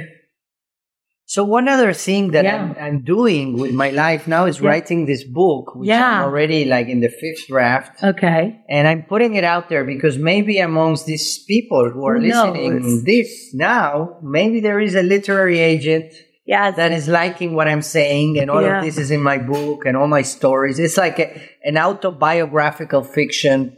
So 1.36 1.44
one 1.46 1.68
other 1.70 1.94
thing 1.94 2.32
that 2.32 2.44
Yeah. 2.46 2.58
I'm, 2.58 2.72
I'm 2.86 3.00
doing 3.16 3.46
with 3.62 3.72
my 3.84 3.92
life 4.06 4.24
now 4.28 4.44
is 4.52 4.58
Yeah. 4.60 4.70
writing 4.70 5.06
this 5.06 5.24
book, 5.24 5.76
which 5.76 5.88
Yeah. 5.90 6.02
I'm 6.22 6.24
already 6.28 6.66
like 6.66 6.88
in 6.94 7.02
the 7.06 7.10
fifth 7.22 7.44
draft, 7.48 8.04
okay 8.12 8.44
and 8.76 8.84
I'm 8.88 9.04
putting 9.14 9.36
it 9.40 9.44
out 9.54 9.66
there 9.70 9.86
because 9.86 10.18
maybe 10.18 10.56
amongst 10.70 11.06
these 11.06 11.28
people 11.54 11.84
who 11.94 12.02
are 12.10 12.18
Who 12.20 12.26
listening 12.28 13.04
this 13.06 13.30
now, 13.54 14.18
maybe 14.38 14.60
there 14.68 14.80
is 14.88 14.96
a 14.96 15.04
literary 15.04 15.60
agent 15.74 16.08
yeah 16.54 16.72
that 16.80 16.92
is 17.00 17.06
liking 17.08 17.54
what 17.54 17.68
I'm 17.72 17.84
saying, 17.98 18.40
and 18.42 18.50
all 18.50 18.64
Yeah. 18.66 18.78
of 18.80 18.84
this 18.86 18.98
is 18.98 19.10
in 19.18 19.22
my 19.32 19.38
book 19.38 19.86
and 19.86 19.94
all 19.96 20.08
my 20.20 20.24
stories. 20.24 20.80
It's 20.80 20.98
like 20.98 21.18
a, 21.26 21.28
an 21.70 21.78
autobiographical 21.78 23.04
fiction 23.04 23.78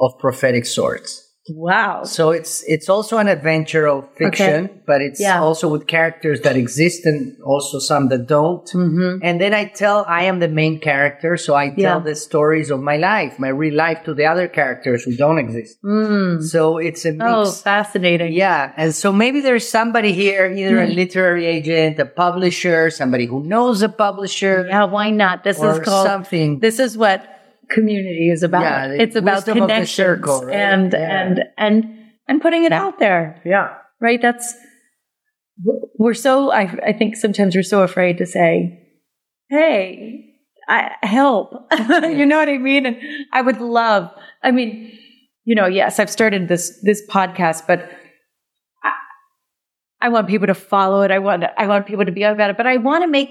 of 0.00 0.18
prophetic 0.18 0.66
sorts. 0.66 1.10
Wow 1.50 2.04
So 2.04 2.30
it's 2.30 2.62
it's 2.66 2.88
also 2.88 3.18
an 3.18 3.28
adventure 3.28 3.86
of 3.88 4.08
fiction, 4.16 4.80
but 4.86 5.00
it's 5.00 5.20
Yeah. 5.20 5.40
also 5.40 5.68
with 5.68 5.86
characters 5.86 6.40
that 6.42 6.56
exist 6.56 7.06
and 7.06 7.36
also 7.44 7.78
some 7.78 8.08
that 8.08 8.26
don't. 8.26 8.68
hmm 8.70 9.18
And 9.22 9.40
then 9.40 9.54
I 9.54 9.64
tell 9.66 10.04
I 10.08 10.22
am 10.24 10.38
the 10.40 10.48
main 10.48 10.80
character, 10.80 11.36
so 11.36 11.54
I 11.54 11.70
tell 11.70 11.98
Yeah. 11.98 12.08
the 12.10 12.14
stories 12.14 12.70
of 12.70 12.80
my 12.80 12.96
life, 12.96 13.38
my 13.38 13.48
real 13.48 13.74
life, 13.74 14.02
to 14.04 14.14
the 14.14 14.26
other 14.26 14.48
characters 14.48 15.04
who 15.04 15.16
don't 15.16 15.38
exist. 15.38 15.78
mm. 15.84 16.42
So 16.42 16.78
it's 16.78 17.04
a 17.04 17.12
mix. 17.12 17.22
oh 17.24 17.50
fascinating 17.52 18.32
Yeah, 18.32 18.72
and 18.76 18.94
so 18.94 19.12
maybe 19.12 19.40
there's 19.40 19.68
somebody 19.68 20.12
here, 20.12 20.46
either 20.50 20.78
a 20.80 20.86
Mm. 20.86 20.94
literary 20.94 21.46
agent, 21.46 21.98
a 21.98 22.06
publisher, 22.06 22.90
somebody 22.90 23.26
who 23.26 23.42
knows 23.44 23.82
a 23.82 23.88
publisher, 23.88 24.66
yeah 24.68 24.84
why 24.84 25.10
not 25.10 25.44
this 25.44 25.56
is 25.58 25.78
called 25.88 26.06
something. 26.06 26.60
this 26.60 26.78
is 26.78 26.96
what 26.96 27.20
community 27.70 28.30
is 28.30 28.42
about. 28.42 28.62
Yeah, 28.62 28.86
it's 29.02 29.16
about 29.16 29.36
wisdom 29.36 29.62
of 29.62 29.68
the 29.68 29.74
connections 29.74 29.90
circle, 29.90 30.44
right? 30.44 30.54
and 30.54 30.92
Yeah. 30.92 31.22
and 31.22 31.44
and 31.56 31.98
and 32.28 32.42
putting 32.42 32.64
it 32.64 32.72
out 32.72 32.98
there. 32.98 33.40
yeah, 33.44 33.74
right? 34.00 34.20
That's, 34.20 34.54
we're 35.98 36.14
so, 36.14 36.52
I, 36.52 36.62
I 36.86 36.92
think 36.92 37.16
sometimes 37.16 37.56
we're 37.56 37.62
so 37.62 37.82
afraid 37.82 38.18
to 38.18 38.26
say, 38.26 38.78
hey, 39.48 40.26
I, 40.68 40.92
help. 41.02 41.52
you 41.78 42.26
know 42.26 42.38
what 42.38 42.48
I 42.48 42.58
mean? 42.58 42.86
And 42.86 42.98
I 43.32 43.40
would 43.40 43.60
love, 43.60 44.10
I 44.42 44.50
mean, 44.50 44.92
you 45.44 45.54
know, 45.54 45.66
yes, 45.66 45.98
I've 45.98 46.10
started 46.10 46.48
this, 46.48 46.78
this 46.82 47.02
podcast, 47.08 47.66
but 47.66 47.90
I, 48.84 48.92
I 50.02 50.08
want 50.10 50.28
people 50.28 50.46
to 50.46 50.54
follow 50.54 51.00
it. 51.00 51.10
I 51.10 51.18
want, 51.18 51.44
I 51.56 51.66
want 51.66 51.86
people 51.86 52.04
to 52.04 52.12
be 52.12 52.22
about 52.22 52.50
it, 52.50 52.56
but 52.58 52.66
I 52.66 52.76
want 52.76 53.02
to 53.02 53.08
make, 53.08 53.30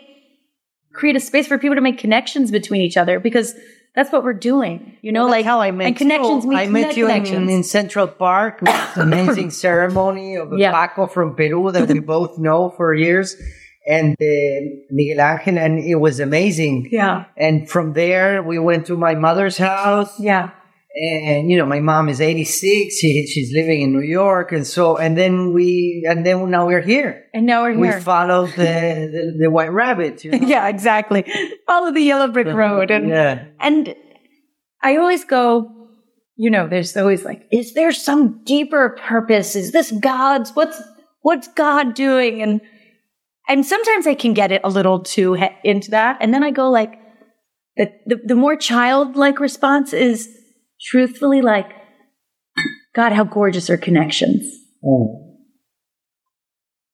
create 0.93 1.15
a 1.15 1.19
space 1.19 1.47
for 1.47 1.59
people 1.59 1.75
to 1.75 1.81
make 1.81 1.99
connections 1.99 2.49
between 2.49 2.81
each 2.81 2.97
other 2.97 3.19
because 3.19 3.53
that's 3.97 4.11
what 4.13 4.23
we're 4.23 4.41
doing, 4.51 4.95
you 5.01 5.11
know, 5.11 5.23
Well, 5.25 5.31
like 5.37 5.45
how 5.51 5.59
I 5.59 5.71
met 5.71 5.87
and 5.87 5.95
connections 5.97 6.45
you. 6.45 6.53
I 6.55 6.67
met 6.67 6.95
you 6.95 7.09
in, 7.09 7.49
in 7.49 7.63
Central 7.63 8.07
Park. 8.07 8.61
Amazing 8.95 9.49
ceremony 9.49 10.35
of 10.37 10.53
Yeah. 10.55 10.71
Paco 10.71 11.07
from 11.07 11.35
Peru 11.35 11.71
that 11.71 11.89
we 11.89 11.99
both 11.99 12.37
know 12.37 12.69
for 12.77 12.93
years, 12.93 13.35
and 13.95 14.13
uh, 14.13 14.59
Miguel 14.91 15.19
Angel, 15.31 15.57
and 15.57 15.73
it 15.79 15.95
was 16.05 16.19
amazing. 16.19 16.89
yeah, 16.91 17.25
And 17.35 17.67
from 17.73 17.93
there, 17.93 18.43
we 18.43 18.59
went 18.59 18.85
to 18.87 18.95
my 19.07 19.15
mother's 19.15 19.57
house. 19.57 20.13
yeah, 20.19 20.51
and 20.99 21.51
you 21.51 21.57
know 21.57 21.65
my 21.65 21.79
mom 21.79 22.09
is 22.09 22.19
86 22.19 22.97
she, 22.97 23.27
she's 23.27 23.53
living 23.53 23.81
in 23.81 23.93
new 23.93 24.01
york 24.01 24.51
and 24.51 24.65
so 24.65 24.97
and 24.97 25.17
then 25.17 25.53
we 25.53 26.03
and 26.09 26.25
then 26.25 26.49
now 26.49 26.65
we're 26.65 26.81
here 26.81 27.25
and 27.33 27.45
now 27.45 27.61
we're 27.63 27.71
here 27.71 27.79
we 27.79 27.87
here. 27.87 28.01
followed 28.01 28.49
the, 28.55 28.55
the 29.11 29.37
the 29.41 29.51
white 29.51 29.71
rabbit 29.71 30.23
you 30.23 30.31
know? 30.31 30.47
yeah, 30.47 30.67
exactly. 30.67 31.23
Follow 31.67 31.91
the 31.91 32.01
yellow 32.01 32.27
brick 32.27 32.47
uh-huh. 32.47 32.57
road, 32.57 32.91
and 32.91 33.09
yeah 33.09 33.45
and 33.59 33.95
I 34.81 34.97
always 34.97 35.25
go, 35.25 35.71
you 36.35 36.49
know, 36.49 36.67
there's 36.67 36.95
always 36.95 37.25
like, 37.25 37.47
is 37.51 37.73
there 37.73 37.91
some 37.91 38.43
deeper 38.43 38.97
purpose? 38.99 39.55
Is 39.55 39.71
this 39.71 39.91
God's? 39.91 40.51
What's 40.51 40.81
what's 41.21 41.47
God 41.49 41.93
doing? 41.93 42.41
And 42.41 42.61
and 43.49 43.65
sometimes 43.65 44.07
I 44.07 44.13
can 44.13 44.33
get 44.33 44.51
it 44.51 44.61
a 44.63 44.69
little 44.69 44.99
too 44.99 45.33
he- 45.33 45.57
into 45.63 45.91
that, 45.91 46.17
and 46.21 46.33
then 46.33 46.43
I 46.43 46.51
go 46.51 46.69
like, 46.69 46.99
the 47.75 47.91
the, 48.05 48.15
the 48.27 48.35
more 48.35 48.55
childlike 48.55 49.39
response 49.39 49.93
is 49.93 50.29
truthfully 50.81 51.41
like, 51.41 51.71
God, 52.95 53.11
how 53.11 53.23
gorgeous 53.23 53.69
are 53.69 53.77
connections 53.77 54.45
Oh. 54.85 55.35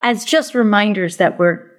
as 0.02 0.26
just 0.26 0.56
reminders 0.56 1.18
that 1.18 1.38
we're 1.40 1.72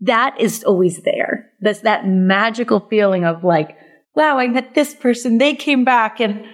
that 0.00 0.38
is 0.40 0.62
always 0.64 1.02
there. 1.02 1.50
That's 1.60 1.80
that 1.80 2.06
magical 2.06 2.80
feeling 2.80 3.24
of 3.24 3.44
like, 3.44 3.76
wow, 4.14 4.38
I 4.38 4.46
met 4.46 4.74
this 4.74 4.94
person, 4.94 5.38
they 5.38 5.54
came 5.54 5.84
back 5.84 6.20
and 6.20 6.44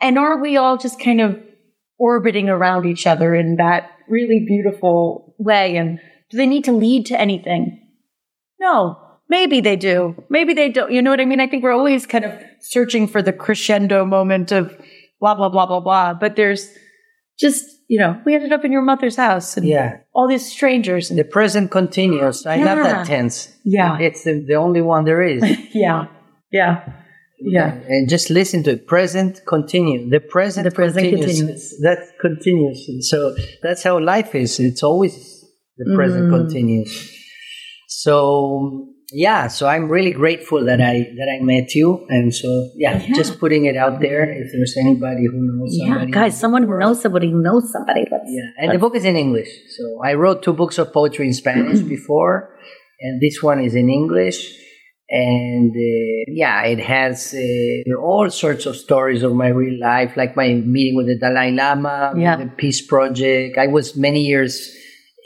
and 0.00 0.18
aren't 0.18 0.40
we 0.42 0.56
all 0.56 0.76
just 0.78 1.00
kind 1.00 1.20
of 1.20 1.38
orbiting 1.98 2.48
around 2.48 2.86
each 2.86 3.06
other 3.06 3.34
in 3.34 3.56
that 3.56 3.90
really 4.08 4.44
beautiful 4.46 5.34
way? 5.38 5.76
And 5.76 5.98
do 6.30 6.36
they 6.36 6.46
need 6.46 6.64
to 6.64 6.72
lead 6.72 7.06
to 7.06 7.20
anything? 7.20 7.86
No. 8.58 8.96
Maybe 9.30 9.60
they 9.62 9.76
do. 9.76 9.96
Maybe 10.28 10.52
they 10.54 10.68
don't. 10.68 10.90
You 10.92 11.00
know 11.02 11.10
what 11.10 11.20
I 11.20 11.24
mean? 11.24 11.40
I 11.40 11.46
think 11.46 11.62
we're 11.62 11.72
always 11.82 12.04
kind 12.04 12.24
of 12.24 12.32
searching 12.60 13.06
for 13.06 13.22
the 13.22 13.32
crescendo 13.32 14.04
moment 14.04 14.50
of 14.52 14.64
blah, 15.20 15.34
blah, 15.36 15.48
blah, 15.48 15.66
blah, 15.66 15.80
blah. 15.80 16.14
But 16.14 16.34
there's 16.34 16.68
just, 17.38 17.64
you 17.88 17.98
know, 18.00 18.20
we 18.26 18.34
ended 18.34 18.52
up 18.52 18.64
in 18.64 18.72
your 18.72 18.82
mother's 18.82 19.16
house 19.16 19.56
and 19.56 19.64
yeah 19.66 19.98
all 20.16 20.26
these 20.28 20.46
strangers. 20.56 21.10
And 21.10 21.18
the 21.18 21.24
present 21.38 21.70
continues. 21.70 22.44
i 22.44 22.56
love 22.56 22.78
that 22.78 23.06
tense 23.06 23.36
yeah. 23.64 23.98
it's 24.06 24.24
the, 24.24 24.44
the 24.50 24.56
only 24.66 24.82
one 24.82 25.04
there 25.04 25.22
is 25.22 25.42
Yeah. 25.84 26.06
Yeah. 26.52 26.74
Yeah. 27.56 27.70
and 27.88 28.08
just 28.14 28.28
listen 28.28 28.62
to 28.64 28.72
it 28.72 28.86
present 28.86 29.40
continue 29.46 30.10
the 30.10 30.20
present, 30.20 30.64
The 30.68 30.74
present 30.82 31.04
continues. 31.08 31.38
continues. 31.38 31.62
that 31.86 31.98
continues 32.20 32.78
And 32.88 33.02
so 33.12 33.18
that's 33.62 33.82
how 33.84 33.94
life 34.14 34.34
is 34.34 34.60
it's 34.60 34.82
always 34.82 35.14
the 35.78 35.86
present 35.98 36.24
Mm. 36.28 36.36
continues 36.38 36.90
so 37.88 38.88
yeah 39.12 39.48
so 39.48 39.66
i'm 39.66 39.88
really 39.88 40.12
grateful 40.12 40.64
that 40.64 40.80
i 40.80 40.94
that 41.18 41.28
i 41.34 41.42
met 41.42 41.74
you 41.74 42.06
and 42.08 42.34
so 42.34 42.48
yeah, 42.76 43.02
Yeah. 43.02 43.14
just 43.14 43.40
putting 43.40 43.64
it 43.64 43.76
out 43.76 44.00
there 44.00 44.22
if 44.30 44.52
there's 44.52 44.76
anybody 44.78 45.26
who 45.26 45.38
knows 45.48 45.70
Yeah. 45.72 45.86
somebody 45.88 46.12
Guys, 46.12 46.38
someone 46.38 46.62
who 46.64 46.78
knows 46.78 47.00
somebody 47.02 47.30
who 47.30 47.42
knows 47.42 47.70
somebody. 47.72 48.04
Let's, 48.10 48.24
yeah 48.28 48.50
and 48.58 48.72
the 48.72 48.78
book 48.78 48.94
is 48.94 49.04
in 49.04 49.16
english 49.16 49.48
so 49.76 49.82
i 50.04 50.14
wrote 50.14 50.42
two 50.42 50.52
books 50.52 50.78
of 50.78 50.92
poetry 50.92 51.26
in 51.26 51.34
spanish 51.34 51.80
before 51.96 52.56
and 53.00 53.20
this 53.20 53.42
one 53.42 53.58
is 53.60 53.74
in 53.74 53.90
english 53.90 54.38
and 55.08 55.72
uh, 55.72 56.24
yeah 56.28 56.62
it 56.62 56.78
has 56.78 57.34
uh, 57.34 57.94
all 58.00 58.30
sorts 58.30 58.64
of 58.66 58.76
stories 58.76 59.24
of 59.24 59.32
my 59.34 59.48
real 59.48 59.78
life 59.80 60.16
like 60.16 60.36
my 60.36 60.48
meeting 60.54 60.94
with 60.96 61.06
the 61.08 61.18
dalai 61.18 61.50
lama 61.50 62.12
Yeah. 62.16 62.36
the 62.36 62.46
peace 62.46 62.80
project 62.86 63.58
i 63.58 63.66
was 63.66 63.96
many 63.96 64.20
years 64.22 64.52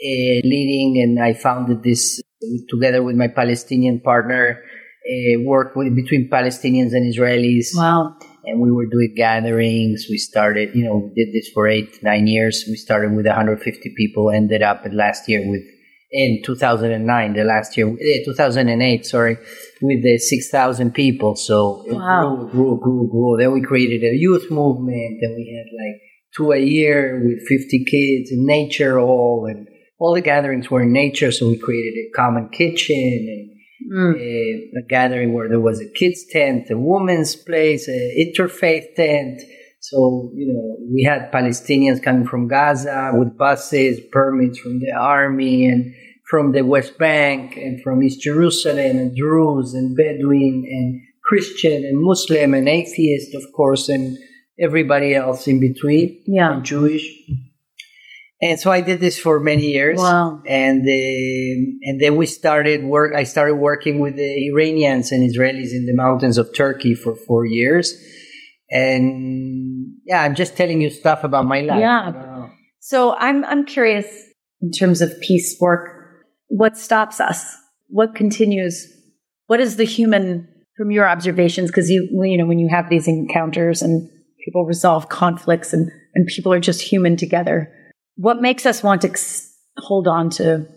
uh, 0.03 0.39
leading 0.43 1.01
and 1.03 1.19
i 1.23 1.33
founded 1.33 1.83
this 1.83 2.21
together 2.69 3.01
with 3.03 3.15
my 3.15 3.27
palestinian 3.27 3.99
partner 4.01 4.61
uh, 5.07 5.39
work 5.43 5.75
with, 5.75 5.95
between 5.95 6.29
palestinians 6.29 6.91
and 6.93 7.03
israelis 7.13 7.67
Wow. 7.75 8.15
and 8.45 8.59
we 8.61 8.71
were 8.71 8.85
doing 8.85 9.13
gatherings. 9.15 10.05
We 10.09 10.17
started, 10.17 10.75
you 10.75 10.83
know, 10.85 10.97
we 10.97 11.09
did 11.25 11.33
this 11.33 11.49
for 11.53 11.67
eight, 11.67 11.91
nine 12.03 12.27
years. 12.27 12.63
We 12.67 12.75
started 12.75 13.15
with 13.15 13.25
150 13.25 13.93
people, 13.97 14.29
ended 14.29 14.61
up 14.61 14.81
at 14.85 14.93
last 14.93 15.27
year 15.27 15.41
with, 15.49 15.63
in 16.11 16.41
2009, 16.45 17.33
the 17.33 17.43
last 17.43 17.75
year, 17.75 17.87
eh, 17.87 18.23
2008, 18.23 19.05
sorry, 19.05 19.37
with 19.81 20.03
the 20.03 20.17
6,000 20.19 20.93
people. 20.93 21.35
So 21.35 21.83
it 21.87 21.93
Wow. 21.95 22.47
grew, 22.51 22.51
grew, 22.51 22.79
grew, 22.83 23.09
grew. 23.11 23.37
Then 23.39 23.51
we 23.51 23.61
created 23.61 24.03
a 24.03 24.15
youth 24.15 24.51
movement, 24.51 25.17
and 25.21 25.35
we 25.35 25.45
had 25.57 25.67
like 25.83 26.01
two 26.37 26.51
a 26.51 26.59
year 26.59 27.21
with 27.25 27.39
50 27.47 27.83
kids 27.85 28.31
in 28.31 28.45
nature 28.45 28.99
all, 28.99 29.47
and 29.49 29.67
all 29.97 30.13
the 30.13 30.21
gatherings 30.21 30.69
were 30.69 30.83
in 30.83 30.93
nature. 30.93 31.31
So 31.31 31.47
we 31.49 31.57
created 31.57 31.93
a 31.97 32.11
common 32.15 32.49
kitchen 32.49 32.95
and 33.33 33.51
Mm. 33.93 34.15
a, 34.19 34.79
a 34.79 34.81
gathering 34.89 35.33
where 35.33 35.47
there 35.47 35.59
was 35.59 35.79
a 35.79 35.87
kids 35.99 36.25
tent, 36.31 36.71
a 36.71 36.77
women's 36.77 37.35
place, 37.35 37.87
a 37.87 38.01
interfaith 38.25 38.95
tent. 38.95 39.41
So 39.79 40.31
you 40.33 40.47
know 40.51 40.77
we 40.91 41.03
had 41.03 41.31
Palestinians 41.31 42.01
coming 42.01 42.25
from 42.25 42.47
Gaza 42.47 43.11
with 43.13 43.37
buses, 43.37 43.99
permits 44.11 44.57
from 44.57 44.79
the 44.79 44.91
army, 44.91 45.67
and 45.67 45.93
from 46.31 46.53
the 46.53 46.63
West 46.63 46.97
Bank, 46.97 47.57
and 47.57 47.79
from 47.83 48.01
East 48.01 48.21
Jerusalem, 48.21 48.97
and 48.97 49.15
Druze, 49.15 49.75
and 49.75 49.95
Bedouin, 49.95 50.63
and 50.67 51.01
Christian, 51.23 51.83
and 51.83 52.01
Muslim, 52.01 52.55
and 52.55 52.67
atheist, 52.67 53.35
of 53.35 53.43
course, 53.55 53.87
and 53.89 54.17
everybody 54.59 55.13
else 55.13 55.47
in 55.47 55.59
between, 55.59 56.23
Yeah. 56.25 56.55
and 56.55 56.63
Jewish. 56.65 57.05
And 58.41 58.59
so 58.59 58.69
I 58.69 58.81
did 58.81 58.99
this 58.99 59.17
for 59.17 59.39
many 59.39 59.67
years 59.71 59.97
Wow. 59.97 60.41
and 60.45 60.81
uh, 60.81 61.87
and 61.87 62.01
then 62.01 62.15
we 62.17 62.25
started 62.25 62.83
work. 62.83 63.13
I 63.15 63.23
started 63.23 63.55
working 63.55 63.99
with 63.99 64.15
the 64.17 64.49
Iranians 64.51 65.11
and 65.11 65.23
Israelis 65.29 65.71
in 65.71 65.85
the 65.85 65.93
mountains 65.95 66.37
of 66.37 66.53
Turkey 66.53 66.95
for 66.95 67.15
four 67.15 67.45
years, 67.45 67.93
and 68.69 69.95
yeah, 70.05 70.21
I'm 70.21 70.35
just 70.35 70.57
telling 70.57 70.81
you 70.81 70.89
stuff 70.89 71.23
about 71.23 71.45
my 71.45 71.61
life. 71.61 71.79
Yeah. 71.79 72.49
So 72.81 73.15
I'm 73.15 73.45
I'm 73.45 73.65
curious 73.65 74.05
in 74.61 74.71
terms 74.71 75.01
of 75.01 75.11
peace 75.21 75.57
work, 75.59 75.89
what 76.47 76.77
stops 76.77 77.19
us? 77.19 77.55
What 77.87 78.15
continues? 78.15 78.85
What 79.47 79.59
is 79.59 79.77
the 79.77 79.85
human 79.85 80.47
from 80.77 80.91
your 80.91 81.07
observations? 81.07 81.69
Because 81.69 81.89
you 81.89 82.07
you 82.23 82.37
know 82.37 82.45
when 82.45 82.59
you 82.59 82.67
have 82.69 82.89
these 82.89 83.07
encounters 83.07 83.81
and 83.81 84.09
people 84.43 84.65
resolve 84.65 85.09
conflicts 85.09 85.73
and 85.73 85.89
and 86.13 86.27
people 86.27 86.51
are 86.53 86.59
just 86.59 86.81
human 86.81 87.15
together. 87.15 87.71
What 88.15 88.41
makes 88.41 88.65
us 88.65 88.81
want 88.83 89.01
to 89.01 89.11
hold 89.77 90.07
on 90.07 90.29
to? 90.31 90.67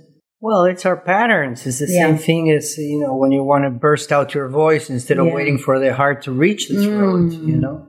Well, 0.41 0.65
it's 0.65 0.87
our 0.87 0.97
patterns. 0.97 1.67
It's 1.67 1.81
the 1.81 1.87
Yeah. 1.91 2.07
same 2.07 2.19
thing 2.19 2.51
as 2.51 2.77
you 2.79 3.01
know 3.01 3.17
when 3.17 3.33
you 3.33 3.43
want 3.43 3.65
to 3.65 3.71
burst 3.71 4.13
out 4.13 4.35
your 4.35 4.49
voice 4.49 4.89
instead 4.91 5.19
of 5.19 5.27
Yeah. 5.27 5.35
waiting 5.35 5.59
for 5.59 5.79
the 5.79 5.93
heart 5.95 6.23
to 6.23 6.33
reach 6.33 6.69
the 6.69 6.83
throat. 6.85 7.31
Mm. 7.33 7.47
You 7.49 7.57
know, 7.57 7.87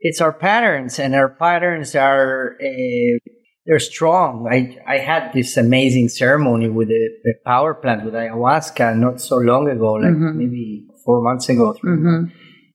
it's 0.00 0.20
our 0.20 0.32
patterns, 0.32 0.98
and 0.98 1.14
our 1.14 1.28
patterns 1.28 1.94
are. 1.96 2.56
Uh, 2.62 3.18
they're 3.64 3.78
strong. 3.78 4.48
I, 4.50 4.76
I 4.88 4.98
had 4.98 5.32
this 5.32 5.56
amazing 5.56 6.08
ceremony 6.08 6.68
with 6.68 6.88
the, 6.88 7.08
the 7.22 7.34
power 7.46 7.74
plant 7.74 8.04
with 8.04 8.12
ayahuasca 8.12 8.98
not 8.98 9.20
so 9.20 9.36
long 9.36 9.68
ago, 9.68 9.92
like 9.92 10.10
Mhm. 10.10 10.34
maybe 10.34 10.84
four 11.04 11.22
months 11.22 11.48
ago. 11.48 11.72
three 11.72 11.92
Mm-hmm. 11.92 12.24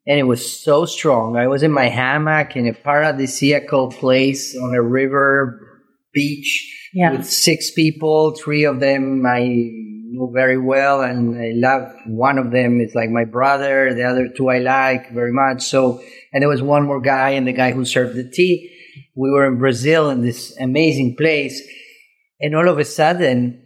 and 0.09 0.17
it 0.19 0.23
was 0.23 0.49
so 0.63 0.85
strong. 0.85 1.35
I 1.35 1.47
was 1.47 1.61
in 1.61 1.71
my 1.73 1.89
hammock 1.89 2.55
in 2.55 2.65
a 2.67 2.71
paradisiacal 2.73 3.91
place 3.99 4.55
on 4.57 4.73
a 4.75 4.81
river 4.81 5.59
beach 6.13 6.89
Yeah. 6.93 7.11
with 7.11 7.25
six 7.25 7.71
people. 7.71 8.31
Three 8.31 8.63
of 8.65 8.79
them 8.79 9.25
I 9.25 9.41
knew 9.43 10.31
very 10.33 10.57
well, 10.57 11.01
and 11.01 11.37
I 11.39 11.51
love 11.53 11.91
one 12.07 12.37
of 12.37 12.51
them 12.51 12.79
is 12.81 12.95
like 12.95 13.09
my 13.09 13.25
brother. 13.25 13.93
The 13.93 14.03
other 14.03 14.29
two 14.35 14.49
I 14.49 14.59
like 14.59 15.11
very 15.13 15.33
much. 15.33 15.63
So, 15.63 16.01
and 16.31 16.41
there 16.41 16.49
was 16.49 16.61
one 16.61 16.85
more 16.85 17.01
guy, 17.01 17.31
and 17.31 17.45
the 17.47 17.53
guy 17.53 17.71
who 17.71 17.85
served 17.85 18.15
the 18.15 18.29
tea. 18.29 18.71
We 19.15 19.29
were 19.31 19.45
in 19.45 19.59
Brazil 19.59 20.09
in 20.09 20.21
this 20.21 20.55
amazing 20.59 21.15
place, 21.17 21.61
and 22.39 22.55
all 22.55 22.67
of 22.69 22.79
a 22.79 22.85
sudden, 22.85 23.61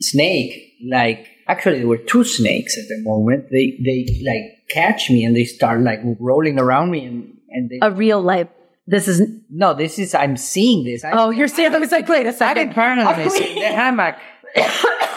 snake 0.00 0.52
like 0.90 1.26
actually 1.48 1.78
there 1.78 1.88
were 1.88 1.96
two 1.98 2.24
snakes 2.24 2.76
at 2.76 2.88
the 2.88 3.00
moment. 3.02 3.46
They 3.50 3.78
they 3.84 4.06
like 4.26 4.68
catch 4.70 5.10
me 5.10 5.24
and 5.24 5.34
they 5.36 5.44
start 5.44 5.80
like 5.82 6.00
rolling 6.18 6.58
around 6.58 6.90
me 6.90 7.04
and 7.04 7.32
and 7.50 7.70
they 7.70 7.78
A 7.80 7.90
real 7.90 8.20
life 8.20 8.48
this 8.86 9.08
is, 9.08 9.22
No, 9.50 9.74
this 9.74 9.98
is 9.98 10.14
I'm 10.14 10.36
seeing 10.36 10.84
this. 10.84 11.04
I, 11.04 11.12
oh, 11.12 11.30
you're 11.30 11.48
saying, 11.48 11.74
I 11.74 11.78
was 11.78 11.90
like, 11.92 12.08
wait 12.08 12.26
a 12.26 12.32
second. 12.32 12.72
paralysis 12.74 13.32
Oh, 13.34 13.44
in 13.44 13.54
the 13.58 13.66
hammock. 13.68 14.16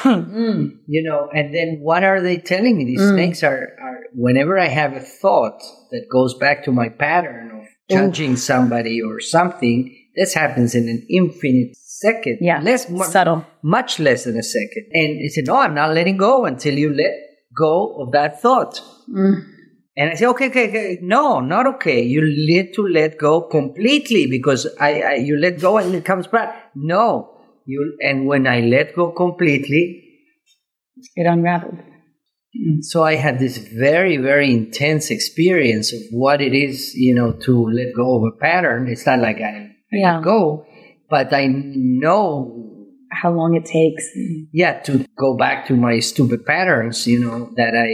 Mm, 0.03 0.79
you 0.87 1.03
know, 1.03 1.29
and 1.33 1.53
then 1.53 1.79
what 1.81 2.03
are 2.03 2.21
they 2.21 2.37
telling 2.37 2.77
me? 2.77 2.85
These 2.85 3.01
Mm. 3.01 3.13
snakes 3.13 3.43
are, 3.43 3.69
are, 3.81 3.97
whenever 4.13 4.57
I 4.57 4.67
have 4.67 4.93
a 4.93 4.99
thought 4.99 5.59
that 5.91 6.05
goes 6.11 6.33
back 6.35 6.63
to 6.65 6.71
my 6.71 6.89
pattern 6.89 7.51
of 7.51 7.63
judging 7.89 8.35
somebody 8.35 9.01
or 9.01 9.19
something, 9.19 9.93
this 10.15 10.33
happens 10.33 10.73
in 10.75 10.87
an 10.89 11.05
infinite 11.09 11.75
second. 11.75 12.39
Yeah. 12.41 12.59
Less, 12.61 12.89
mu- 12.89 13.03
Subtle. 13.03 13.45
much 13.61 13.99
less 13.99 14.23
than 14.23 14.37
a 14.37 14.43
second. 14.43 14.85
And 14.93 15.19
he 15.19 15.29
said, 15.29 15.45
no, 15.47 15.57
I'm 15.57 15.75
not 15.75 15.93
letting 15.93 16.17
go 16.17 16.45
until 16.45 16.75
you 16.77 16.93
let 16.93 17.11
go 17.55 18.01
of 18.01 18.11
that 18.13 18.41
thought. 18.41 18.81
Mm. 19.09 19.41
And 19.97 20.11
I 20.11 20.13
say, 20.13 20.27
okay, 20.27 20.49
okay, 20.49 20.69
okay. 20.69 20.99
No, 21.01 21.39
not 21.39 21.65
okay. 21.75 22.03
You 22.03 22.21
need 22.21 22.73
to 22.75 22.83
let 22.87 23.17
go 23.17 23.41
completely 23.41 24.27
because 24.27 24.67
I, 24.79 25.01
I 25.01 25.13
you 25.15 25.37
let 25.37 25.59
go 25.59 25.77
and 25.79 25.95
it 25.95 26.05
comes 26.05 26.27
back. 26.27 26.69
No, 26.75 27.35
you. 27.65 27.97
And 28.01 28.27
when 28.27 28.45
I 28.47 28.61
let 28.61 28.95
go 28.95 29.11
completely, 29.11 30.03
It 31.15 31.25
unraveled. 31.25 31.79
Mm. 32.57 32.83
so 32.83 33.03
I 33.03 33.15
had 33.15 33.39
this 33.39 33.57
very, 33.57 34.17
very 34.17 34.51
intense 34.51 35.09
experience 35.11 35.93
of 35.93 35.99
what 36.11 36.41
it 36.41 36.53
is, 36.53 36.93
you 36.95 37.13
know, 37.13 37.33
to 37.45 37.53
let 37.69 37.93
go 37.95 38.17
of 38.17 38.23
a 38.33 38.37
pattern. 38.39 38.87
It's 38.87 39.05
not 39.05 39.19
like 39.19 39.37
I, 39.37 39.51
I 39.93 39.97
Yeah. 40.05 40.21
go, 40.23 40.65
but 41.09 41.33
I 41.33 41.47
know 41.47 42.85
How 43.21 43.31
long 43.31 43.55
it 43.55 43.65
takes. 43.65 44.03
yeah 44.53 44.79
to 44.87 45.05
go 45.17 45.35
back 45.37 45.65
to 45.67 45.73
my 45.75 45.99
stupid 45.99 46.45
patterns 46.45 47.07
you 47.07 47.19
know 47.23 47.49
that 47.55 47.73
i 47.87 47.89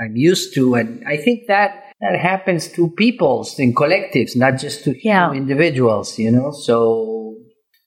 i'm 0.00 0.16
used 0.16 0.54
to 0.54 0.74
and 0.74 1.02
i 1.06 1.16
think 1.16 1.46
that 1.48 1.84
that 2.00 2.18
happens 2.20 2.68
to 2.68 2.90
peoples 2.96 3.58
in 3.58 3.74
collectives 3.74 4.36
not 4.36 4.58
just 4.58 4.84
to 4.84 4.94
Yeah. 5.02 5.32
individuals 5.32 6.18
you 6.18 6.30
know 6.30 6.50
so 6.52 7.36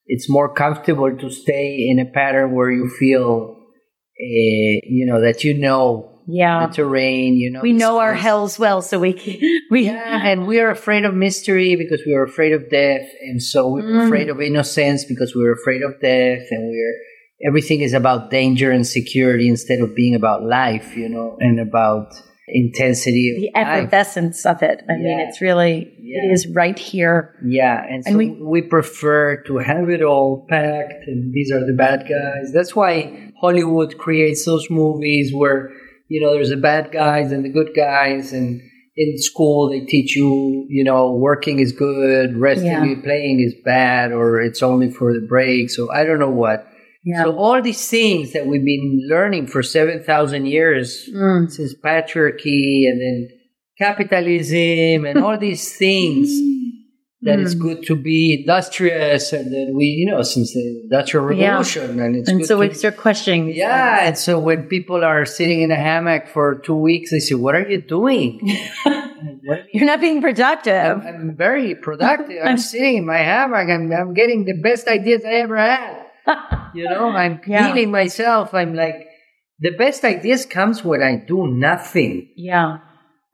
it's 0.07 0.30
more 0.30 0.53
comfortable 0.53 1.16
to 1.18 1.30
stay 1.30 1.88
in 1.89 1.99
a 1.99 2.05
pattern 2.05 2.53
where 2.55 2.72
you 2.72 2.89
feel 2.99 3.55
uh, 3.57 4.76
you 4.97 5.05
know 5.07 5.22
that 5.22 5.43
you 5.43 5.53
know 5.57 6.07
Yeah. 6.28 6.68
the 6.68 6.74
terrain 6.74 7.36
you 7.43 7.49
know 7.51 7.62
We 7.62 7.74
know 7.74 7.97
our 7.99 8.14
hells 8.14 8.59
well, 8.59 8.82
so 8.82 8.99
we 8.99 9.14
can, 9.14 9.38
we, 9.74 9.86
Yeah, 9.89 10.30
and 10.30 10.45
we 10.45 10.59
are 10.59 10.70
afraid 10.70 11.03
of 11.05 11.14
mystery 11.16 11.76
because 11.76 12.01
we 12.05 12.14
are 12.14 12.24
afraid 12.24 12.53
of 12.53 12.70
death, 12.70 13.07
and 13.28 13.41
so 13.41 13.59
we're 13.72 13.84
Mm. 13.84 14.05
afraid 14.05 14.30
of 14.30 14.38
innocence 14.39 15.01
because 15.12 15.34
we're 15.36 15.53
afraid 15.62 15.82
of 15.82 15.93
death, 15.99 16.45
and 16.53 16.62
we're 16.70 16.95
everything 17.48 17.82
is 17.82 17.94
about 17.94 18.30
danger 18.32 18.72
and 18.72 18.86
security 18.86 19.48
instead 19.48 19.80
of 19.80 19.96
being 19.96 20.16
about 20.16 20.44
life, 20.44 20.96
you 20.96 21.10
know, 21.10 21.38
and 21.39 21.60
about 21.60 22.08
intensity. 22.48 23.32
Of 23.36 23.42
the 23.42 23.60
life. 23.60 23.68
effervescence 23.80 24.46
of 24.46 24.62
it. 24.62 24.82
I 24.89 24.94
mean, 24.98 25.20
it's 25.22 25.42
really, 25.42 25.92
Yeah. 26.02 26.30
it 26.30 26.34
is 26.34 26.48
right 26.54 26.78
here. 26.78 27.34
Yeah, 27.46 27.84
and 27.89 28.04
so 28.04 28.10
And 28.10 28.18
we, 28.18 28.30
we- 28.30 28.62
prefer 28.62 29.38
to 29.48 29.58
have 29.58 29.89
it 29.89 30.02
all 30.04 30.46
packed, 30.50 31.04
and 31.08 31.34
these 31.34 31.52
are 31.52 31.66
the 31.66 31.74
bad 31.74 32.02
guys. 32.10 32.52
That's 32.54 32.76
why 32.76 33.32
Hollywood 33.39 33.98
creates 33.98 34.46
those 34.46 34.70
movies 34.70 35.32
where 35.34 35.70
you 36.10 36.20
know 36.22 36.34
there's 36.34 36.50
the 36.50 36.58
bad 36.58 36.92
guys 36.92 37.32
and 37.32 37.46
the 37.46 37.50
good 37.50 37.72
guys, 37.76 38.34
and 38.34 38.62
in 38.98 39.18
school 39.18 39.70
they 39.70 39.80
teach 39.86 40.16
you, 40.18 40.66
you 40.70 40.84
know, 40.84 41.14
working 41.16 41.60
is 41.60 41.72
good, 41.72 42.36
resting, 42.38 42.68
Yeah. 42.68 43.02
playing 43.04 43.39
is 43.39 43.56
bad, 43.64 44.12
or 44.12 44.42
it's 44.42 44.62
only 44.62 44.92
for 44.92 45.14
the 45.14 45.26
break. 45.26 45.70
So 45.70 45.89
I 45.92 46.04
don't 46.04 46.20
know 46.20 46.30
what. 46.30 46.68
Yeah. 47.04 47.24
So 47.24 47.36
all 47.38 47.62
these 47.62 47.88
things 47.89 48.34
that 48.34 48.45
we've 48.45 48.64
been 48.64 49.02
learning 49.10 49.47
for 49.47 49.64
seven 49.64 50.04
thousand 50.04 50.45
years 50.45 51.10
Mm. 51.14 51.49
since 51.49 51.74
patriarchy 51.84 52.86
and 52.89 53.02
then 53.02 53.30
capitalism 53.80 55.06
and 55.06 55.18
all 55.24 55.38
these 55.47 55.76
things 55.78 56.30
that 57.24 57.39
it's 57.39 57.54
Mm. 57.56 57.60
good 57.62 57.84
to 57.86 57.95
be 57.95 58.41
industrious 58.41 59.32
and 59.34 59.54
then 59.54 59.76
we 59.76 59.86
you 59.86 60.08
know 60.12 60.22
since 60.24 60.54
the 60.54 60.82
industrial 60.84 61.32
Yeah. 61.34 61.47
revolution 61.49 61.99
and 61.99 62.16
it's 62.16 62.30
And 62.30 62.39
good 62.39 62.47
so 62.47 62.58
we 62.60 62.74
start 62.74 62.97
questioning. 62.97 63.49
yeah 63.49 64.08
and 64.08 64.18
so 64.18 64.39
when 64.39 64.64
people 64.64 65.04
are 65.04 65.26
sitting 65.26 65.62
in 65.62 65.72
a 65.72 65.76
hammock 65.76 66.28
for 66.28 66.56
two 66.66 66.76
weeks 66.76 67.12
they 67.12 67.20
say 67.20 67.36
what 67.36 67.54
are 67.56 67.68
you 67.70 67.82
doing 67.82 68.39
you- 68.47 69.58
You're 69.74 69.86
not 69.86 70.02
being 70.02 70.22
productive. 70.22 70.74
I'm, 70.74 71.06
I'm 71.06 71.36
very 71.38 71.76
productive 71.76 72.38
i'm 72.49 72.58
sitting 72.58 72.97
in 72.97 73.06
my 73.06 73.18
hammock 73.18 73.70
I'm, 73.70 73.91
I'm 73.91 74.14
getting 74.14 74.45
the 74.45 74.58
best 74.62 74.88
ideas 74.88 75.22
i 75.26 75.34
ever 75.45 75.58
had 75.58 76.01
you 76.74 76.88
know 76.89 77.09
i'm 77.09 77.39
Yeah. 77.47 77.67
healing 77.67 77.91
myself 77.91 78.53
i'm 78.53 78.74
like 78.76 79.07
the 79.59 79.72
best 79.72 80.03
ideas 80.03 80.45
comes 80.45 80.84
when 80.84 81.01
i 81.01 81.15
do 81.15 81.47
nothing 81.47 82.30
yeah. 82.36 82.80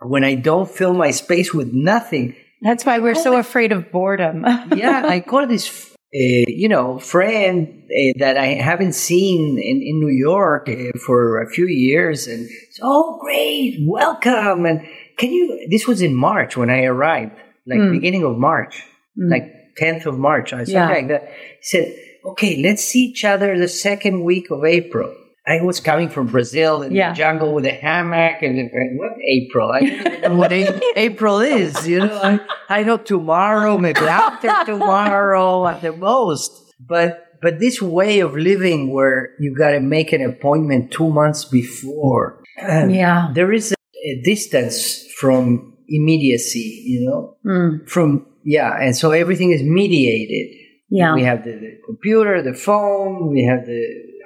when 0.01 0.23
i 0.23 0.35
don't 0.35 0.69
fill 0.69 0.93
my 0.93 1.11
space 1.11 1.53
with 1.53 1.71
nothing 1.73 2.35
That's 2.61 2.85
why 2.85 2.97
we're 2.97 3.13
so 3.13 3.37
afraid 3.37 3.71
of 3.71 3.91
boredom. 3.91 4.41
yeah, 4.75 5.05
I 5.05 5.19
call 5.21 5.45
this, 5.45 5.69
uh, 5.93 6.49
you 6.63 6.67
know, 6.67 6.97
friend 6.97 7.83
uh, 7.85 8.13
that 8.17 8.35
I 8.35 8.57
haven't 8.57 8.95
seen 8.97 9.59
in, 9.61 9.77
in 9.89 9.95
New 10.01 10.09
York 10.09 10.65
uh, 10.67 10.97
for 11.05 11.37
a 11.45 11.47
few 11.55 11.67
years, 11.69 12.25
and 12.25 12.41
it's, 12.49 12.79
oh, 12.81 13.19
great, 13.21 13.77
welcome. 13.85 14.65
And 14.65 14.81
can 15.19 15.29
you? 15.37 15.67
This 15.69 15.85
was 15.85 16.01
in 16.01 16.15
March 16.15 16.57
when 16.57 16.71
I 16.73 16.81
arrived, 16.89 17.37
like 17.69 17.77
Mm. 17.79 17.91
beginning 17.93 18.23
of 18.25 18.33
March, 18.49 18.81
Mm. 19.13 19.29
like 19.29 19.45
tenth 19.77 20.07
of 20.09 20.17
March, 20.17 20.49
or 20.51 20.65
something 20.65 20.73
Yeah. 20.73 20.89
like 20.97 21.09
that. 21.13 21.23
He 21.61 21.65
said, 21.73 21.85
okay, 22.31 22.61
let's 22.61 22.83
see 22.83 23.05
each 23.05 23.23
other 23.25 23.57
the 23.57 23.67
second 23.67 24.23
week 24.23 24.49
of 24.51 24.63
April. 24.65 25.13
I 25.49 25.61
was 25.61 25.79
coming 25.79 26.09
from 26.09 26.27
Brazil 26.27 26.81
in 26.81 26.91
Yeah. 26.93 27.11
the 27.11 27.15
jungle 27.15 27.53
with 27.53 27.65
a 27.65 27.71
hammock 27.71 28.41
and 28.41 28.69
what 28.99 29.13
April? 29.25 29.71
I 29.71 29.79
don't 29.79 30.21
know 30.23 30.35
what 30.35 30.51
April 30.97 31.39
is. 31.39 31.87
You 31.87 31.99
know, 31.99 32.19
I, 32.21 32.39
I 32.79 32.83
know 32.83 32.97
tomorrow, 32.97 33.77
maybe 33.77 34.01
after 34.01 34.51
tomorrow 34.65 35.65
at 35.67 35.81
the 35.81 35.93
most. 35.93 36.51
But 36.79 37.23
but 37.41 37.59
this 37.59 37.81
way 37.81 38.19
of 38.19 38.33
living 38.35 38.91
where 38.91 39.29
you 39.39 39.55
got 39.55 39.71
to 39.71 39.79
make 39.79 40.11
an 40.11 40.21
appointment 40.21 40.91
two 40.91 41.09
months 41.09 41.45
before, 41.45 42.43
um, 42.67 42.89
yeah. 42.89 43.29
there 43.33 43.53
is 43.53 43.71
a, 43.71 43.75
a 44.11 44.21
distance 44.23 45.05
from 45.19 45.77
immediacy. 45.87 46.83
You 46.85 47.05
know, 47.09 47.37
Mm. 47.45 47.87
from 47.89 48.25
yeah, 48.43 48.75
and 48.81 48.95
so 48.97 49.11
everything 49.11 49.51
is 49.51 49.63
mediated. 49.63 50.47
Yeah. 50.89 51.13
We 51.13 51.23
have 51.23 51.43
the, 51.43 51.51
the 51.51 51.77
computer, 51.85 52.41
the 52.41 52.53
phone, 52.53 53.29
we 53.31 53.43
have 53.45 53.65
the 53.65 53.83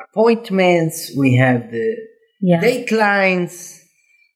appointments, 0.10 1.12
we 1.18 1.36
have 1.38 1.72
the 1.72 1.96
Yeah. 2.42 2.62
datelines. 2.62 3.78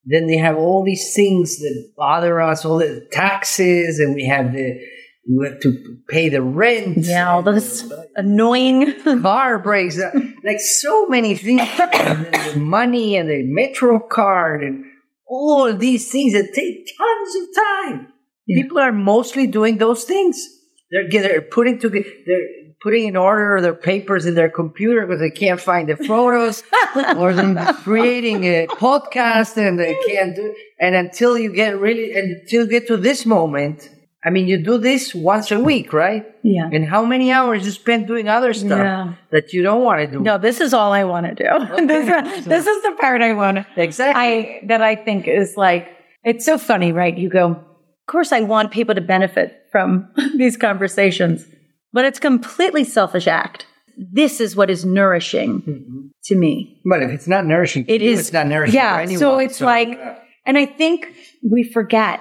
Then 0.08 0.28
they 0.28 0.38
have 0.38 0.56
all 0.58 0.84
these 0.84 1.14
things 1.16 1.58
that 1.60 1.92
bother 1.98 2.40
us, 2.40 2.64
all 2.66 2.78
the 2.78 3.08
taxes, 3.12 4.00
and 4.00 4.14
we 4.16 4.26
have 4.28 4.54
the 4.54 4.80
we 5.28 5.48
have 5.48 5.60
to 5.62 5.98
pay 6.08 6.30
the 6.30 6.42
rent. 6.44 6.98
Yeah. 7.00 7.32
All 7.32 7.42
those 7.42 7.92
annoying. 8.16 8.94
car 9.24 9.58
breaks, 9.58 10.00
uh, 10.00 10.12
like 10.44 10.60
so 10.60 11.08
many 11.08 11.34
things, 11.36 11.62
and 11.80 12.26
then 12.26 12.54
the 12.54 12.60
money 12.60 13.16
and 13.18 13.28
the 13.30 13.42
metro 13.44 14.00
card 14.00 14.64
and 14.64 14.86
all 15.28 15.74
these 15.76 16.12
things 16.12 16.34
that 16.34 16.54
take 16.54 16.86
tons 16.98 17.36
of 17.36 17.56
time. 17.56 18.08
Yeah. 18.48 18.62
People 18.62 18.78
are 18.78 18.92
mostly 18.92 19.48
doing 19.48 19.78
those 19.80 20.04
things. 20.04 20.48
They're 20.92 21.10
they're 21.10 21.42
putting 21.42 21.80
together, 21.80 22.06
they're 22.26 22.48
putting 22.82 23.08
in 23.08 23.18
order 23.18 23.60
their 23.62 23.74
papers 23.74 24.26
in 24.26 24.36
their 24.36 24.50
computer 24.50 25.06
because 25.06 25.20
they 25.20 25.32
can't 25.32 25.60
find 25.60 25.90
the 25.90 25.98
photos, 25.98 26.64
or 27.18 27.34
they're 27.34 27.74
creating 27.74 28.44
a 28.44 28.68
podcast 28.68 29.58
and 29.58 29.80
they 29.80 29.98
can't 30.08 30.36
do. 30.36 30.54
And 30.80 30.96
until 30.96 31.38
you 31.38 31.52
get 31.54 31.80
really, 31.80 32.14
until 32.16 32.64
you 32.66 32.70
get 32.70 32.88
to 32.88 32.98
this 32.98 33.26
moment, 33.26 33.90
I 34.24 34.30
mean, 34.30 34.48
you 34.48 34.58
do 34.64 34.78
this 34.78 35.14
once 35.16 35.52
a 35.52 35.60
week, 35.60 35.94
right? 35.94 36.26
yeah. 36.44 36.68
And 36.72 36.86
how 36.86 37.06
many 37.06 37.32
hours 37.32 37.66
you 37.66 37.72
spend 37.72 38.08
doing 38.08 38.28
other 38.28 38.54
stuff 38.54 38.80
Yeah. 38.80 39.14
that 39.32 39.54
you 39.54 39.62
don't 39.64 39.84
want 39.84 40.02
to 40.02 40.08
do? 40.08 40.20
No, 40.20 40.38
this 40.38 40.62
is 40.62 40.74
all 40.74 40.92
I 40.94 41.04
want 41.04 41.26
to 41.28 41.34
do. 41.36 41.86
this, 41.88 42.46
this 42.46 42.68
is 42.68 42.84
the 42.84 42.92
part 43.00 43.22
I 43.22 43.34
want 43.34 43.58
to. 43.58 43.66
Exactly. 43.82 44.22
I 44.22 44.62
that 44.68 44.82
I 44.82 44.96
think 44.96 45.28
is 45.28 45.56
like 45.58 45.90
it's 46.24 46.46
so 46.46 46.58
funny, 46.58 46.92
right? 46.92 47.16
You 47.16 47.30
go, 47.30 47.64
of 48.08 48.12
course 48.12 48.32
I 48.32 48.42
want 48.42 48.72
people 48.72 48.94
to 48.96 49.02
benefit 49.02 49.64
from 49.72 50.10
these 50.38 50.58
conversations, 50.58 51.46
but 51.92 52.06
it's 52.06 52.20
completely 52.20 52.84
selfish 52.84 53.28
act. 53.28 53.66
This 53.98 54.42
is 54.42 54.56
what 54.56 54.70
is 54.70 54.86
nourishing 54.86 55.62
mm-hmm. 55.62 56.08
to 56.26 56.36
me. 56.36 56.82
but 56.86 57.02
if 57.02 57.10
it's 57.10 57.28
not 57.28 57.46
nourishing, 57.46 57.86
It 57.88 58.00
to 58.00 58.04
you, 58.04 58.12
is 58.12 58.20
It's 58.20 58.34
not 58.34 58.48
nourishing. 58.48 58.76
Yeah, 58.76 58.96
for 58.96 59.02
anyone. 59.02 59.20
so 59.20 59.40
it's 59.40 59.62
like 59.62 60.00
and 60.46 60.58
I 60.58 60.66
think 60.66 61.14
we 61.44 61.64
forget 61.64 62.20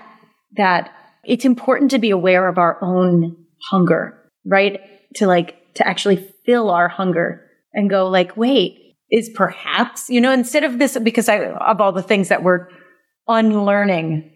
that 0.56 0.90
it's 1.24 1.44
important 1.44 1.90
to 1.90 1.98
be 1.98 2.10
aware 2.10 2.48
of 2.48 2.58
our 2.58 2.82
own 2.82 3.36
hunger, 3.70 4.18
right? 4.46 4.80
To 5.16 5.26
like 5.26 5.74
to 5.74 5.86
actually 5.86 6.32
fill 6.46 6.70
our 6.70 6.88
hunger 6.88 7.44
and 7.72 7.90
go 7.90 8.08
like, 8.08 8.36
wait, 8.36 8.78
is 9.10 9.30
perhaps, 9.34 10.08
you 10.08 10.20
know, 10.20 10.32
instead 10.32 10.64
of 10.64 10.78
this 10.78 10.96
because 10.98 11.28
I 11.28 11.36
of 11.36 11.80
all 11.80 11.92
the 11.92 12.02
things 12.02 12.28
that 12.28 12.42
we're 12.42 12.68
unlearning, 13.28 14.30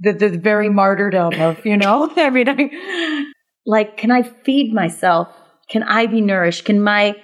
the 0.00 0.12
the 0.12 0.28
very 0.30 0.68
martyrdom 0.68 1.34
of, 1.40 1.64
you 1.64 1.76
know, 1.76 2.10
I 2.16 2.30
mean, 2.30 2.48
I, 2.48 3.24
like, 3.66 3.96
can 3.96 4.10
I 4.10 4.22
feed 4.22 4.74
myself? 4.74 5.28
Can 5.70 5.82
I 5.82 6.06
be 6.06 6.20
nourished? 6.20 6.64
Can 6.64 6.82
my 6.82 7.16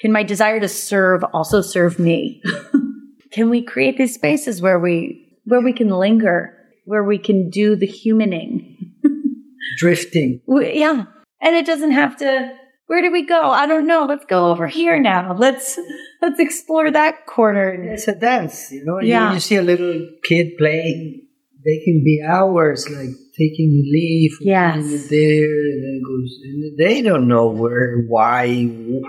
can 0.00 0.12
my 0.12 0.22
desire 0.22 0.60
to 0.60 0.68
serve 0.68 1.24
also 1.32 1.60
serve 1.60 1.98
me? 1.98 2.42
can 3.32 3.50
we 3.50 3.62
create 3.62 3.98
these 3.98 4.14
spaces 4.14 4.62
where 4.62 4.78
we 4.78 5.38
where 5.44 5.60
we 5.60 5.72
can 5.72 5.88
linger, 5.88 6.56
where 6.84 7.04
we 7.04 7.18
can 7.18 7.50
do 7.50 7.74
the 7.76 7.88
humaning? 7.88 8.76
drifting. 9.78 10.40
W- 10.46 10.70
Yeah. 10.72 11.04
And 11.40 11.54
it 11.54 11.66
doesn't 11.66 11.92
have 11.92 12.16
to 12.18 12.52
where 12.88 13.02
do 13.02 13.12
we 13.12 13.26
go? 13.26 13.50
I 13.50 13.66
don't 13.66 13.86
know. 13.86 14.06
Let's 14.06 14.24
go 14.24 14.50
over 14.50 14.66
here 14.66 14.98
now. 14.98 15.34
Let's 15.36 15.78
let's 16.22 16.40
explore 16.40 16.90
that 16.90 17.26
corner. 17.26 17.70
It's 17.70 18.08
a 18.08 18.14
dance, 18.14 18.72
you 18.72 18.84
know. 18.84 18.98
Yeah. 19.00 19.28
You, 19.28 19.34
you 19.34 19.40
see 19.40 19.56
a 19.56 19.62
little 19.62 20.08
kid 20.24 20.56
playing. 20.58 21.27
They 21.64 21.80
can 21.84 22.02
be 22.04 22.22
hours, 22.26 22.88
like 22.88 23.10
taking 23.36 23.82
leave 23.92 24.32
Yes. 24.40 25.08
there, 25.08 25.54
and 25.70 25.82
then 25.84 26.02
goes. 26.06 26.38
And 26.44 26.78
they 26.78 27.02
don't 27.02 27.26
know 27.28 27.48
where, 27.48 28.04
why, 28.08 28.46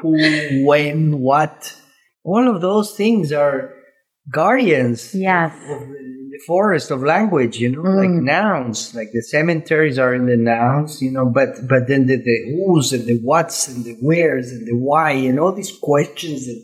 who, 0.02 0.66
when, 0.66 1.20
what. 1.20 1.76
All 2.24 2.48
of 2.54 2.62
those 2.62 2.96
things 2.96 3.32
are 3.32 3.74
guardians 4.32 5.14
Yes. 5.16 5.54
of 5.70 5.80
the 5.88 6.40
forest 6.46 6.92
of 6.92 7.02
language, 7.04 7.58
you 7.60 7.70
know, 7.72 7.82
like 7.82 8.10
Mm. 8.10 8.24
nouns, 8.24 8.94
like 8.96 9.12
the 9.14 9.22
cemeteries 9.22 9.98
are 10.00 10.14
in 10.14 10.26
the 10.26 10.38
nouns, 10.38 11.02
you 11.02 11.12
know, 11.12 11.26
but 11.26 11.50
but 11.68 11.88
then 11.88 12.06
the, 12.08 12.18
the 12.18 12.38
who's 12.56 12.94
and 12.94 13.06
the 13.06 13.20
what's 13.24 13.68
and 13.68 13.84
the 13.86 13.96
where's 14.02 14.52
and 14.52 14.68
the 14.68 14.76
why 14.76 15.12
and 15.12 15.40
all 15.40 15.52
these 15.54 15.76
questions 15.82 16.48
and 16.48 16.62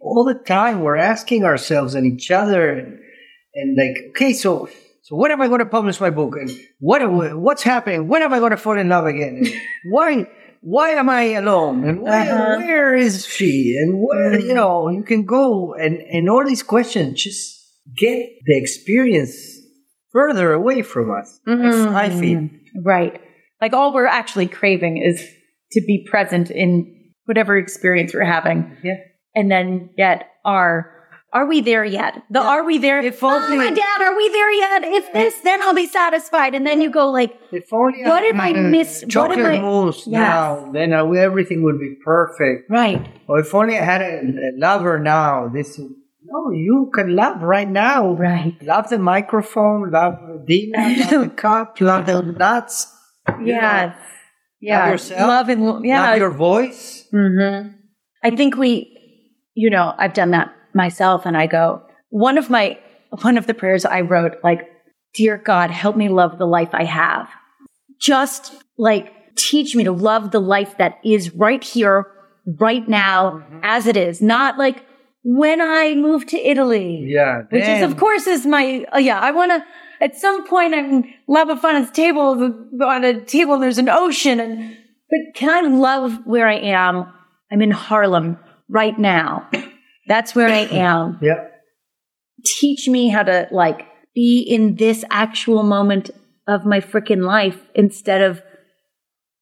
all 0.00 0.24
the 0.24 0.38
time 0.46 0.80
we're 0.80 0.96
asking 0.96 1.44
ourselves 1.44 1.94
and 1.94 2.06
each 2.06 2.30
other 2.30 2.70
and, 2.70 2.98
and 3.54 3.76
like, 3.76 3.96
okay, 4.10 4.32
so 4.32 4.68
so 5.08 5.16
when 5.16 5.30
am 5.30 5.40
I 5.40 5.48
going 5.48 5.60
to 5.60 5.66
publish 5.66 6.00
my 6.00 6.10
book 6.10 6.34
and 6.36 6.50
what 6.80 7.00
what's 7.46 7.62
happening? 7.62 8.08
When 8.08 8.20
am 8.22 8.32
I 8.34 8.38
going 8.40 8.50
to 8.50 8.58
fall 8.58 8.76
in 8.78 8.88
love 8.90 9.06
again? 9.06 9.34
And 9.38 9.48
why? 9.90 10.26
Why 10.60 10.90
am 10.90 11.08
I 11.08 11.22
alone? 11.42 11.88
And 11.88 12.02
where, 12.02 12.12
Uh-huh. 12.34 12.56
where 12.58 12.94
is 12.94 13.24
she? 13.26 13.78
And 13.80 13.90
where, 14.04 14.38
you 14.38 14.52
know, 14.54 14.88
you 14.90 15.02
can 15.04 15.24
go 15.24 15.72
and, 15.74 15.94
and 16.02 16.28
all 16.28 16.44
these 16.44 16.64
questions 16.64 17.22
just 17.22 17.40
get 17.96 18.28
the 18.44 18.58
experience 18.58 19.32
further 20.12 20.52
away 20.52 20.82
from 20.82 21.10
us. 21.18 21.40
Mhm. 21.46 21.94
I 21.94 22.10
feel. 22.10 22.50
Right. 22.84 23.20
Like 23.62 23.72
all 23.72 23.94
we're 23.94 24.06
actually 24.20 24.48
craving 24.48 24.98
is 24.98 25.24
to 25.72 25.80
be 25.80 26.04
present 26.10 26.50
in 26.50 26.94
whatever 27.26 27.56
experience 27.56 28.12
we're 28.12 28.24
having. 28.24 28.76
Yeah. 28.82 28.96
And 29.36 29.50
then 29.50 29.90
yet 29.96 30.24
are 30.44 30.90
are 31.32 31.46
we 31.46 31.60
there 31.60 31.84
yet? 31.84 32.22
The 32.30 32.40
are 32.40 32.64
we 32.64 32.78
there? 32.78 33.00
If 33.00 33.20
Mom 33.20 33.42
only- 33.52 33.66
and 33.66 33.76
dad, 33.76 34.00
are 34.02 34.16
we 34.16 34.28
there 34.30 34.50
yet? 34.52 34.84
If 34.84 35.12
this, 35.12 35.34
then 35.40 35.60
I'll 35.62 35.74
be 35.74 35.86
satisfied. 35.86 36.54
And 36.54 36.66
then 36.66 36.80
you 36.80 36.90
go 36.90 37.10
like, 37.10 37.38
If 37.52 37.72
only 37.72 38.02
What 38.02 38.22
I 38.22 38.26
if 38.28 38.36
I 38.40 38.52
miss- 38.52 39.04
what 39.14 39.30
if 39.32 39.44
I- 39.44 39.58
mousse 39.60 40.06
Yes. 40.06 40.12
now, 40.20 40.70
then 40.72 40.92
everything 40.92 41.62
would 41.64 41.78
be 41.78 41.96
perfect. 42.04 42.70
right. 42.70 43.06
Or 43.28 43.40
if 43.40 43.54
only 43.54 43.76
I 43.78 43.82
had 43.84 44.00
a, 44.00 44.20
a 44.20 44.50
lover 44.56 44.98
now, 44.98 45.48
this. 45.48 45.78
No, 46.30 46.50
you 46.50 46.90
can 46.94 47.16
love 47.16 47.42
right 47.42 47.68
now. 47.68 48.12
Right. 48.12 48.54
Love 48.62 48.90
the 48.90 48.98
microphone, 48.98 49.90
love 49.90 50.18
Dina, 50.46 50.78
love 51.10 51.24
the 51.24 51.30
cup, 51.34 51.80
love 51.80 52.04
the 52.06 52.20
nuts, 52.22 52.86
Yes. 53.42 53.96
Yeah. 54.60 54.90
yourself, 54.90 55.28
Love 55.28 55.48
and 55.48 55.84
yeah. 55.86 56.10
love 56.10 56.18
your 56.18 56.30
voice. 56.30 57.06
Mm-hmm. 57.14 57.68
I 58.24 58.30
think 58.36 58.56
we, 58.56 58.92
you 59.54 59.70
know, 59.70 59.94
I've 59.96 60.12
done 60.14 60.32
that 60.32 60.48
myself, 60.78 61.26
and 61.26 61.36
I 61.36 61.46
go. 61.46 61.82
One 62.08 62.38
of 62.38 62.48
my 62.48 62.78
one 63.22 63.36
of 63.36 63.46
the 63.46 63.54
prayers 63.54 63.84
I 63.84 64.00
wrote, 64.00 64.36
like, 64.42 64.60
"Dear 65.14 65.36
God, 65.36 65.70
help 65.70 65.96
me 65.96 66.08
love 66.08 66.38
the 66.38 66.46
life 66.46 66.70
I 66.72 66.84
have. 66.84 67.28
Just 68.00 68.54
like 68.78 69.12
teach 69.36 69.74
me 69.76 69.84
to 69.84 69.92
love 69.92 70.30
the 70.30 70.40
life 70.40 70.78
that 70.78 70.98
is 71.04 71.34
right 71.34 71.62
here, 71.62 72.06
right 72.58 72.88
now, 72.88 73.42
as 73.62 73.86
it 73.86 73.96
is. 73.96 74.22
Not 74.22 74.56
like 74.56 74.84
when 75.24 75.60
I 75.60 75.94
move 75.94 76.26
to 76.26 76.38
Italy, 76.38 77.04
Yeah, 77.06 77.42
which 77.50 77.64
is 77.64 77.82
of 77.82 77.96
course 77.98 78.26
is 78.26 78.46
my 78.46 78.86
uh, 78.94 78.98
yeah. 78.98 79.20
I 79.20 79.30
want 79.32 79.52
to. 79.52 79.64
At 80.00 80.14
some 80.16 80.46
point, 80.46 80.74
I'm 80.74 81.04
La 81.26 81.44
Befana's 81.44 81.90
table 81.90 82.26
on 82.84 83.04
a 83.04 83.20
table. 83.24 83.54
and 83.54 83.62
There's 83.62 83.78
an 83.78 83.88
ocean, 83.88 84.38
and 84.38 84.76
but 85.10 85.20
can 85.34 85.50
I 85.50 85.68
love 85.68 86.20
where 86.24 86.46
I 86.46 86.54
am? 86.54 87.12
I'm 87.50 87.62
in 87.62 87.72
Harlem 87.72 88.38
right 88.68 88.96
now. 88.98 89.48
That's 90.08 90.34
where 90.34 90.48
I 90.48 90.60
am. 90.70 91.18
Yeah. 91.22 91.44
Teach 92.44 92.88
me 92.88 93.08
how 93.08 93.22
to 93.22 93.48
like 93.52 93.86
be 94.14 94.40
in 94.40 94.76
this 94.76 95.04
actual 95.10 95.62
moment 95.62 96.10
of 96.46 96.64
my 96.64 96.80
freaking 96.80 97.24
life 97.24 97.60
instead 97.74 98.22
of 98.22 98.42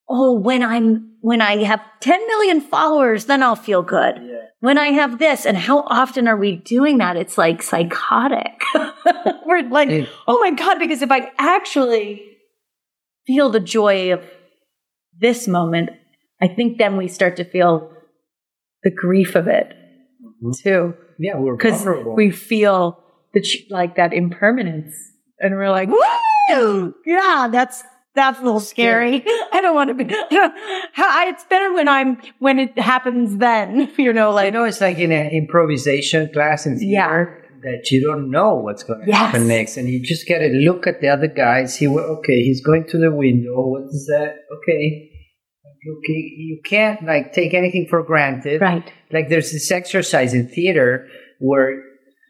oh 0.08 0.32
when 0.38 0.62
I'm 0.62 1.12
when 1.20 1.40
I 1.40 1.64
have 1.64 1.80
10 2.00 2.26
million 2.26 2.60
followers, 2.60 3.24
then 3.24 3.42
I'll 3.42 3.56
feel 3.56 3.82
good. 3.82 4.16
yeah. 4.22 4.32
When 4.60 4.78
I 4.78 4.88
have 4.88 5.18
this, 5.18 5.44
and 5.44 5.56
how 5.56 5.80
often 5.80 6.26
are 6.28 6.36
we 6.36 6.56
doing 6.56 6.98
that? 6.98 7.16
It's 7.16 7.36
like 7.36 7.62
psychotic. 7.62 8.62
We're 9.44 9.68
like, 9.68 10.08
oh 10.26 10.38
my 10.40 10.50
God, 10.50 10.78
because 10.78 11.02
if 11.02 11.10
I 11.10 11.30
actually 11.38 12.22
feel 13.26 13.50
the 13.50 13.60
joy 13.60 14.12
of 14.12 14.22
this 15.18 15.46
moment, 15.46 15.90
I 16.40 16.48
think 16.48 16.78
then 16.78 16.96
we 16.96 17.08
start 17.08 17.36
to 17.36 17.44
feel 17.44 17.90
the 18.82 18.90
grief 18.90 19.34
of 19.34 19.46
it 19.48 19.74
Mm-hmm. 20.42 20.68
too. 20.68 20.94
Yeah, 21.18 21.36
we're 21.38 21.56
Because 21.56 21.82
vulnerable. 21.84 22.14
we 22.14 22.30
feel 22.30 23.02
the 23.34 23.40
ch- 23.40 23.64
like 23.70 23.96
that 23.96 24.12
impermanence, 24.12 24.94
and 25.40 25.54
we're 25.54 25.70
like, 25.70 25.88
woo, 25.88 26.94
yeah, 27.06 27.48
that's 27.50 27.82
that's 28.14 28.38
a 28.40 28.42
little 28.42 28.60
scary. 28.60 29.22
I 29.52 29.60
don't 29.60 29.74
want 29.74 29.88
to 29.88 29.94
be. 29.94 30.04
How- 30.92 31.28
It's 31.28 31.44
better 31.44 31.72
when 31.72 31.88
I'm 31.88 32.18
when 32.38 32.58
it 32.58 32.78
happens. 32.78 33.38
Then 33.38 33.90
you 33.98 34.12
know, 34.12 34.30
I 34.30 34.44
like 34.44 34.52
know 34.54 34.64
it's 34.64 34.80
like 34.80 34.98
in 34.98 35.12
an 35.12 35.28
improvisation 35.30 36.30
class 36.32 36.66
in 36.66 36.78
Yeah. 36.80 37.24
that 37.62 37.90
you 37.90 38.02
don't 38.06 38.30
know 38.30 38.54
what's 38.54 38.82
going 38.84 39.00
to 39.00 39.06
Yes. 39.06 39.16
happen 39.16 39.48
next, 39.48 39.76
and 39.76 39.88
you 39.88 40.00
just 40.02 40.28
got 40.28 40.38
to 40.38 40.48
look 40.48 40.86
at 40.86 41.00
the 41.00 41.08
other 41.08 41.26
guy, 41.28 41.64
see 41.66 41.88
what. 41.88 42.04
Okay, 42.04 42.42
he's 42.42 42.60
going 42.64 42.84
to 42.88 42.98
the 42.98 43.10
window. 43.10 43.66
What 43.66 43.84
is 43.84 44.06
that? 44.12 44.34
Okay, 44.58 45.10
okay. 45.98 46.12
You 46.36 46.60
can't 46.64 47.04
like 47.04 47.32
take 47.32 47.54
anything 47.54 47.86
for 47.88 48.02
granted. 48.02 48.60
right, 48.60 48.90
Like 49.12 49.28
there's 49.28 49.52
this 49.52 49.70
exercise 49.70 50.34
in 50.34 50.48
theater 50.48 51.08
where 51.38 51.82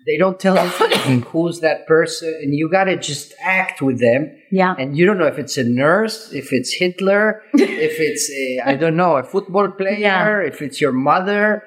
they 0.06 0.16
don't 0.18 0.38
tell 0.38 0.54
you 0.56 1.20
who's 1.32 1.60
that 1.60 1.86
person, 1.86 2.28
and 2.42 2.54
you 2.54 2.70
got 2.70 2.84
to 2.84 2.96
just 2.96 3.34
act 3.42 3.82
with 3.82 4.00
them. 4.00 4.30
yeah, 4.52 4.74
And 4.78 4.96
you 4.96 5.04
don't 5.04 5.18
know 5.18 5.26
if 5.26 5.38
it's 5.38 5.56
a 5.58 5.64
nurse, 5.64 6.32
if 6.32 6.52
it's 6.52 6.72
Hitler, 6.74 7.42
if 7.54 7.96
it's 7.98 8.30
a, 8.30 8.70
I 8.70 8.76
don't 8.76 8.96
know, 8.96 9.16
a 9.16 9.24
football 9.24 9.68
player, 9.72 9.96
Yeah. 9.98 10.38
if 10.40 10.62
it's 10.62 10.80
your 10.80 10.92
mother. 10.92 11.62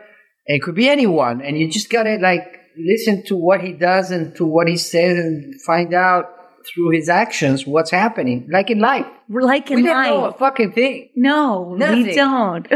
It 0.46 0.64
could 0.64 0.74
be 0.76 0.90
anyone. 0.90 1.42
And 1.42 1.58
you 1.60 1.70
just 1.70 1.90
gotta 1.92 2.16
like 2.18 2.46
listen 2.78 3.24
to 3.26 3.36
what 3.36 3.62
he 3.62 3.74
does 3.74 4.10
and 4.10 4.34
to 4.38 4.46
what 4.46 4.68
he 4.70 4.78
says 4.78 5.18
and 5.20 5.62
find 5.62 5.94
out 5.94 6.26
through 6.68 6.90
his 6.92 7.10
actions 7.10 7.66
what's 7.68 7.92
happening. 7.92 8.48
Like 8.52 8.70
in 8.70 8.80
life. 8.80 9.06
like 9.30 9.70
in 9.72 9.78
we 9.78 9.84
don't 9.84 10.04
know 10.04 10.26
a 10.26 10.28
life. 10.28 10.38
fucking 10.38 10.74
thing. 10.74 11.10
No, 11.16 11.76
we 11.80 12.14
don't. 12.16 12.68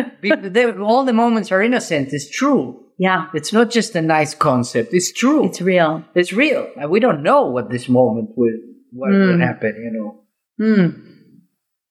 All 0.82 1.04
the 1.06 1.14
moments 1.14 1.52
are 1.52 1.62
innocent. 1.62 2.10
It's 2.14 2.30
true. 2.30 2.80
yeah, 2.98 3.28
It's 3.34 3.52
not 3.54 3.70
just 3.72 3.96
a 3.96 4.02
nice 4.02 4.34
concept. 4.36 4.94
It's 4.94 5.12
true. 5.12 5.46
it's 5.46 5.62
real. 5.62 6.04
It's 6.16 6.32
real. 6.34 6.68
And 6.78 6.90
we 6.90 7.00
don't 7.00 7.24
know 7.24 7.46
what 7.48 7.70
this 7.70 7.88
moment 7.90 8.30
will, 8.38 8.58
what 8.92 9.12
will 9.12 9.38
Mm. 9.38 9.42
happen, 9.48 9.74
you 9.84 9.92
know. 9.98 10.10
Hmm. 10.60 10.88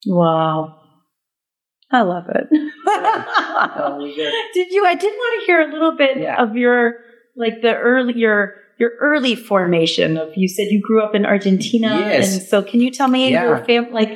Wow. 0.06 0.78
I 1.90 2.02
love 2.02 2.24
it. 2.28 2.46
did 4.54 4.72
you? 4.72 4.84
I 4.86 4.94
did 4.94 5.12
want 5.12 5.40
to 5.40 5.46
hear 5.46 5.60
a 5.60 5.72
little 5.72 5.96
bit 5.96 6.18
Yeah. 6.18 6.42
of 6.42 6.56
your 6.56 6.94
like 7.36 7.60
the 7.62 7.74
earlier 7.74 8.54
your 8.82 8.92
early 9.08 9.34
formation 9.50 10.10
of 10.22 10.28
you 10.40 10.48
said 10.56 10.66
you 10.74 10.80
grew 10.88 11.00
up 11.06 11.14
in 11.18 11.22
Argentina 11.34 11.90
Yes. 12.00 12.34
and 12.34 12.42
so 12.50 12.56
can 12.70 12.78
you 12.84 12.90
tell 12.98 13.08
me 13.16 13.22
Yeah. 13.30 13.44
your 13.48 13.58
family 13.70 13.92
like 14.00 14.12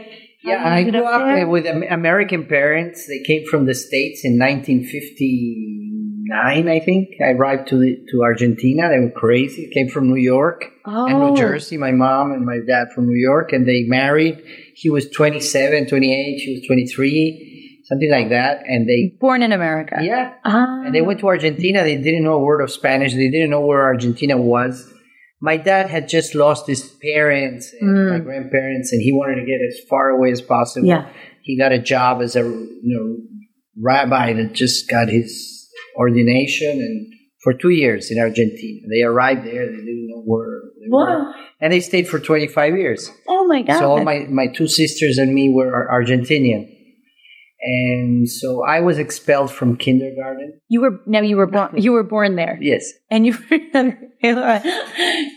Yeah, 0.50 0.62
I 0.78 0.80
grew 0.90 1.04
up 1.14 1.22
there? 1.26 1.46
uh, 1.46 1.50
with 1.54 1.64
American 2.00 2.42
parents. 2.56 2.98
They 3.10 3.20
came 3.30 3.42
from 3.50 3.62
the 3.70 3.74
States 3.86 4.18
in 4.28 4.32
1959, 4.38 6.68
I 6.68 6.80
think. 6.80 7.08
I 7.20 7.30
arrived 7.32 7.68
to 7.68 7.78
the, 7.78 7.96
to 8.10 8.22
Argentina. 8.22 8.88
They 8.88 9.00
were 9.00 9.10
crazy. 9.10 9.68
Came 9.72 9.88
from 9.88 10.08
New 10.08 10.16
York 10.36 10.64
and 10.84 11.14
Oh. 11.16 11.30
New 11.30 11.36
Jersey. 11.36 11.76
My 11.76 11.92
mom 11.92 12.32
and 12.32 12.44
my 12.44 12.58
dad 12.66 12.88
from 12.94 13.06
New 13.06 13.18
York, 13.30 13.52
and 13.52 13.66
they 13.66 13.82
married. 13.84 14.42
He 14.74 14.90
was 14.90 15.08
27, 15.10 15.86
28. 15.86 16.40
She 16.40 16.54
was 16.54 16.66
23, 16.66 17.55
something 17.88 18.10
like 18.10 18.28
that. 18.30 18.62
And 18.66 18.88
they, 18.88 19.16
born 19.20 19.42
in 19.42 19.52
America. 19.52 19.96
yeah, 20.02 20.34
Ah. 20.44 20.82
and 20.84 20.94
they 20.94 21.00
went 21.02 21.20
to 21.20 21.26
Argentina. 21.28 21.82
They 21.82 21.96
didn't 21.96 22.24
know 22.24 22.34
a 22.34 22.44
word 22.44 22.60
of 22.60 22.70
Spanish. 22.70 23.12
They 23.14 23.30
didn't 23.30 23.50
know 23.50 23.64
where 23.64 23.82
Argentina 23.82 24.36
was. 24.36 24.92
My 25.40 25.56
dad 25.58 25.88
had 25.90 26.08
just 26.08 26.34
lost 26.34 26.66
his 26.66 26.82
parents 27.02 27.72
and 27.80 27.90
Mm. 27.96 28.10
my 28.10 28.18
grandparents, 28.20 28.92
and 28.92 29.00
he 29.02 29.12
wanted 29.12 29.36
to 29.36 29.46
get 29.46 29.60
as 29.70 29.78
far 29.90 30.08
away 30.10 30.30
as 30.30 30.40
possible. 30.40 30.86
Yeah. 30.88 31.06
He 31.42 31.56
got 31.58 31.72
a 31.72 31.78
job 31.78 32.22
as 32.22 32.34
a 32.36 32.40
you 32.40 32.92
know 32.94 33.16
rabbi 33.82 34.32
that 34.32 34.52
just 34.54 34.88
got 34.88 35.08
his 35.08 35.30
ordination, 35.96 36.70
and 36.70 37.06
for 37.42 37.52
two 37.52 37.70
years 37.70 38.10
in 38.10 38.18
Argentina. 38.18 38.80
They 38.90 39.02
arrived 39.02 39.44
there. 39.44 39.66
They 39.66 39.76
didn't 39.76 40.08
know 40.08 40.22
where 40.24 40.60
they 40.80 40.88
were, 40.90 41.04
Wow. 41.06 41.34
and 41.60 41.72
they 41.72 41.80
stayed 41.80 42.08
for 42.08 42.18
twenty 42.18 42.48
five 42.48 42.76
years. 42.76 43.10
Oh 43.28 43.46
my 43.46 43.62
god. 43.62 43.78
So 43.78 43.90
all 43.90 44.02
my, 44.02 44.26
my 44.28 44.46
two 44.48 44.66
sisters 44.66 45.18
and 45.18 45.32
me 45.34 45.48
were 45.50 45.88
Argentinian. 45.92 46.68
And 47.68 48.28
so 48.28 48.64
I 48.64 48.78
was 48.78 48.96
expelled 48.96 49.50
from 49.50 49.76
kindergarten. 49.76 50.60
you 50.68 50.82
were 50.82 51.00
now 51.04 51.20
you 51.20 51.36
were 51.36 51.48
born 51.48 51.76
you 51.76 51.90
were 51.90 52.04
born 52.04 52.36
there. 52.36 52.56
Yes. 52.60 52.92
And 53.10 53.26
you 53.26 53.32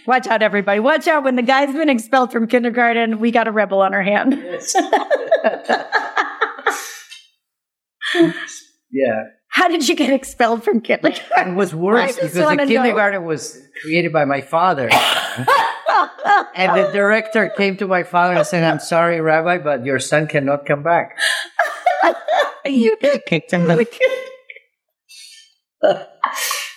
Watch 0.06 0.28
out, 0.28 0.44
everybody. 0.44 0.80
Watch 0.80 1.08
out. 1.08 1.24
When 1.24 1.36
the 1.36 1.42
guy's 1.42 1.74
been 1.74 1.90
expelled 1.90 2.32
from 2.32 2.48
kindergarten, 2.48 3.20
we 3.20 3.32
got 3.32 3.48
a 3.48 3.52
rebel 3.52 3.82
on 3.82 3.96
our 3.96 4.04
hand. 4.04 4.34
Yes. 4.34 4.76
yeah. 8.92 9.24
How 9.48 9.68
did 9.68 9.90
you 9.90 9.96
get 9.96 10.14
expelled 10.14 10.64
from 10.64 10.82
kindergarten? 10.82 11.54
It 11.54 11.56
was 11.56 11.74
worse 11.74 12.14
because 12.14 12.34
the 12.34 12.44
wanna 12.44 12.66
know. 12.66 12.72
kindergarten 12.72 13.26
was 13.26 13.60
created 13.82 14.14
by 14.14 14.26
my 14.26 14.42
father. 14.42 14.88
and 16.56 16.78
the 16.78 16.92
director 16.94 17.50
came 17.50 17.76
to 17.78 17.88
my 17.88 18.04
father 18.04 18.36
and 18.36 18.46
said, 18.46 18.64
I'm 18.64 18.80
sorry, 18.80 19.20
Rabbi, 19.20 19.58
but 19.58 19.84
your 19.84 19.98
son 19.98 20.28
cannot 20.28 20.68
come 20.68 20.84
back. 20.84 21.18
you 22.66 22.98
kicked 23.28 23.54
him. 23.54 23.70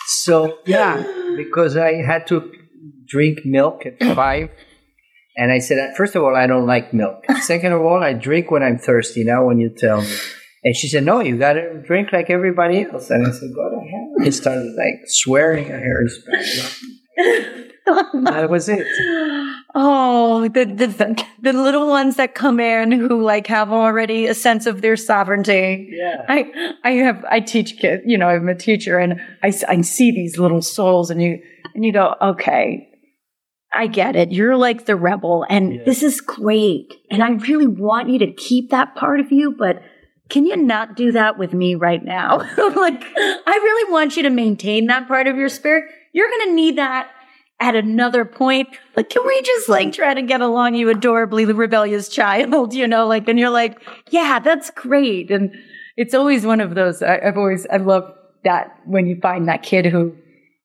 So, 0.06 0.58
yeah, 0.66 1.02
because 1.36 1.76
I 1.76 1.94
had 1.94 2.26
to 2.28 2.52
drink 3.08 3.40
milk 3.44 3.84
at 3.86 3.98
five. 4.14 4.50
And 5.36 5.50
I 5.50 5.58
said, 5.58 5.94
first 5.96 6.14
of 6.14 6.22
all, 6.22 6.36
I 6.36 6.46
don't 6.46 6.66
like 6.66 6.92
milk. 6.92 7.24
Second 7.40 7.72
of 7.72 7.80
all, 7.80 8.02
I 8.04 8.12
drink 8.12 8.50
when 8.50 8.62
I'm 8.62 8.78
thirsty, 8.78 9.24
not 9.24 9.46
when 9.46 9.58
you 9.58 9.70
tell 9.74 10.02
me. 10.02 10.14
And 10.64 10.76
she 10.76 10.88
said, 10.88 11.04
no, 11.04 11.20
you 11.20 11.38
got 11.38 11.54
to 11.54 11.82
drink 11.82 12.12
like 12.12 12.30
everybody 12.30 12.82
else. 12.82 13.10
And 13.10 13.26
I 13.26 13.30
said, 13.30 13.50
God, 13.54 13.72
I 13.74 13.84
have. 13.84 14.26
I 14.26 14.30
started 14.30 14.74
like 14.76 15.00
swearing 15.06 15.70
at 15.70 15.80
her. 15.80 16.08
That 17.86 18.46
was 18.50 18.68
it. 18.68 18.86
Oh, 19.74 20.48
the, 20.48 20.64
the 20.64 21.24
the 21.40 21.52
little 21.52 21.88
ones 21.88 22.16
that 22.16 22.34
come 22.34 22.60
in 22.60 22.92
who 22.92 23.22
like 23.22 23.46
have 23.46 23.72
already 23.72 24.26
a 24.26 24.34
sense 24.34 24.66
of 24.66 24.82
their 24.82 24.96
sovereignty. 24.96 25.88
Yeah. 25.92 26.24
I 26.28 26.74
I 26.84 26.90
have 26.92 27.24
I 27.30 27.40
teach 27.40 27.78
kids, 27.78 28.02
you 28.06 28.18
know, 28.18 28.28
I'm 28.28 28.48
a 28.48 28.54
teacher, 28.54 28.98
and 28.98 29.20
I, 29.42 29.52
I 29.68 29.80
see 29.80 30.10
these 30.12 30.38
little 30.38 30.62
souls, 30.62 31.10
and 31.10 31.22
you 31.22 31.40
and 31.74 31.84
you 31.84 31.92
go, 31.92 32.14
okay, 32.20 32.88
I 33.72 33.86
get 33.86 34.14
it. 34.14 34.30
You're 34.32 34.56
like 34.56 34.84
the 34.86 34.96
rebel, 34.96 35.46
and 35.48 35.74
Yeah. 35.76 35.84
this 35.84 36.02
is 36.02 36.20
great, 36.20 36.92
and 37.10 37.22
I 37.22 37.30
really 37.30 37.66
want 37.66 38.10
you 38.10 38.18
to 38.20 38.32
keep 38.32 38.70
that 38.70 38.94
part 38.94 39.20
of 39.20 39.32
you, 39.32 39.54
but. 39.58 39.82
Can 40.28 40.46
you 40.46 40.56
not 40.56 40.96
do 40.96 41.12
that 41.12 41.36
with 41.36 41.52
me 41.52 41.74
right 41.74 42.02
now? 42.02 42.38
like, 42.56 43.02
I 43.16 43.60
really 43.62 43.92
want 43.92 44.16
you 44.16 44.22
to 44.22 44.30
maintain 44.30 44.86
that 44.86 45.06
part 45.06 45.26
of 45.26 45.36
your 45.36 45.50
spirit. 45.50 45.84
You're 46.14 46.28
going 46.30 46.48
to 46.48 46.54
need 46.54 46.78
that 46.78 47.10
at 47.62 47.76
another 47.76 48.24
point. 48.24 48.68
Like, 48.96 49.08
can 49.08 49.24
we 49.24 49.40
just 49.42 49.68
like 49.68 49.92
try 49.92 50.12
to 50.14 50.22
get 50.22 50.40
along, 50.40 50.74
you 50.74 50.88
adorably 50.90 51.44
rebellious 51.44 52.08
child? 52.08 52.74
You 52.74 52.88
know, 52.88 53.06
like, 53.06 53.28
and 53.28 53.38
you're 53.38 53.50
like, 53.50 53.80
yeah, 54.10 54.40
that's 54.40 54.70
great. 54.70 55.30
And 55.30 55.54
it's 55.96 56.12
always 56.12 56.44
one 56.44 56.60
of 56.60 56.74
those. 56.74 57.02
I, 57.02 57.20
I've 57.24 57.38
always, 57.38 57.66
I 57.70 57.76
love 57.76 58.12
that 58.44 58.76
when 58.84 59.06
you 59.06 59.18
find 59.22 59.48
that 59.48 59.62
kid 59.62 59.86
who, 59.86 60.16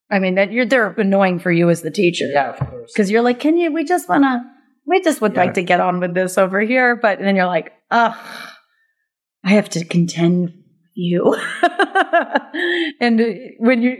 I 0.09 0.17
mean, 0.19 0.35
that 0.35 0.51
you're 0.51 0.65
they're 0.65 0.87
annoying 0.93 1.37
for 1.39 1.51
you 1.51 1.69
as 1.69 1.83
the 1.83 1.91
teacher 1.91 2.25
Yeah, 2.25 2.49
of 2.53 2.59
course. 2.59 2.91
because 2.93 3.11
you're 3.11 3.21
like, 3.21 3.39
can 3.39 3.57
you? 3.57 3.71
We 3.71 3.83
just 3.83 4.09
wanna, 4.09 4.43
we 4.87 5.01
just 5.01 5.21
would 5.21 5.33
Yeah. 5.35 5.41
like 5.43 5.53
to 5.55 5.61
get 5.63 5.79
on 5.79 5.99
with 5.99 6.15
this 6.15 6.37
over 6.37 6.61
here, 6.61 6.95
but 6.95 7.19
then 7.19 7.35
you're 7.35 7.45
like, 7.45 7.73
ugh, 7.91 8.15
I 9.45 9.49
have 9.51 9.69
to 9.69 9.85
contend 9.85 10.45
with 10.45 10.53
you. 10.95 11.35
and 12.99 13.21
uh, 13.21 13.25
when 13.59 13.81
you 13.83 13.97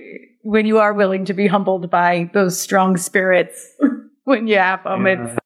when 0.54 0.66
you 0.66 0.78
are 0.80 0.94
willing 0.94 1.26
to 1.26 1.34
be 1.34 1.48
humbled 1.48 1.90
by 1.90 2.30
those 2.34 2.60
strong 2.60 2.96
spirits, 2.98 3.60
when 4.24 4.48
you 4.48 4.58
have 4.58 4.84
them, 4.84 5.06
Yeah. 5.06 5.14
it's 5.26 5.40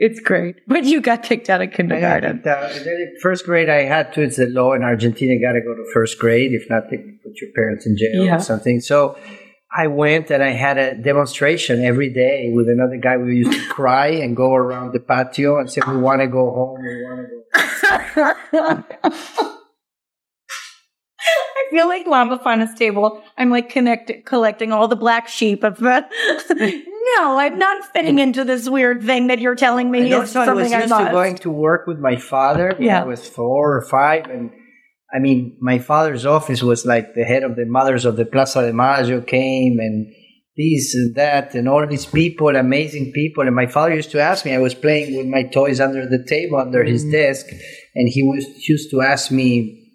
it's 0.00 0.20
great. 0.20 0.54
But 0.68 0.84
you 0.84 1.00
got 1.00 1.24
kicked 1.24 1.50
out 1.50 1.60
of 1.60 1.70
got 1.70 1.76
kindergarten. 1.76 2.36
kicked 2.36 2.46
out. 2.46 2.70
And 2.70 2.84
then 2.86 2.94
in 3.04 3.14
first 3.20 3.44
grade, 3.44 3.68
I 3.68 3.82
had 3.82 4.12
to. 4.14 4.22
It's 4.22 4.36
the 4.36 4.46
law 4.46 4.72
in 4.74 4.82
Argentina. 4.84 5.32
You 5.34 5.40
got 5.48 5.54
to 5.54 5.60
go 5.60 5.74
to 5.74 5.84
first 5.92 6.20
grade. 6.20 6.52
If 6.52 6.70
not, 6.70 6.82
they 6.90 6.98
put 6.98 7.34
your 7.42 7.50
parents 7.56 7.84
in 7.84 7.96
jail 7.96 8.24
Yeah. 8.24 8.36
or 8.36 8.40
something. 8.40 8.78
So 8.80 9.18
I 9.76 9.88
went 9.88 10.30
and 10.30 10.40
I 10.40 10.52
had 10.66 10.78
a 10.78 10.94
demonstration 10.94 11.84
every 11.84 12.10
day 12.24 12.52
with 12.54 12.68
another 12.68 12.96
guy. 12.96 13.16
We 13.16 13.38
used 13.44 13.52
to 13.60 13.68
cry 13.68 14.08
and 14.24 14.36
go 14.36 14.54
around 14.54 14.92
the 14.92 15.00
patio 15.00 15.58
and 15.58 15.68
say, 15.68 15.80
"We 15.88 15.96
want 15.96 16.20
to 16.22 16.28
go 16.28 16.44
home. 16.58 16.78
We 16.80 16.94
want 17.06 17.18
to 17.26 17.28
go." 19.02 19.54
I 21.58 21.70
feel 21.70 21.88
like 21.88 22.06
La 22.06 22.24
Befana's 22.28 22.74
table. 22.78 23.22
I'm 23.36 23.50
like 23.50 23.68
connect, 23.68 24.10
collecting 24.24 24.72
all 24.72 24.88
the 24.88 24.96
black 24.96 25.28
sheep 25.28 25.64
of 25.64 25.78
that. 25.78 26.10
no, 27.16 27.38
I'm 27.38 27.58
not 27.58 27.84
fitting 27.92 28.18
into 28.18 28.44
this 28.44 28.68
weird 28.68 29.02
thing 29.02 29.26
that 29.28 29.38
you're 29.40 29.54
telling 29.54 29.90
me 29.90 30.10
is 30.10 30.14
also, 30.14 30.40
I 30.40 30.54
was 30.54 30.70
something 30.70 30.74
I 30.74 30.80
used 30.82 31.06
to 31.06 31.10
going 31.12 31.36
to 31.38 31.50
work 31.50 31.86
with 31.86 31.98
my 31.98 32.16
father 32.16 32.74
when 32.76 32.86
Yeah. 32.86 33.02
I 33.02 33.06
was 33.06 33.26
four 33.28 33.76
or 33.76 33.82
five, 33.82 34.26
and 34.26 34.50
I 35.14 35.18
mean, 35.20 35.56
my 35.60 35.78
father's 35.78 36.26
office 36.26 36.62
was 36.62 36.84
like 36.86 37.14
the 37.14 37.24
head 37.24 37.42
of 37.42 37.56
the 37.56 37.64
mothers 37.66 38.04
of 38.04 38.16
the 38.16 38.26
Plaza 38.26 38.62
de 38.66 38.72
Mayo 38.72 39.20
came, 39.22 39.78
and 39.80 40.12
this 40.56 40.94
and 40.94 41.14
that, 41.14 41.54
and 41.54 41.68
all 41.68 41.86
these 41.86 42.04
people, 42.04 42.54
amazing 42.54 43.12
people. 43.12 43.46
And 43.46 43.54
my 43.54 43.66
father 43.66 43.94
used 43.94 44.10
to 44.10 44.20
ask 44.20 44.44
me. 44.44 44.54
I 44.54 44.58
was 44.58 44.74
playing 44.74 45.16
with 45.16 45.26
my 45.26 45.44
toys 45.44 45.80
under 45.80 46.04
the 46.06 46.24
table, 46.28 46.58
under 46.58 46.82
his 46.84 47.04
Mm. 47.04 47.12
desk, 47.12 47.46
and 47.94 48.08
he 48.08 48.22
was 48.22 48.44
used 48.68 48.90
to 48.90 49.00
ask 49.00 49.30
me, 49.30 49.87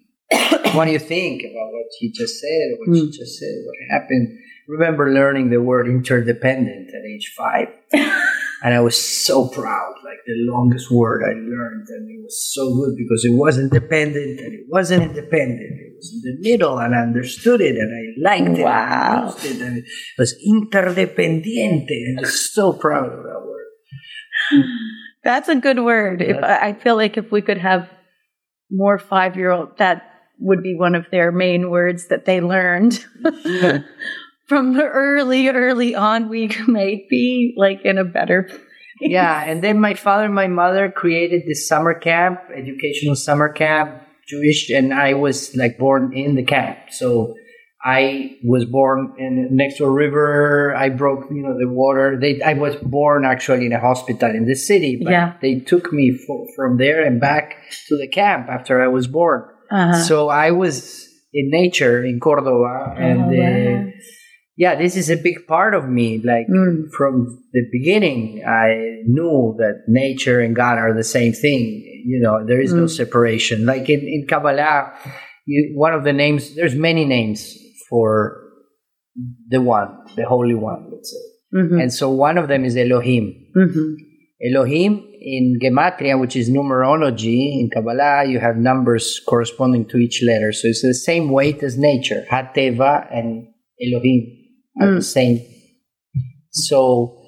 "What 0.75 0.85
do 0.85 0.91
you 0.91 0.99
think 0.99 1.41
about 1.43 1.69
what 1.71 1.85
he 1.99 2.11
just 2.11 2.39
said? 2.39 2.65
What 2.79 2.95
she 2.95 3.03
Mm. 3.03 3.11
just 3.13 3.39
said? 3.39 3.55
What 3.65 3.75
happened?" 3.91 4.27
Remember 4.67 5.11
learning 5.11 5.49
the 5.49 5.61
word 5.61 5.87
interdependent 5.87 6.89
at 6.89 7.03
age 7.13 7.33
five. 7.37 7.67
And 8.65 8.73
I 8.73 8.79
was 8.79 8.95
so 8.95 9.49
proud, 9.49 9.93
like 10.05 10.19
the 10.25 10.35
longest 10.49 10.89
word 10.89 11.21
I 11.21 11.33
learned, 11.33 11.85
and 11.89 12.09
it 12.09 12.23
was 12.23 12.49
so 12.55 12.73
good 12.73 12.95
because 12.95 13.25
it 13.25 13.33
wasn't 13.35 13.73
dependent 13.73 14.39
and 14.39 14.53
it 14.53 14.65
wasn't 14.69 15.03
independent. 15.03 15.59
It 15.59 15.93
was 15.97 16.07
in 16.15 16.21
the 16.23 16.49
middle, 16.49 16.77
and 16.79 16.95
I 16.95 16.99
understood 17.01 17.59
it, 17.59 17.75
and 17.75 17.91
I 17.91 18.03
liked 18.29 18.57
it. 18.57 18.63
Wow. 18.63 19.35
I 19.37 19.45
it, 19.47 19.59
and 19.59 19.79
it 19.79 19.83
was 20.17 20.33
interdependiente, 20.47 21.89
and 22.07 22.19
I 22.19 22.21
was 22.21 22.53
so 22.53 22.71
proud 22.71 23.11
of 23.11 23.23
that 23.23 23.41
word. 23.45 24.63
That's 25.25 25.49
a 25.49 25.55
good 25.55 25.79
word. 25.83 26.21
If 26.21 26.39
That's- 26.39 26.59
I 26.63 26.71
feel 26.71 26.95
like 26.95 27.17
if 27.17 27.33
we 27.33 27.41
could 27.41 27.57
have 27.57 27.89
more 28.71 28.97
five 28.97 29.35
year 29.35 29.51
old, 29.51 29.77
that 29.77 30.03
would 30.43 30.61
be 30.61 30.75
one 30.75 30.93
of 30.95 31.05
their 31.11 31.31
main 31.31 31.69
words 31.69 32.07
that 32.07 32.25
they 32.25 32.41
learned. 32.41 33.03
From 34.47 34.73
the 34.73 34.83
early, 34.83 35.47
early 35.47 35.95
on, 35.95 36.29
we 36.29 36.49
might 36.67 37.07
be 37.09 37.53
like 37.57 37.81
in 37.85 37.97
a 37.97 38.03
better 38.03 38.43
place. 38.43 38.59
yeah, 38.99 39.43
and 39.45 39.63
then 39.63 39.79
my 39.79 39.93
father 39.93 40.25
and 40.25 40.35
my 40.35 40.47
mother 40.47 40.91
created 40.91 41.43
this 41.47 41.67
summer 41.67 41.93
camp, 41.93 42.39
educational 42.55 43.15
summer 43.15 43.49
camp, 43.49 44.01
Jewish, 44.27 44.69
and 44.69 44.93
I 44.93 45.13
was 45.13 45.55
like 45.55 45.77
born 45.77 46.13
in 46.15 46.35
the 46.35 46.43
camp. 46.43 46.77
So 46.91 47.35
I 47.83 48.37
was 48.43 48.65
born 48.65 49.13
in 49.17 49.47
next 49.51 49.77
to 49.77 49.85
a 49.85 49.89
river. 49.91 50.75
I 50.75 50.89
broke, 50.89 51.29
you 51.31 51.41
know, 51.41 51.57
the 51.57 51.67
water. 51.67 52.17
They, 52.19 52.41
I 52.41 52.53
was 52.53 52.75
born 52.75 53.25
actually 53.25 53.65
in 53.65 53.73
a 53.73 53.79
hospital 53.79 54.29
in 54.29 54.45
the 54.45 54.55
city, 54.55 54.99
but 55.03 55.11
Yeah. 55.11 55.33
they 55.41 55.59
took 55.59 55.91
me 55.91 56.17
from 56.55 56.77
there 56.77 57.03
and 57.03 57.19
back 57.19 57.55
to 57.87 57.97
the 57.97 58.07
camp 58.07 58.47
after 58.49 58.81
I 58.83 58.87
was 58.87 59.07
born. 59.07 59.43
Uh-huh. 59.73 60.03
So 60.03 60.29
I 60.29 60.51
was 60.51 61.09
in 61.33 61.49
nature 61.49 62.05
in 62.05 62.19
Cordoba, 62.19 62.93
and 62.97 63.19
Oh, 63.21 63.33
uh, 63.33 63.85
wow. 63.85 63.91
yeah, 64.55 64.75
this 64.75 64.95
is 64.95 65.09
a 65.09 65.17
big 65.17 65.47
part 65.47 65.73
of 65.73 65.89
me. 65.89 66.21
Like 66.23 66.45
Mm. 66.47 66.91
from 66.95 67.13
the 67.53 67.63
beginning, 67.71 68.43
I 68.45 69.01
knew 69.05 69.55
that 69.57 69.83
nature 69.87 70.39
and 70.39 70.55
God 70.55 70.77
are 70.77 70.93
the 70.93 71.03
same 71.03 71.33
thing. 71.33 71.81
You 72.05 72.19
know, 72.21 72.45
there 72.45 72.61
is 72.61 72.71
no 72.73 72.83
Mm. 72.85 72.89
separation. 73.01 73.65
Like 73.65 73.89
in, 73.89 74.01
in 74.01 74.27
Kabbalah, 74.29 74.93
you, 75.47 75.73
one 75.75 75.93
of 75.97 76.03
the 76.03 76.13
names, 76.13 76.53
there's 76.55 76.75
many 76.75 77.03
names 77.05 77.57
for 77.89 78.37
the 79.49 79.61
one, 79.61 79.89
the 80.15 80.25
Holy 80.25 80.53
One, 80.55 80.89
let's 80.91 81.09
say. 81.11 81.25
Mhm. 81.59 81.81
And 81.81 81.89
so 81.93 82.09
one 82.09 82.37
of 82.37 82.47
them 82.47 82.65
is 82.65 82.75
Elohim. 82.77 83.33
Mhm. 83.57 83.95
Elohim 84.45 85.09
in 85.21 85.57
Gematria, 85.61 86.19
which 86.19 86.35
is 86.35 86.49
numerology, 86.49 87.59
in 87.61 87.69
Kabbalah, 87.73 88.25
you 88.25 88.39
have 88.39 88.57
numbers 88.57 89.21
corresponding 89.27 89.87
to 89.89 89.97
each 89.97 90.21
letter. 90.25 90.51
So 90.51 90.67
it's 90.67 90.81
the 90.81 90.93
same 90.93 91.29
weight 91.29 91.63
as 91.63 91.77
nature. 91.77 92.25
Hateva 92.29 93.07
and 93.11 93.47
Elohim 93.81 94.37
are 94.81 94.87
Mm. 94.87 94.95
the 94.95 95.01
same. 95.01 95.39
So 96.51 97.21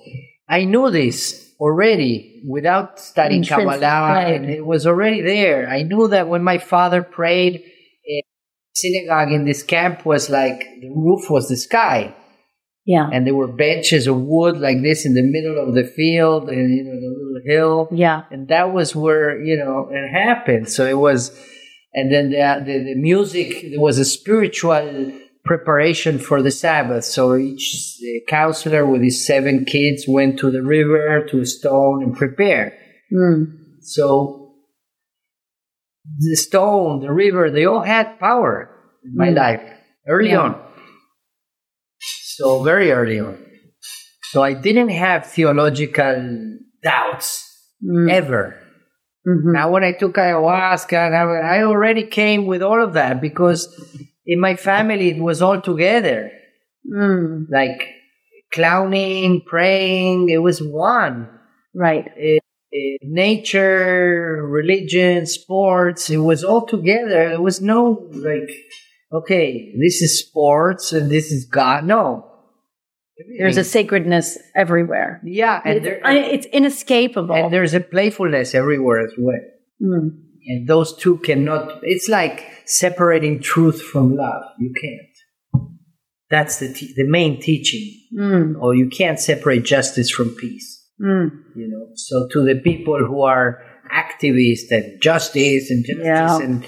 I 0.50 0.66
knew 0.66 0.92
this 0.92 1.54
already 1.60 2.44
without 2.48 3.00
studying 3.00 3.44
Intrinsic, 3.44 3.80
Kabbalah, 3.82 4.14
right. 4.14 4.36
and 4.36 4.50
it 4.50 4.66
was 4.66 4.86
already 4.86 5.22
there. 5.22 5.68
I 5.70 5.84
knew 5.84 6.08
that 6.10 6.28
when 6.28 6.44
my 6.44 6.58
father 6.58 7.02
prayed, 7.02 7.64
in 8.06 8.22
synagogue 8.76 9.32
in 9.32 9.46
this 9.46 9.64
camp 9.64 10.06
was 10.06 10.30
like 10.30 10.60
the 10.82 10.90
roof 10.90 11.30
was 11.30 11.48
the 11.48 11.56
sky 11.56 12.14
Yeah. 12.86 13.10
and 13.12 13.26
there 13.26 13.34
were 13.36 13.48
benches 13.48 14.06
of 14.08 14.18
wood 14.22 14.58
like 14.60 14.82
this 14.84 15.06
in 15.08 15.14
the 15.16 15.24
middle 15.24 15.58
of 15.68 15.74
the 15.74 15.84
field 15.98 16.50
and 16.50 16.70
you 16.76 16.84
know 16.84 16.98
the 17.06 17.12
little 17.18 17.42
hill 17.46 17.88
Yeah. 17.92 18.24
and 18.32 18.48
that 18.50 18.72
was 18.74 18.96
where 18.96 19.42
you 19.44 19.58
know 19.58 19.90
it 19.92 20.08
happened 20.12 20.70
so 20.70 20.86
it 20.86 20.98
was 20.98 21.32
and 21.94 22.12
then 22.14 22.30
the, 22.32 22.64
the, 22.66 22.78
the 22.94 22.96
music 22.96 23.48
there 23.72 23.80
was 23.80 23.98
a 23.98 24.06
spiritual 24.06 25.12
preparation 25.46 26.20
for 26.20 26.42
the 26.42 26.52
sabbath 26.52 27.06
so 27.06 27.36
each 27.36 27.66
counselor 28.28 28.86
with 28.86 29.02
his 29.02 29.26
seven 29.26 29.66
kids 29.66 30.06
went 30.08 30.38
to 30.40 30.52
the 30.52 30.62
river 30.64 31.26
to 31.30 31.40
a 31.42 31.46
stone 31.46 32.04
and 32.04 32.16
prepare 32.16 32.78
Mm. 33.14 33.58
so 33.82 34.54
the 36.20 36.36
stone 36.36 37.02
the 37.02 37.12
river 37.12 37.50
they 37.50 37.66
all 37.66 37.82
had 37.82 38.20
power 38.20 38.70
in 39.04 39.16
my 39.16 39.30
Mm. 39.30 39.36
life 39.36 39.62
early 40.08 40.30
Yeah. 40.32 40.40
on 40.42 40.65
so 42.38 42.64
very 42.64 42.92
early 42.92 43.20
on 43.20 43.38
So 44.32 44.44
I 44.44 44.54
didn't 44.54 44.90
have 44.90 45.22
theological 45.36 46.16
doubts 46.84 47.30
Mm. 47.84 48.10
ever. 48.12 48.44
Mhm. 49.28 49.54
Now, 49.58 49.70
when 49.72 49.84
I 49.84 49.92
took 49.94 50.16
ayahuasca, 50.16 50.98
and 51.08 51.16
I, 51.16 51.24
I 51.58 51.64
already 51.64 52.04
came 52.08 52.46
with 52.52 52.62
all 52.68 52.82
of 52.84 52.94
that 52.94 53.22
because 53.22 53.62
in 54.26 54.40
my 54.40 54.56
family 54.56 55.08
it 55.16 55.22
was 55.30 55.42
all 55.42 55.60
together, 55.62 56.32
Mm. 56.98 57.48
like 57.52 57.80
clowning, 58.54 59.42
praying. 59.46 60.30
It 60.30 60.42
was 60.48 60.62
one. 60.62 61.28
Right. 61.76 62.06
Eh, 62.18 62.40
eh, 62.74 62.98
nature, 63.02 64.46
religion, 64.48 65.26
sports. 65.26 66.10
It 66.10 66.18
was 66.32 66.44
all 66.44 66.66
together. 66.66 67.30
There 67.30 67.42
was 67.42 67.62
no 67.62 68.08
like, 68.14 68.50
okay, 69.20 69.74
this 69.80 70.02
is 70.02 70.20
sports 70.28 70.94
and 70.94 71.10
this 71.12 71.32
is 71.32 71.46
God. 71.46 71.86
No. 71.86 72.32
There's 73.40 73.56
a 73.58 73.64
sacredness 73.64 74.38
everywhere. 74.56 75.22
yeah, 75.24 75.62
and, 75.64 75.78
It's, 75.78 75.86
there, 75.86 76.02
it's 76.06 76.46
inescapable. 76.48 77.34
and 77.34 77.54
there's 77.54 77.74
a 77.74 77.80
playfulness 77.80 78.54
everywhere 78.54 79.00
as 79.06 79.14
well. 79.18 79.40
Mm. 79.82 80.10
And 80.48 80.68
those 80.68 80.96
two 80.98 81.18
cannot, 81.20 81.80
it's 81.84 82.10
like 82.10 82.44
separating 82.66 83.40
truth 83.42 83.82
from 83.82 84.16
love. 84.16 84.44
You 84.60 84.74
can't. 84.82 85.68
That's 86.30 86.58
the, 86.60 86.74
te- 86.74 86.94
the 86.98 87.06
main 87.08 87.40
teaching. 87.40 87.90
Mm. 88.20 88.56
Or 88.62 88.76
you 88.76 88.90
can't 88.90 89.20
separate 89.20 89.64
justice 89.64 90.10
from 90.12 90.36
peace. 90.36 90.84
Mm. 91.02 91.30
You 91.56 91.70
know, 91.70 91.88
so 91.96 92.28
to 92.34 92.44
the 92.44 92.60
people 92.62 92.98
who 93.00 93.22
are 93.24 93.62
activists 93.94 94.72
and 94.72 95.02
justice 95.02 95.70
and 95.72 95.86
justice 95.86 96.04
Yeah. 96.06 96.40
and 96.42 96.66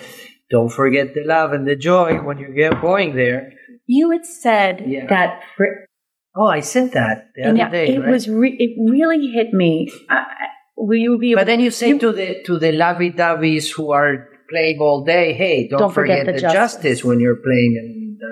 don't 0.49 0.69
forget 0.71 1.13
the 1.13 1.23
love 1.25 1.51
and 1.53 1.67
the 1.67 1.75
joy 1.75 2.17
when 2.23 2.37
you 2.37 2.53
get 2.55 2.81
going 2.81 3.15
there. 3.15 3.53
You 3.85 4.11
had 4.11 4.25
said 4.25 4.83
Yeah. 4.87 5.07
that 5.07 5.41
for, 5.55 5.67
Oh, 6.39 6.45
I 6.45 6.59
said 6.59 6.91
that 6.91 7.29
the 7.35 7.43
other 7.49 7.69
day. 7.71 7.95
it 7.95 7.99
right? 7.99 8.09
was 8.11 8.29
re- 8.29 8.55
it 8.59 8.71
really 8.91 9.27
hit 9.27 9.53
me. 9.53 9.89
I- 10.09 10.25
will 10.77 10.95
you 11.07 11.17
be 11.17 11.33
but 11.33 11.47
then 11.47 11.59
you 11.59 11.71
say 11.71 11.89
you- 11.89 11.99
to 11.99 12.11
the 12.11 12.43
to 12.45 12.59
the 12.59 12.71
lovey-doveys 12.71 13.71
who 13.75 13.91
are 13.91 14.29
playing 14.49 14.77
all 14.79 15.03
day, 15.03 15.33
hey, 15.33 15.67
don't, 15.67 15.79
Don't 15.79 15.93
forget 15.93 16.19
forget, 16.19 16.25
the 16.27 16.31
the, 16.33 16.39
justice. 16.39 16.53
justice. 16.53 17.05
when 17.05 17.19
you're 17.19 17.41
playing 17.47 17.71
and 17.81 18.17
uh, 18.21 18.27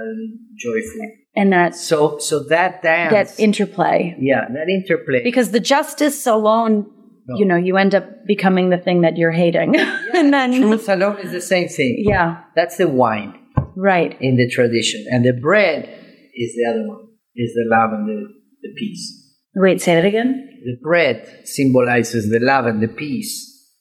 joyful. 0.66 1.02
and 1.36 1.52
that 1.52 1.76
So 1.76 2.18
so 2.20 2.36
that 2.56 2.84
dance, 2.84 3.12
that 3.12 3.40
interplay 3.44 4.16
yeah, 4.20 4.46
that 4.58 4.68
interplay. 4.70 5.24
because 5.24 5.50
the 5.52 5.60
justice 5.60 6.28
alone, 6.28 6.86
No. 7.28 7.38
you 7.38 7.46
know, 7.46 7.56
you 7.56 7.78
end 7.78 7.96
up 7.96 8.06
becoming 8.28 8.70
the 8.70 8.78
thing 8.78 9.02
that 9.02 9.18
you're 9.18 9.32
hating, 9.32 9.76
and 10.14 10.34
then 10.34 10.62
truth 10.62 10.88
alone 10.90 11.18
is 11.20 11.32
the 11.32 11.42
same 11.42 11.68
thing. 11.68 12.04
yeah, 12.08 12.44
That's 12.56 12.78
the 12.78 12.88
wine 12.88 13.40
right, 13.76 14.16
in 14.22 14.38
the 14.38 14.48
tradition, 14.50 15.06
and 15.10 15.26
the 15.26 15.34
bread 15.34 15.90
is 16.36 16.54
the 16.56 16.70
other 16.70 16.88
one. 16.88 17.02
Is 17.38 17.54
the 17.54 17.66
love 17.70 17.90
and 17.92 18.08
the, 18.08 18.28
the 18.62 18.74
peace. 18.78 19.36
wait, 19.56 19.82
say 19.82 19.96
that 19.96 20.06
again. 20.06 20.50
The 20.64 20.78
bread 20.82 21.42
symbolizes 21.44 22.30
the 22.30 22.40
love 22.40 22.66
and 22.66 22.82
the 22.82 22.88
peace, 22.88 23.72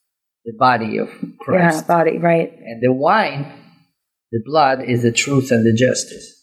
the 0.44 0.54
body 0.58 0.98
of 0.98 1.08
Christ. 1.38 1.82
Yeah, 1.82 1.86
body, 1.86 2.18
right. 2.18 2.52
And 2.52 2.82
the 2.82 2.92
wine, 2.92 3.46
the 4.32 4.42
blood, 4.44 4.82
is 4.82 5.02
the 5.02 5.12
truth 5.12 5.52
and 5.52 5.64
the 5.64 5.72
justice. 5.72 6.34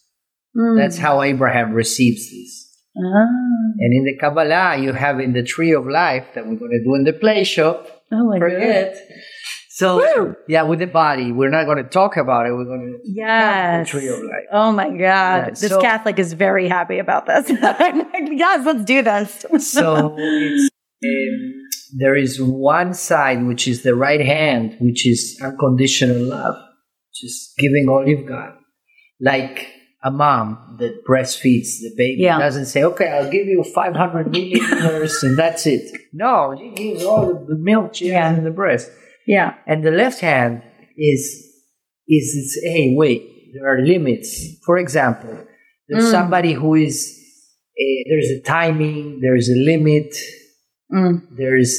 Mm. 0.55 0.77
That's 0.77 0.97
how 0.97 1.21
Abraham 1.21 1.73
receives 1.73 2.29
this. 2.31 2.60
Ah. 2.97 3.27
And 3.79 3.93
in 3.93 4.03
the 4.05 4.17
Kabbalah, 4.19 4.77
you 4.77 4.93
have 4.93 5.19
in 5.19 5.33
the 5.33 5.43
tree 5.43 5.73
of 5.73 5.85
life 5.87 6.25
that 6.35 6.45
we're 6.45 6.55
going 6.57 6.71
to 6.71 6.83
do 6.83 6.95
in 6.95 7.03
the 7.05 7.13
playshop. 7.13 7.87
Oh 8.11 8.27
my 8.29 8.39
god. 8.39 8.51
Forget. 8.51 8.97
So, 9.73 10.35
yeah, 10.47 10.63
with 10.63 10.79
the 10.79 10.85
body, 10.85 11.31
we're 11.31 11.49
not 11.49 11.63
going 11.65 11.77
to 11.77 11.89
talk 11.89 12.17
about 12.17 12.45
it. 12.45 12.51
We're 12.51 12.65
going 12.65 12.99
to 13.01 13.09
Yes. 13.09 13.87
the 13.91 13.99
tree 13.99 14.09
of 14.09 14.19
life. 14.19 14.45
Oh 14.51 14.71
my 14.73 14.89
God. 14.89 14.99
Yeah, 14.99 15.49
this 15.51 15.69
so- 15.69 15.81
Catholic 15.81 16.19
is 16.19 16.33
very 16.33 16.67
happy 16.67 16.99
about 16.99 17.25
this. 17.25 17.49
I'm 17.49 17.99
like, 18.13 18.29
yes, 18.31 18.65
let's 18.65 18.83
do 18.85 19.01
this. 19.01 19.45
So 19.71 20.15
it's, 20.19 20.69
um, 21.03 21.53
there 21.97 22.15
is 22.15 22.39
one 22.41 22.93
side, 22.93 23.43
which 23.47 23.67
is 23.67 23.81
the 23.83 23.95
right 23.95 24.23
hand, 24.23 24.75
which 24.81 25.07
is 25.07 25.39
unconditional 25.41 26.21
love, 26.21 26.55
just 27.15 27.57
giving 27.57 27.87
all 27.89 28.05
you've 28.07 28.27
got. 28.27 28.57
Like 29.19 29.67
a 30.03 30.11
mom 30.11 30.77
that 30.79 31.05
breastfeeds 31.07 31.79
the 31.81 31.91
baby 31.95 32.23
Yeah. 32.23 32.39
doesn't 32.39 32.65
say, 32.65 32.83
okay, 32.83 33.09
I'll 33.09 33.29
give 33.29 33.47
you 33.47 33.63
500 33.63 34.27
milliliters 34.33 35.21
and 35.23 35.37
that's 35.37 35.65
it. 35.67 35.91
No, 36.13 36.55
she 36.57 36.71
gives 36.71 37.03
all 37.03 37.45
the 37.47 37.55
milk 37.57 37.95
she 37.95 38.07
Yeah. 38.09 38.29
has 38.29 38.37
in 38.39 38.43
the 38.43 38.51
breast. 38.51 38.89
yeah. 39.27 39.53
And 39.67 39.83
the 39.83 39.91
left 39.91 40.19
hand 40.21 40.63
is, 40.97 41.21
is 42.07 42.25
it's, 42.35 42.59
hey, 42.63 42.93
wait, 42.95 43.21
there 43.53 43.67
are 43.71 43.81
limits. 43.85 44.57
For 44.65 44.77
example, 44.77 45.45
there's 45.87 46.05
Mm. 46.05 46.11
somebody 46.11 46.53
who 46.53 46.73
is, 46.75 47.15
eh, 47.79 48.03
there's 48.09 48.29
a 48.31 48.41
timing, 48.41 49.19
there's 49.21 49.49
a 49.49 49.55
limit, 49.71 50.15
Mm. 50.91 51.21
there's 51.37 51.71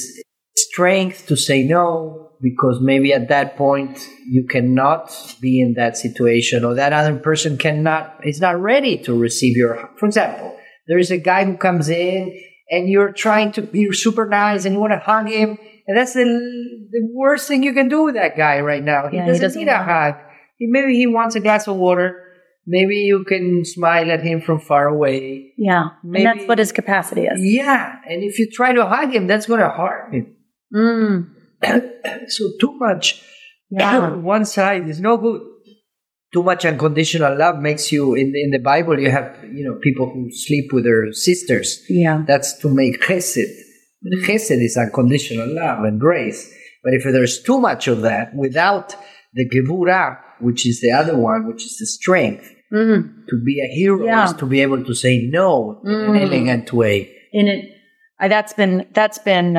strength 0.57 1.27
to 1.27 1.37
say 1.37 1.65
no 1.65 2.22
because 2.43 2.79
maybe 2.81 3.13
at 3.13 3.29
that 3.29 3.57
point 3.57 3.99
you 4.29 4.45
cannot 4.49 5.11
be 5.41 5.61
in 5.61 5.75
that 5.75 5.97
situation 5.97 6.65
or 6.65 6.75
that 6.75 6.93
other 6.93 7.17
person 7.19 7.57
cannot 7.57 8.19
is 8.25 8.41
not 8.41 8.61
ready 8.61 8.99
to 8.99 9.17
receive 9.17 9.57
your 9.57 9.91
for 9.99 10.07
example 10.07 10.57
there 10.89 10.99
is 10.99 11.11
a 11.11 11.19
guy 11.19 11.45
who 11.45 11.57
comes 11.57 11.89
in 11.89 12.37
and 12.71 12.89
you're 12.89 13.13
trying 13.13 13.53
to 13.53 13.63
be 13.63 13.91
super 13.93 14.27
nice 14.27 14.65
and 14.65 14.75
you 14.75 14.81
want 14.81 14.93
to 14.93 14.99
hug 14.99 15.29
him 15.29 15.57
and 15.87 15.97
that's 15.97 16.15
the, 16.15 16.25
the 16.91 17.09
worst 17.15 17.47
thing 17.49 17.63
you 17.63 17.73
can 17.75 17.89
do 17.89 18.03
with 18.05 18.15
that 18.15 18.37
guy 18.37 18.61
right 18.61 18.83
now 18.83 19.09
he 19.09 19.17
Yeah, 19.17 19.27
doesn't, 19.27 19.43
doesn't 19.43 19.61
need 19.65 19.69
a 19.71 19.83
hug 19.83 20.15
he, 20.59 20.67
maybe 20.67 20.95
he 20.97 21.07
wants 21.07 21.35
a 21.37 21.41
glass 21.41 21.69
of 21.69 21.77
water 21.77 22.19
maybe 22.67 22.97
you 22.97 23.25
can 23.25 23.65
smile 23.65 24.11
at 24.11 24.23
him 24.23 24.41
from 24.41 24.59
far 24.61 24.87
away 24.89 25.53
Yeah. 25.59 25.91
Maybe- 26.05 26.25
and 26.27 26.39
that's 26.41 26.49
what 26.49 26.59
his 26.59 26.73
capacity 26.73 27.23
is. 27.23 27.39
yeah 27.41 27.97
and 28.09 28.23
if 28.23 28.39
you 28.39 28.49
try 28.51 28.73
to 28.73 28.87
hug 28.87 29.13
him 29.13 29.27
that's 29.27 29.47
going 29.47 29.61
to 29.61 29.69
hurt 29.71 30.13
him 30.13 30.37
Mm. 30.75 31.29
so 32.29 32.45
too 32.61 32.73
much 32.79 33.23
Yeah. 33.71 34.15
one 34.35 34.45
side 34.45 34.89
is 34.89 35.01
no 35.01 35.17
good 35.17 35.41
too 36.35 36.43
much 36.43 36.65
unconditional 36.65 37.37
love 37.37 37.57
makes 37.69 37.93
you 37.93 38.15
in 38.15 38.29
in 38.45 38.51
the 38.51 38.59
bible 38.73 38.99
you 38.99 39.11
have 39.11 39.29
you 39.57 39.65
know 39.67 39.79
people 39.83 40.07
who 40.13 40.23
sleep 40.47 40.67
with 40.73 40.85
their 40.85 41.13
sisters 41.13 41.69
Yeah. 41.89 42.25
that's 42.27 42.51
to 42.63 42.69
make 42.81 43.01
chesed 43.07 43.51
But 44.03 44.13
chesed 44.27 44.61
is 44.69 44.77
unconditional 44.77 45.49
love 45.63 45.81
and 45.89 46.01
grace 46.01 46.41
but 46.85 46.93
if 46.99 47.03
there's 47.05 47.37
too 47.49 47.59
much 47.69 47.87
of 47.89 47.99
that 48.09 48.27
without 48.45 48.89
the 49.35 49.45
gevura 49.53 50.19
which 50.41 50.67
is 50.71 50.81
the 50.85 50.91
other 51.01 51.17
one 51.31 51.41
which 51.49 51.63
is 51.69 51.77
the 51.83 51.87
strength 51.99 52.47
Mm. 52.73 53.01
to 53.29 53.37
be 53.49 53.55
a 53.61 53.69
hero 53.79 54.03
Yeah. 54.07 54.25
is 54.25 54.33
to 54.43 54.47
be 54.47 54.59
able 54.67 54.83
to 54.91 54.95
say 55.05 55.15
no 55.41 55.83
in 55.85 55.93
an 55.93 56.15
Mm. 56.15 56.23
elegant 56.27 56.73
way 56.73 56.97
In 57.41 57.47
it, 57.55 57.63
I, 58.19 58.29
that's 58.29 58.55
been, 58.61 58.75
that's 58.99 59.19
been, 59.19 59.59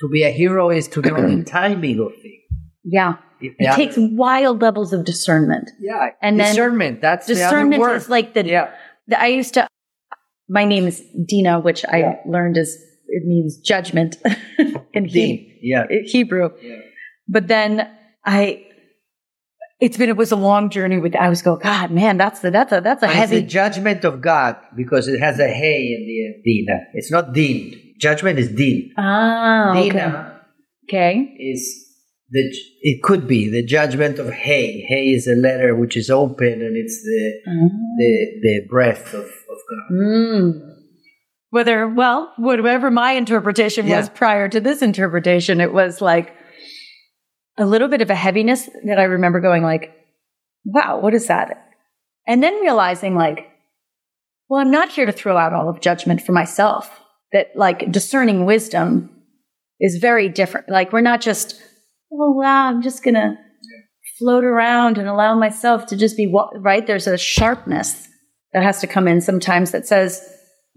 to 0.00 0.08
be 0.08 0.22
a 0.24 0.30
hero 0.30 0.70
is 0.70 0.88
to 0.88 1.00
know 1.02 1.14
the 1.16 1.44
timing 1.44 2.00
of 2.00 2.12
things 2.22 2.42
yeah. 2.86 3.14
If 3.40 3.54
It 3.58 3.70
the 3.70 3.76
takes 3.76 3.96
wild 3.98 4.62
levels 4.62 4.92
of 4.92 5.04
discernment. 5.04 5.70
Yeah, 5.80 6.10
And 6.22 6.38
then 6.40 6.46
discernment. 6.54 7.00
that's 7.02 7.26
Discernment 7.26 7.72
the 7.72 7.76
other 7.82 7.92
word. 7.92 7.96
is 7.96 8.08
like 8.08 8.32
the, 8.32 8.46
yeah, 8.46 8.70
the, 9.08 9.20
I 9.20 9.26
used 9.26 9.54
to, 9.54 9.66
my 10.48 10.64
name 10.64 10.86
is 10.86 11.02
Dina, 11.26 11.60
which 11.60 11.84
I 11.84 11.98
Yeah. 11.98 12.14
learned 12.26 12.56
is, 12.56 12.74
it 13.08 13.24
means 13.26 13.58
judgment 13.58 14.16
in 14.94 15.04
he, 15.04 15.58
Yeah, 15.62 15.84
Hebrew. 16.06 16.50
yeah. 16.62 16.76
But 17.28 17.48
then 17.48 17.90
I, 18.24 18.64
it's 19.80 19.98
been, 19.98 20.08
it 20.08 20.16
was 20.16 20.32
a 20.32 20.36
long 20.36 20.70
journey 20.70 20.98
with, 20.98 21.14
I 21.16 21.28
was 21.28 21.42
go, 21.42 21.56
God, 21.56 21.90
man, 21.90 22.16
that's 22.16 22.40
the, 22.40 22.50
that's 22.50 22.72
a, 22.72 22.80
that's 22.80 23.02
a 23.02 23.06
And 23.08 23.18
It's 23.18 23.30
heavy, 23.30 23.42
judgment 23.46 24.04
of 24.04 24.20
God 24.22 24.56
because 24.76 25.08
it 25.08 25.18
has 25.20 25.38
a 25.38 25.48
hey 25.48 25.82
in 25.92 26.06
the 26.06 26.26
end. 26.26 26.42
Dina. 26.44 26.78
It's 26.94 27.10
not 27.10 27.32
Dean. 27.34 27.85
Judgment 28.00 28.38
is 28.38 28.48
Dean. 28.48 28.92
ah, 28.98 29.70
okay. 29.70 29.90
Dina 29.90 30.40
Okay. 30.88 31.36
is 31.38 31.84
the. 32.30 32.40
It 32.82 33.02
could 33.02 33.26
be 33.26 33.48
the 33.48 33.64
judgment 33.64 34.18
of 34.18 34.30
hey. 34.30 34.84
Hey 34.88 35.06
is 35.10 35.26
a 35.26 35.34
letter 35.34 35.74
which 35.74 35.96
is 35.96 36.10
open 36.10 36.52
and 36.52 36.76
it's 36.76 37.02
the 37.02 37.40
the 37.98 38.40
the 38.42 38.66
breath 38.68 39.12
of, 39.14 39.24
of 39.24 39.58
God. 39.70 39.92
Mm. 39.96 40.72
Whether, 41.50 41.88
well, 41.88 42.32
whatever 42.36 42.90
my 42.90 43.12
interpretation 43.12 43.88
was 43.88 44.10
prior 44.10 44.48
to 44.48 44.60
this 44.60 44.82
interpretation, 44.82 45.60
it 45.60 45.72
was 45.72 46.00
like 46.02 46.34
a 47.56 47.64
little 47.64 47.88
bit 47.88 48.02
of 48.02 48.10
a 48.10 48.14
heaviness 48.14 48.68
that 48.84 48.98
I 48.98 49.04
remember 49.04 49.40
going 49.40 49.62
like, 49.62 49.94
wow, 50.66 50.98
what 51.00 51.14
is 51.14 51.28
that? 51.28 51.68
And 52.26 52.42
then 52.42 52.60
realizing 52.60 53.14
like, 53.14 53.46
well, 54.48 54.60
I'm 54.60 54.72
not 54.72 54.90
here 54.90 55.06
to 55.06 55.12
throw 55.12 55.36
out 55.38 55.54
all 55.54 55.68
of 55.70 55.80
judgment 55.80 56.20
for 56.20 56.32
myself. 56.32 57.00
That 57.36 57.48
like 57.54 57.92
discerning 57.92 58.46
wisdom 58.46 59.10
is 59.78 59.98
very 60.00 60.30
different. 60.30 60.70
Like 60.70 60.90
we're 60.90 61.02
not 61.12 61.20
just, 61.20 61.60
oh 62.10 62.32
wow, 62.32 62.68
I'm 62.68 62.80
just 62.80 63.04
gonna 63.04 63.36
float 64.18 64.42
around 64.44 64.96
and 64.96 65.06
allow 65.06 65.38
myself 65.38 65.84
to 65.88 65.96
just 65.98 66.16
be 66.16 66.32
right. 66.54 66.86
There's 66.86 67.06
a 67.06 67.18
sharpness 67.18 68.08
that 68.54 68.62
has 68.62 68.80
to 68.80 68.86
come 68.86 69.06
in 69.06 69.20
sometimes 69.20 69.72
that 69.72 69.86
says 69.86 70.12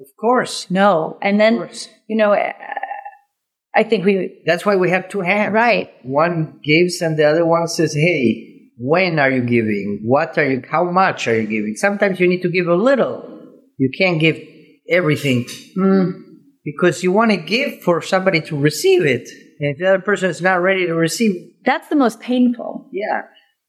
Of 0.02 0.08
course, 0.20 0.70
no, 0.70 1.18
and 1.22 1.40
then 1.40 1.70
you 2.10 2.18
know, 2.18 2.34
uh, 2.34 2.52
I 3.74 3.84
think 3.84 4.04
we 4.04 4.42
That's 4.46 4.66
why 4.66 4.76
we 4.76 4.90
have 4.90 5.08
two 5.08 5.22
hands. 5.22 5.54
right. 5.54 5.88
One 6.04 6.60
gives 6.62 7.02
and 7.02 7.18
the 7.18 7.24
other 7.32 7.46
one 7.46 7.68
says, 7.68 7.94
"Hey, 7.94 8.72
when 8.78 9.18
are 9.18 9.32
you 9.32 9.44
giving? 9.44 10.02
What 10.04 10.38
are 10.38 10.50
you? 10.52 10.62
How 10.70 10.84
much 10.92 11.26
are 11.30 11.40
you 11.40 11.48
giving?" 11.48 11.76
Sometimes 11.78 12.20
you 12.20 12.28
need 12.28 12.42
to 12.42 12.52
give 12.52 12.68
a 12.68 12.76
little. 12.90 13.16
You 13.78 13.90
can't 13.98 14.20
give 14.20 14.38
everything 14.90 15.46
Mm. 15.78 16.26
Because 16.64 17.04
you 17.04 17.12
want 17.12 17.32
to 17.32 17.38
give 17.38 17.82
for 17.82 18.02
somebody 18.02 18.42
to 18.42 18.58
receive 18.58 19.06
it. 19.06 19.28
And 19.60 19.72
if 19.74 19.78
the 19.78 19.88
other 19.88 20.00
person 20.02 20.30
is 20.30 20.42
not 20.42 20.62
ready 20.62 20.86
to 20.88 20.94
receive, 20.96 21.34
That's 21.66 21.88
the 21.90 21.96
most 21.96 22.20
painful. 22.20 22.90
yeah. 22.92 23.24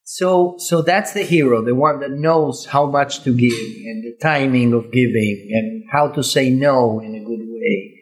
So, 0.04 0.56
so 0.58 0.82
that's 0.82 1.12
the 1.12 1.22
hero, 1.22 1.64
the 1.64 1.74
one 1.74 2.00
that 2.00 2.10
knows 2.10 2.66
how 2.66 2.86
much 2.86 3.22
to 3.22 3.30
give 3.32 3.52
and 3.52 4.02
the 4.02 4.16
timing 4.20 4.72
of 4.72 4.90
giving 4.90 5.50
and 5.52 5.84
how 5.92 6.08
to 6.08 6.22
say 6.24 6.50
no 6.50 6.98
in 7.00 7.14
a 7.14 7.20
good 7.24 7.44
way. 7.46 7.94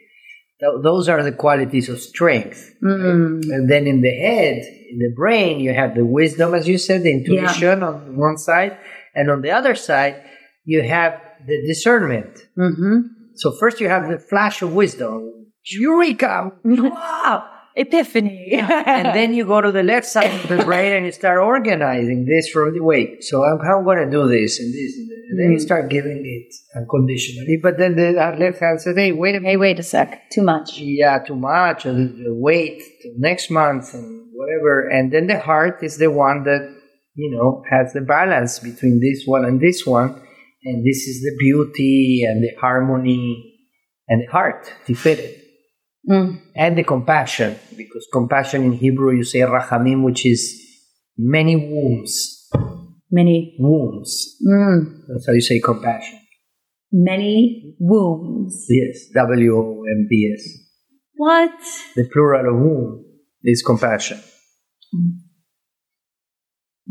Th- 0.60 0.82
those 0.82 1.09
are 1.10 1.23
the 1.23 1.32
qualities 1.32 1.90
of 1.90 2.01
strength. 2.01 2.74
Mm. 2.82 3.43
And 3.51 3.70
then 3.70 3.86
in 3.86 4.01
the 4.01 4.10
head, 4.10 4.56
in 4.90 4.98
the 5.01 5.12
brain, 5.15 5.60
you 5.60 5.74
have 5.74 5.94
the 5.94 6.05
wisdom, 6.06 6.55
as 6.55 6.66
you 6.66 6.78
said, 6.78 7.02
the 7.02 7.12
intuition 7.12 7.82
on 7.82 8.16
one 8.16 8.39
side, 8.39 8.78
and 9.15 9.31
on 9.31 9.43
the 9.43 9.51
other 9.51 9.74
side, 9.74 10.23
you 10.65 10.81
have 10.82 11.20
the 11.47 11.60
discernment. 11.66 12.39
hmm 12.56 13.01
So 13.39 13.52
first, 13.52 13.81
you 13.81 13.89
have 13.89 14.09
the 14.09 14.19
flash 14.19 14.62
of 14.62 14.74
wisdom, 14.74 15.47
eureka, 15.65 16.51
mm-hmm. 16.65 16.89
wow, 16.89 17.48
Epiphany. 17.77 18.51
and 18.52 19.16
then 19.16 19.32
you 19.32 19.44
go 19.47 19.60
to 19.60 19.70
the 19.70 19.85
left 19.85 20.06
side 20.06 20.35
of 20.35 20.48
the 20.48 20.65
brain 20.65 20.93
and 20.93 21.06
you 21.06 21.12
start 21.12 21.39
organizing 21.39 22.27
this 22.27 22.48
from 22.51 22.74
the 22.74 22.82
wait. 22.82 23.23
So 23.23 23.44
I'm, 23.44 23.60
how 23.60 23.78
I'm 23.78 23.85
going 23.85 24.05
to 24.05 24.10
do 24.10 24.27
this 24.27 24.59
and 24.59 24.74
this, 24.74 24.97
and, 24.97 25.39
then 25.39 25.51
you 25.52 25.56
mm-hmm. 25.56 25.62
start 25.62 25.89
giving 25.89 26.23
it 26.24 26.52
unconditionally. 26.77 27.60
But 27.62 27.78
then 27.78 27.94
the 27.94 28.20
uh, 28.20 28.36
left 28.36 28.59
hand 28.59 28.81
says, 28.81 28.97
"Hey, 28.97 29.12
wait 29.12 29.36
a 29.36 29.40
minute." 29.40 29.51
hey, 29.51 29.56
wait 29.56 29.78
a 29.78 29.85
sec. 29.85 30.31
Too 30.31 30.43
much. 30.43 30.78
yeah, 30.78 31.19
too 31.19 31.36
much, 31.36 31.86
or 31.86 31.93
the- 31.93 32.09
the 32.24 32.35
wait 32.35 32.82
till 33.02 33.12
next 33.19 33.51
month 33.51 33.94
and 33.94 34.27
whatever. 34.32 34.89
And 34.89 35.12
then 35.12 35.28
the 35.28 35.39
heart 35.39 35.82
is 35.82 35.98
the 35.98 36.10
one 36.10 36.43
that, 36.44 36.74
you 37.15 37.31
know, 37.31 37.62
has 37.70 37.93
the 37.93 38.01
balance 38.01 38.59
between 38.59 39.01
this 39.01 39.24
one 39.27 39.44
and 39.44 39.60
this 39.60 39.86
one. 39.86 40.20
And 40.69 40.85
this 40.86 41.07
is 41.11 41.23
the 41.23 41.35
beauty 41.39 42.24
and 42.28 42.43
the 42.45 42.51
harmony 42.61 43.55
and 44.09 44.23
the 44.23 44.31
heart, 44.31 44.73
tiferet. 44.86 45.35
Mm. 46.09 46.40
And 46.55 46.78
the 46.78 46.85
compassion, 46.85 47.57
because 47.77 48.07
compassion 48.12 48.65
in 48.65 48.73
Hebrew 48.73 49.12
you 49.16 49.24
say 49.24 49.40
rachamim, 49.40 50.05
which 50.05 50.24
is 50.27 50.40
many 51.16 51.57
wombs. 51.57 52.35
Many, 53.11 53.57
Wombs. 53.59 54.36
mm. 54.47 55.01
That's 55.09 55.27
how 55.27 55.32
you 55.32 55.40
say 55.40 55.61
compassion. 55.65 56.19
many 56.93 57.74
wounds. 57.81 58.66
Yes, 58.69 59.09
W 59.15 59.57
O 59.57 59.82
M 59.90 60.07
B 60.11 60.31
S. 60.36 60.45
What? 61.16 61.51
The 61.97 62.05
plural 62.12 62.55
of 62.55 62.61
womb 62.61 63.05
is 63.45 63.62
compassion. 63.62 64.20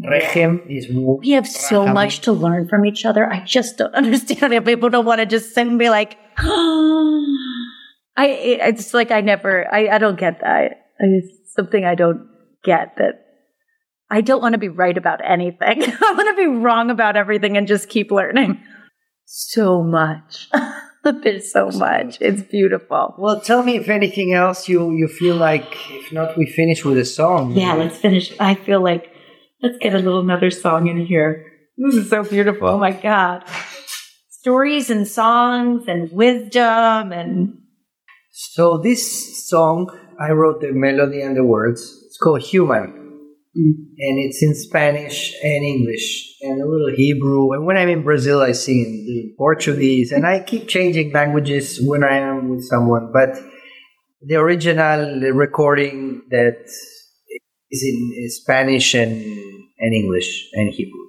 Rechem 0.03 0.69
is 0.69 0.87
womb. 0.89 1.19
We 1.21 1.31
have 1.31 1.47
so 1.47 1.87
much 1.87 2.21
to 2.21 2.31
learn 2.31 2.67
from 2.67 2.85
each 2.85 3.05
other. 3.05 3.31
I 3.31 3.43
just 3.43 3.77
don't 3.77 3.93
understand 4.01 4.53
it. 4.53 4.65
People 4.65 4.89
don't 4.89 5.05
want 5.05 5.19
to 5.19 5.25
just 5.25 5.53
sit 5.53 5.67
and 5.67 5.79
be 5.79 5.89
like, 5.89 6.17
I, 6.37 8.27
it's 8.27 8.93
like 8.93 9.11
I 9.11 9.21
never, 9.21 9.71
I, 9.73 9.87
I 9.87 9.97
don't 9.97 10.19
get 10.19 10.41
that. 10.41 10.87
It's 10.99 11.53
something 11.53 11.85
I 11.85 11.95
don't 11.95 12.27
get 12.63 12.95
that 12.97 13.27
I 14.09 14.21
don't 14.21 14.41
want 14.41 14.53
to 14.53 14.57
be 14.57 14.69
right 14.69 14.97
about 14.97 15.19
anything. 15.23 15.83
I 15.83 16.13
want 16.13 16.29
to 16.29 16.35
be 16.35 16.47
wrong 16.47 16.89
about 16.89 17.15
everything 17.17 17.57
and 17.57 17.67
just 17.67 17.89
keep 17.89 18.11
learning 18.11 18.61
so 19.25 19.83
much. 19.83 20.49
Bit 21.23 21.45
so 21.45 21.69
much. 21.71 22.17
It's 22.19 22.41
beautiful. 22.41 23.15
Well, 23.17 23.39
tell 23.39 23.63
me 23.63 23.77
if 23.77 23.87
anything 23.87 24.33
else 24.33 24.67
you, 24.67 24.91
you 24.91 25.07
feel 25.07 25.37
like, 25.37 25.77
if 25.91 26.11
not, 26.11 26.37
we 26.37 26.45
finish 26.45 26.83
with 26.83 26.97
a 26.97 27.05
song. 27.05 27.53
Yeah, 27.53 27.75
let's 27.75 27.97
finish. 27.97 28.33
I 28.41 28.55
feel 28.55 28.83
like 28.83 29.13
let's 29.61 29.77
get 29.79 29.93
a 29.93 29.99
little 29.99 30.19
another 30.19 30.51
song 30.51 30.87
in 30.87 31.05
here. 31.05 31.51
This 31.77 31.95
is 31.95 32.09
so 32.09 32.23
beautiful. 32.23 32.67
Oh 32.67 32.77
my 32.77 32.91
God. 32.91 33.43
Stories 34.29 34.89
and 34.89 35.07
songs 35.07 35.87
and 35.87 36.11
wisdom 36.11 37.11
and 37.11 37.57
So 38.31 38.77
this 38.77 39.47
song, 39.47 39.89
I 40.19 40.31
wrote 40.31 40.61
the 40.61 40.71
melody 40.71 41.21
and 41.21 41.35
the 41.35 41.43
words. 41.43 41.81
It's 42.05 42.17
called 42.17 42.41
Human. 42.41 42.93
Mm. 43.57 43.73
And 43.97 44.19
it's 44.19 44.43
in 44.43 44.53
Spanish 44.53 45.33
and 45.43 45.65
English 45.65 46.35
and 46.41 46.61
a 46.61 46.65
little 46.65 46.93
Hebrew. 46.95 47.53
And 47.53 47.65
when 47.65 47.77
I'm 47.77 47.89
in 47.89 48.03
Brazil, 48.03 48.41
I 48.41 48.51
sing 48.51 49.05
in 49.07 49.35
Portuguese. 49.37 50.11
And 50.11 50.25
I 50.25 50.39
keep 50.41 50.67
changing 50.67 51.11
languages 51.11 51.79
when 51.81 52.03
I 52.03 52.17
am 52.17 52.49
with 52.49 52.63
someone. 52.65 53.11
But 53.11 53.37
the 54.21 54.35
original 54.35 55.19
recording 55.33 56.23
that 56.29 56.69
is 57.71 57.83
in 57.83 58.29
Spanish 58.29 58.93
and, 58.93 59.11
and 59.79 59.93
English 59.93 60.49
and 60.53 60.73
Hebrew. 60.73 61.07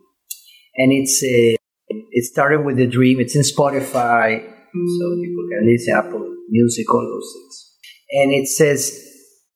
And 0.77 0.93
it's 0.93 1.23
uh, 1.23 1.57
it 1.89 2.25
started 2.25 2.65
with 2.65 2.79
a 2.79 2.87
dream. 2.87 3.21
It's 3.21 3.35
in 3.35 3.43
Spotify, 3.43 4.39
so 4.41 5.05
people 5.23 5.45
can 5.51 5.67
listen 5.67 5.95
Apple 5.97 6.35
Music, 6.51 6.93
all 6.93 7.01
those 7.01 7.33
things. 7.35 7.77
And 8.11 8.33
it 8.33 8.49
says 8.49 8.97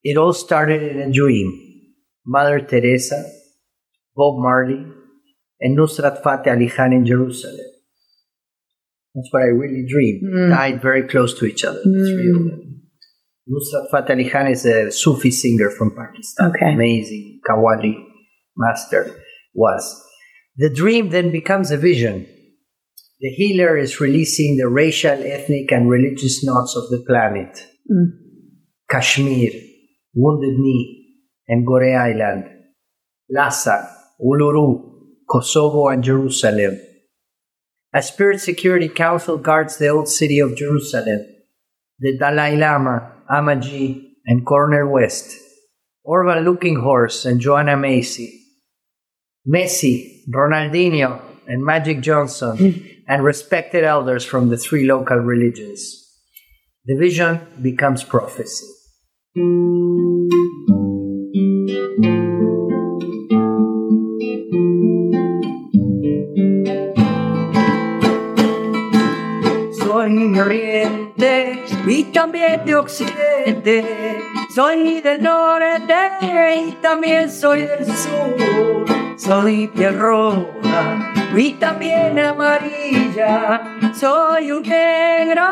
it 0.03 0.17
all 0.17 0.33
started 0.33 0.83
in 0.83 1.01
a 1.01 1.13
dream. 1.13 1.69
Mother 2.27 2.61
Teresa, 2.61 3.25
Bob 4.15 4.39
Marley, 4.39 4.85
and 5.61 5.79
Nusrat 5.79 6.23
Fateh 6.23 6.51
Ali 6.51 6.69
Khan 6.69 6.93
in 6.93 7.05
Jerusalem. 7.05 7.67
That's 9.15 9.29
what 9.31 9.43
I 9.43 9.47
really 9.47 9.85
dreamed. 9.87 10.23
Mm. 10.23 10.51
Died 10.51 10.83
very 10.83 11.03
close 11.03 11.39
to 11.39 11.45
each 11.45 11.65
other. 11.65 11.81
the 11.85 12.15
three 12.15 12.31
of 12.31 12.45
them. 12.51 12.72
Nusrat 13.53 13.91
Fateh 13.91 14.15
Ali 14.15 14.31
Khan 14.31 14.47
is 14.47 14.65
a 14.65 14.91
Sufi 14.91 15.31
singer 15.31 15.71
from 15.71 15.95
Pakistan. 15.95 16.51
Okay. 16.51 16.73
Amazing 16.73 17.41
Qawwali 17.47 17.95
master 18.57 19.15
was. 19.55 19.85
The 20.57 20.71
dream 20.71 21.11
then 21.11 21.31
becomes 21.31 21.71
a 21.71 21.77
vision. 21.77 22.27
The 23.21 23.29
healer 23.29 23.77
is 23.77 24.01
releasing 24.01 24.57
the 24.57 24.69
racial, 24.69 25.23
ethnic, 25.23 25.71
and 25.71 25.89
religious 25.89 26.43
knots 26.45 26.75
of 26.77 26.89
the 26.91 27.05
planet. 27.07 27.67
Mm. 27.91 28.07
Kashmir, 28.91 29.53
Wounded 30.15 30.59
Knee, 30.59 31.21
and 31.49 31.67
Gorée 31.67 31.97
Island, 31.97 32.45
Lhasa, 33.31 33.89
Uluru, 34.21 34.83
Kosovo, 35.31 35.89
and 35.89 36.03
Jerusalem. 36.03 36.81
A 37.95 38.03
Spirit 38.03 38.41
Security 38.41 38.89
Council 38.89 39.37
guards 39.37 39.77
the 39.77 39.89
old 39.89 40.09
city 40.09 40.39
of 40.39 40.57
Jerusalem. 40.57 41.21
The 41.99 42.19
Dalai 42.19 42.57
Lama, 42.57 43.12
Amaji, 43.31 44.11
and 44.27 44.47
Cornel 44.47 44.89
West. 44.89 45.37
Arvol 46.07 46.45
Looking 46.45 46.81
Horse 46.81 47.25
and 47.25 47.41
Joanna 47.41 47.77
Macy. 47.77 48.41
Messi, 49.47 50.23
Ronaldinho, 50.29 51.21
and 51.47 51.65
Magic 51.65 52.01
Johnson, 52.01 52.57
hmm. 52.57 52.87
and 53.09 53.25
respected 53.25 53.85
elders 53.85 54.25
from 54.25 54.49
the 54.49 54.57
three 54.57 54.87
local 54.87 55.19
religions. 55.19 55.99
The 56.85 56.97
vision 56.97 57.41
becomes 57.61 58.05
prophecy. 58.05 58.67
También 72.13 72.65
de 72.65 72.75
Occidente. 72.77 74.23
Soy 74.55 75.01
del 75.01 75.23
norte 75.23 75.95
y 76.21 76.73
también 76.83 77.31
soy 77.31 77.63
del 77.63 77.87
sur. 77.87 78.85
Soy 79.17 79.69
piel 79.69 79.99
roja 79.99 81.13
y 81.35 81.53
también 81.55 82.19
amarilla. 82.19 83.63
Soy 83.95 84.53
un 84.53 84.63
negro 84.63 85.43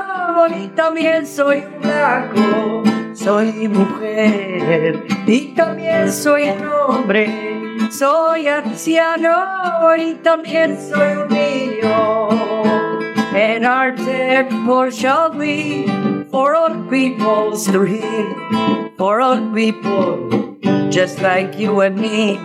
y 0.57 0.69
también 0.69 1.27
soy 1.27 1.65
un 1.65 1.81
blanco. 1.81 2.82
Soy 3.15 3.69
mujer 3.69 5.07
y 5.27 5.55
también 5.55 6.12
soy 6.12 6.51
un 6.51 6.69
hombre. 6.69 7.51
Soy 7.91 8.49
anciano 8.49 9.97
y 9.97 10.15
también 10.15 10.78
soy 10.78 11.16
un 11.16 11.28
niño. 11.28 12.51
And 13.32 13.65
our 13.65 13.93
temple 13.93 14.91
shall 14.91 15.31
be 15.31 16.10
for 16.31 16.55
all 16.55 16.74
peoples 16.89 17.66
to 17.66 17.82
heal, 17.82 18.90
for 18.97 19.20
all 19.20 19.40
people 19.52 20.57
just 20.90 21.20
like 21.20 21.59
you 21.59 21.81
and 21.81 21.97
me. 21.97 22.39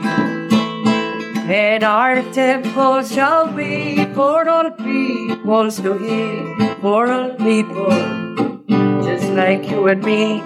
And 1.47 1.83
our 1.83 2.23
temple 2.33 3.03
shall 3.03 3.51
be 3.51 4.05
for 4.15 4.49
all 4.49 4.71
peoples 4.71 5.79
to 5.81 5.97
heal, 5.97 6.75
for 6.81 7.11
all 7.11 7.29
people 7.35 7.91
just 9.03 9.29
like 9.33 9.69
you 9.69 9.87
and 9.87 10.03
me. 10.03 10.41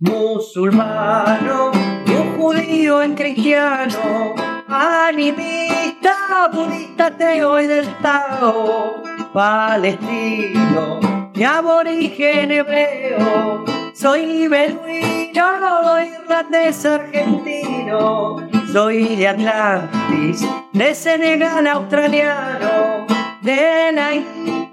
Musulmano, 0.00 1.72
un 1.72 2.36
judío 2.38 3.02
en 3.02 3.14
cristiano, 3.14 4.34
animista, 4.66 6.48
budista, 6.52 7.06
ateo 7.06 7.60
y 7.60 7.66
del 7.66 7.86
Tao, 8.02 9.02
palestino, 9.32 11.21
y 11.34 11.42
aborigen 11.44 12.50
hebreo, 12.50 13.64
soy 13.94 14.48
beduino, 14.48 16.00
irlandés 16.00 16.84
argentino, 16.84 18.48
soy 18.72 19.16
de 19.16 19.28
Atlantis, 19.28 20.46
de 20.72 20.94
Senegal 20.94 21.66
australiano, 21.66 23.06
de 23.42 23.92
la 23.92 24.10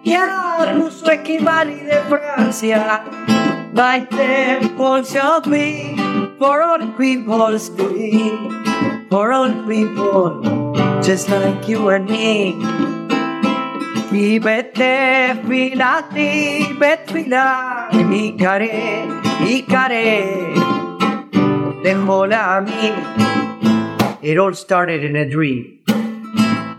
chiaro 0.04 0.92
su 0.92 1.10
equivali 1.10 1.76
de 1.76 2.02
Francia. 2.10 3.04
My 3.74 4.06
temple 4.10 5.04
shall 5.04 5.42
be 5.42 5.96
for 6.38 6.62
all 6.62 6.80
people's 6.98 7.70
to 7.70 9.08
for 9.10 9.32
all 9.32 9.52
people 9.68 10.42
just 11.02 11.30
like 11.30 11.68
you 11.68 11.90
and 11.90 12.10
me. 12.10 12.99
Vivete 14.10 15.38
filati, 15.46 16.66
betfila, 16.80 17.90
Icare, 17.92 19.06
Icare, 19.46 20.54
déjola 21.84 22.58
a 22.58 22.62
mí. 22.62 22.92
It 24.24 24.40
all 24.40 24.56
started 24.56 25.04
in 25.04 25.16
a 25.16 25.30
dream. 25.30 25.80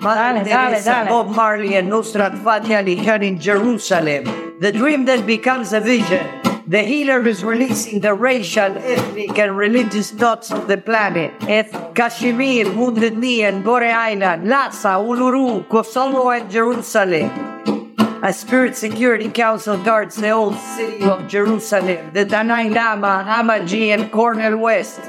Mother 0.00 0.42
Dale, 0.42 0.44
dale, 0.44 0.70
Teresa, 0.70 0.90
dale. 0.90 1.08
Bob 1.08 1.28
Marley, 1.28 1.76
and 1.76 1.88
Nusrat 1.88 2.36
Fateh 2.42 2.74
Ali 2.74 2.96
Khan 2.96 3.22
in 3.22 3.38
Jerusalem. 3.38 4.24
The 4.58 4.72
dream 4.72 5.04
that 5.04 5.24
becomes 5.24 5.72
a 5.72 5.78
vision. 5.78 6.26
The 6.70 6.84
healer 6.84 7.26
is 7.26 7.42
releasing 7.42 7.98
the 7.98 8.14
racial, 8.14 8.78
ethnic, 8.78 9.36
and 9.40 9.56
religious 9.56 10.12
thoughts 10.12 10.52
of 10.52 10.68
the 10.68 10.78
planet. 10.78 11.34
It's 11.40 11.74
Kashmir, 11.96 12.70
Wounded 12.70 13.18
Knee, 13.18 13.42
and 13.42 13.64
Gorée 13.64 13.92
Island, 13.92 14.48
Lhasa, 14.48 15.02
Uluru, 15.02 15.68
Kosovo, 15.68 16.30
and 16.30 16.48
Jerusalem. 16.48 18.22
A 18.22 18.32
spirit 18.32 18.76
security 18.76 19.28
council 19.30 19.82
guards 19.82 20.14
the 20.14 20.30
old 20.30 20.54
city 20.76 21.02
of 21.02 21.26
Jerusalem, 21.26 22.12
the 22.12 22.24
Dalai 22.24 22.68
Lama, 22.68 23.24
Hamaji, 23.26 23.88
and 23.88 24.12
Cornel 24.12 24.56
West, 24.56 25.00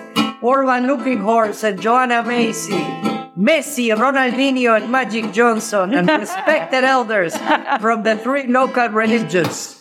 Arvol 0.42 0.88
Looking 0.88 1.20
Horse, 1.20 1.64
and 1.64 1.80
Joanna 1.80 2.24
Macy, 2.24 2.82
Messi, 3.38 3.94
Ronaldinho, 3.96 4.82
and 4.82 4.92
Magic 4.92 5.32
Johnson, 5.32 5.94
and 5.94 6.10
respected 6.22 6.84
elders 6.84 7.38
from 7.80 8.02
the 8.02 8.18
three 8.18 8.48
local 8.48 8.90
religions. 8.90 9.81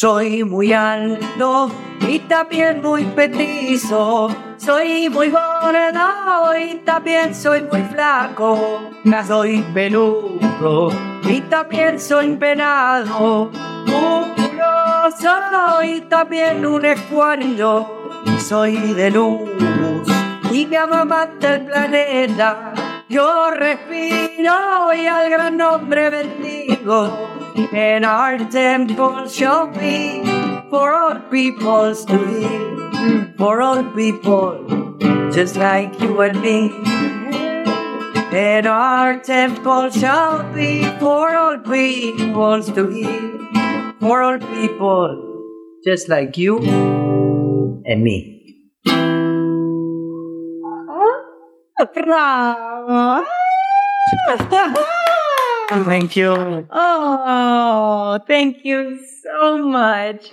soy 0.00 0.44
muy 0.44 0.72
alto 0.72 1.72
y 2.06 2.20
también 2.20 2.80
muy 2.80 3.04
petizo. 3.04 4.28
Soy 4.56 5.08
muy 5.08 5.28
gordo 5.28 6.56
y 6.56 6.76
también 6.84 7.34
soy 7.34 7.62
muy 7.62 7.82
flaco. 7.82 8.92
Soy 9.26 9.60
peludo 9.74 10.92
y 11.28 11.40
también 11.40 11.98
soy 11.98 12.36
penado. 12.36 13.50
Musculoso 13.86 15.32
y 15.82 16.02
también 16.02 16.64
un 16.64 16.84
escuadrillo. 16.84 17.84
Soy 18.38 18.76
de 18.94 19.10
luz 19.10 19.50
y 20.52 20.64
me 20.66 20.76
amamanta 20.76 21.56
el 21.56 21.64
planeta. 21.66 22.72
Yo 23.10 23.50
respiro 23.52 24.92
y 24.94 25.06
al 25.06 25.30
gran 25.30 25.56
nombre 25.56 26.10
bendigo. 26.10 27.08
And 27.72 28.04
our 28.04 28.36
temple 28.50 29.26
shall 29.28 29.68
be 29.68 30.22
for 30.68 30.92
all 30.92 31.18
peoples 31.30 32.04
to 32.04 32.18
live, 32.18 33.34
for 33.38 33.62
all 33.62 33.82
people, 33.94 34.98
just 35.32 35.56
like 35.56 35.98
you 36.00 36.20
and 36.20 36.42
me. 36.42 36.70
And 38.30 38.66
our 38.66 39.18
temple 39.20 39.88
shall 39.88 40.42
be 40.52 40.82
for 41.00 41.34
all 41.34 41.56
peoples 41.60 42.70
to 42.72 42.82
live, 42.82 43.96
for 44.00 44.22
all 44.22 44.38
people, 44.38 45.80
just 45.82 46.10
like 46.10 46.36
you 46.36 46.58
and 47.86 48.02
me. 48.02 48.37
Bravo. 51.86 53.24
Thank 55.84 56.16
you. 56.16 56.66
Oh, 56.70 58.18
thank 58.26 58.64
you 58.64 58.98
so 59.22 59.58
much 59.58 60.30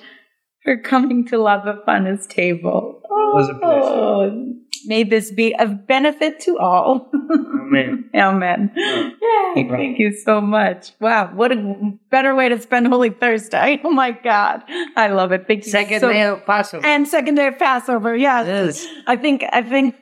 for 0.63 0.77
coming 0.77 1.25
to 1.27 1.37
La 1.37 1.61
Befana's 1.61 2.25
table. 2.25 3.01
was 3.09 3.49
a 3.49 3.53
pleasure. 3.53 3.81
Oh, 3.83 4.53
may 4.85 5.03
this 5.03 5.31
be 5.31 5.53
of 5.55 5.85
benefit 5.87 6.39
to 6.41 6.57
all. 6.57 7.11
Amen. 7.13 8.09
Amen. 8.15 8.71
Yay, 8.75 9.67
thank 9.69 9.99
you 9.99 10.13
so 10.13 10.39
much. 10.39 10.91
Wow, 11.01 11.31
what 11.33 11.51
a 11.51 11.91
better 12.09 12.33
way 12.33 12.47
to 12.49 12.61
spend 12.61 12.87
Holy 12.87 13.09
Thursday. 13.09 13.81
Oh 13.85 13.91
my 13.91 14.11
God. 14.11 14.63
I 14.95 15.07
love 15.09 15.31
it. 15.31 15.47
Thank 15.47 15.65
you 15.65 15.71
Second 15.71 15.99
so 15.99 16.11
day 16.11 16.23
of 16.23 16.45
Passover. 16.45 16.85
And 16.85 17.07
second 17.07 17.35
day 17.35 17.47
of 17.47 17.59
Passover, 17.59 18.15
yes. 18.15 18.47
Yes. 18.47 18.87
I 19.05 19.15
think, 19.15 19.43
I 19.51 19.61
think 19.61 19.95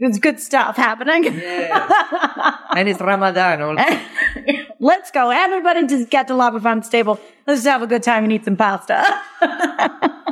there's 0.00 0.18
good 0.18 0.40
stuff 0.40 0.76
happening. 0.76 1.26
And 1.26 2.88
it's 2.88 3.00
Ramadan 3.00 3.62
also. 3.62 4.00
Let's 4.80 5.10
go. 5.10 5.30
Everybody 5.30 5.86
just 5.86 6.10
get 6.10 6.28
to 6.28 6.34
La 6.34 6.50
Befana's 6.50 6.88
table. 6.88 7.20
Let's 7.46 7.64
have 7.64 7.82
a 7.82 7.86
good 7.86 8.02
time 8.02 8.24
and 8.24 8.32
eat 8.32 8.44
some 8.44 8.56
pasta. 8.56 9.04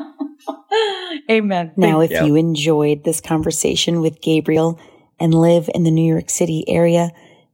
Amen. 1.31 1.73
Now, 1.77 2.01
if 2.01 2.11
you 2.11 2.37
enjoyed 2.37 3.05
this 3.05 3.21
conversation 3.21 4.01
with 4.01 4.21
Gabriel 4.21 4.81
and 5.19 5.35
live 5.35 5.69
in 5.75 5.83
the 5.85 5.91
New 5.91 6.11
York 6.11 6.31
City 6.31 6.65
area, 6.67 7.11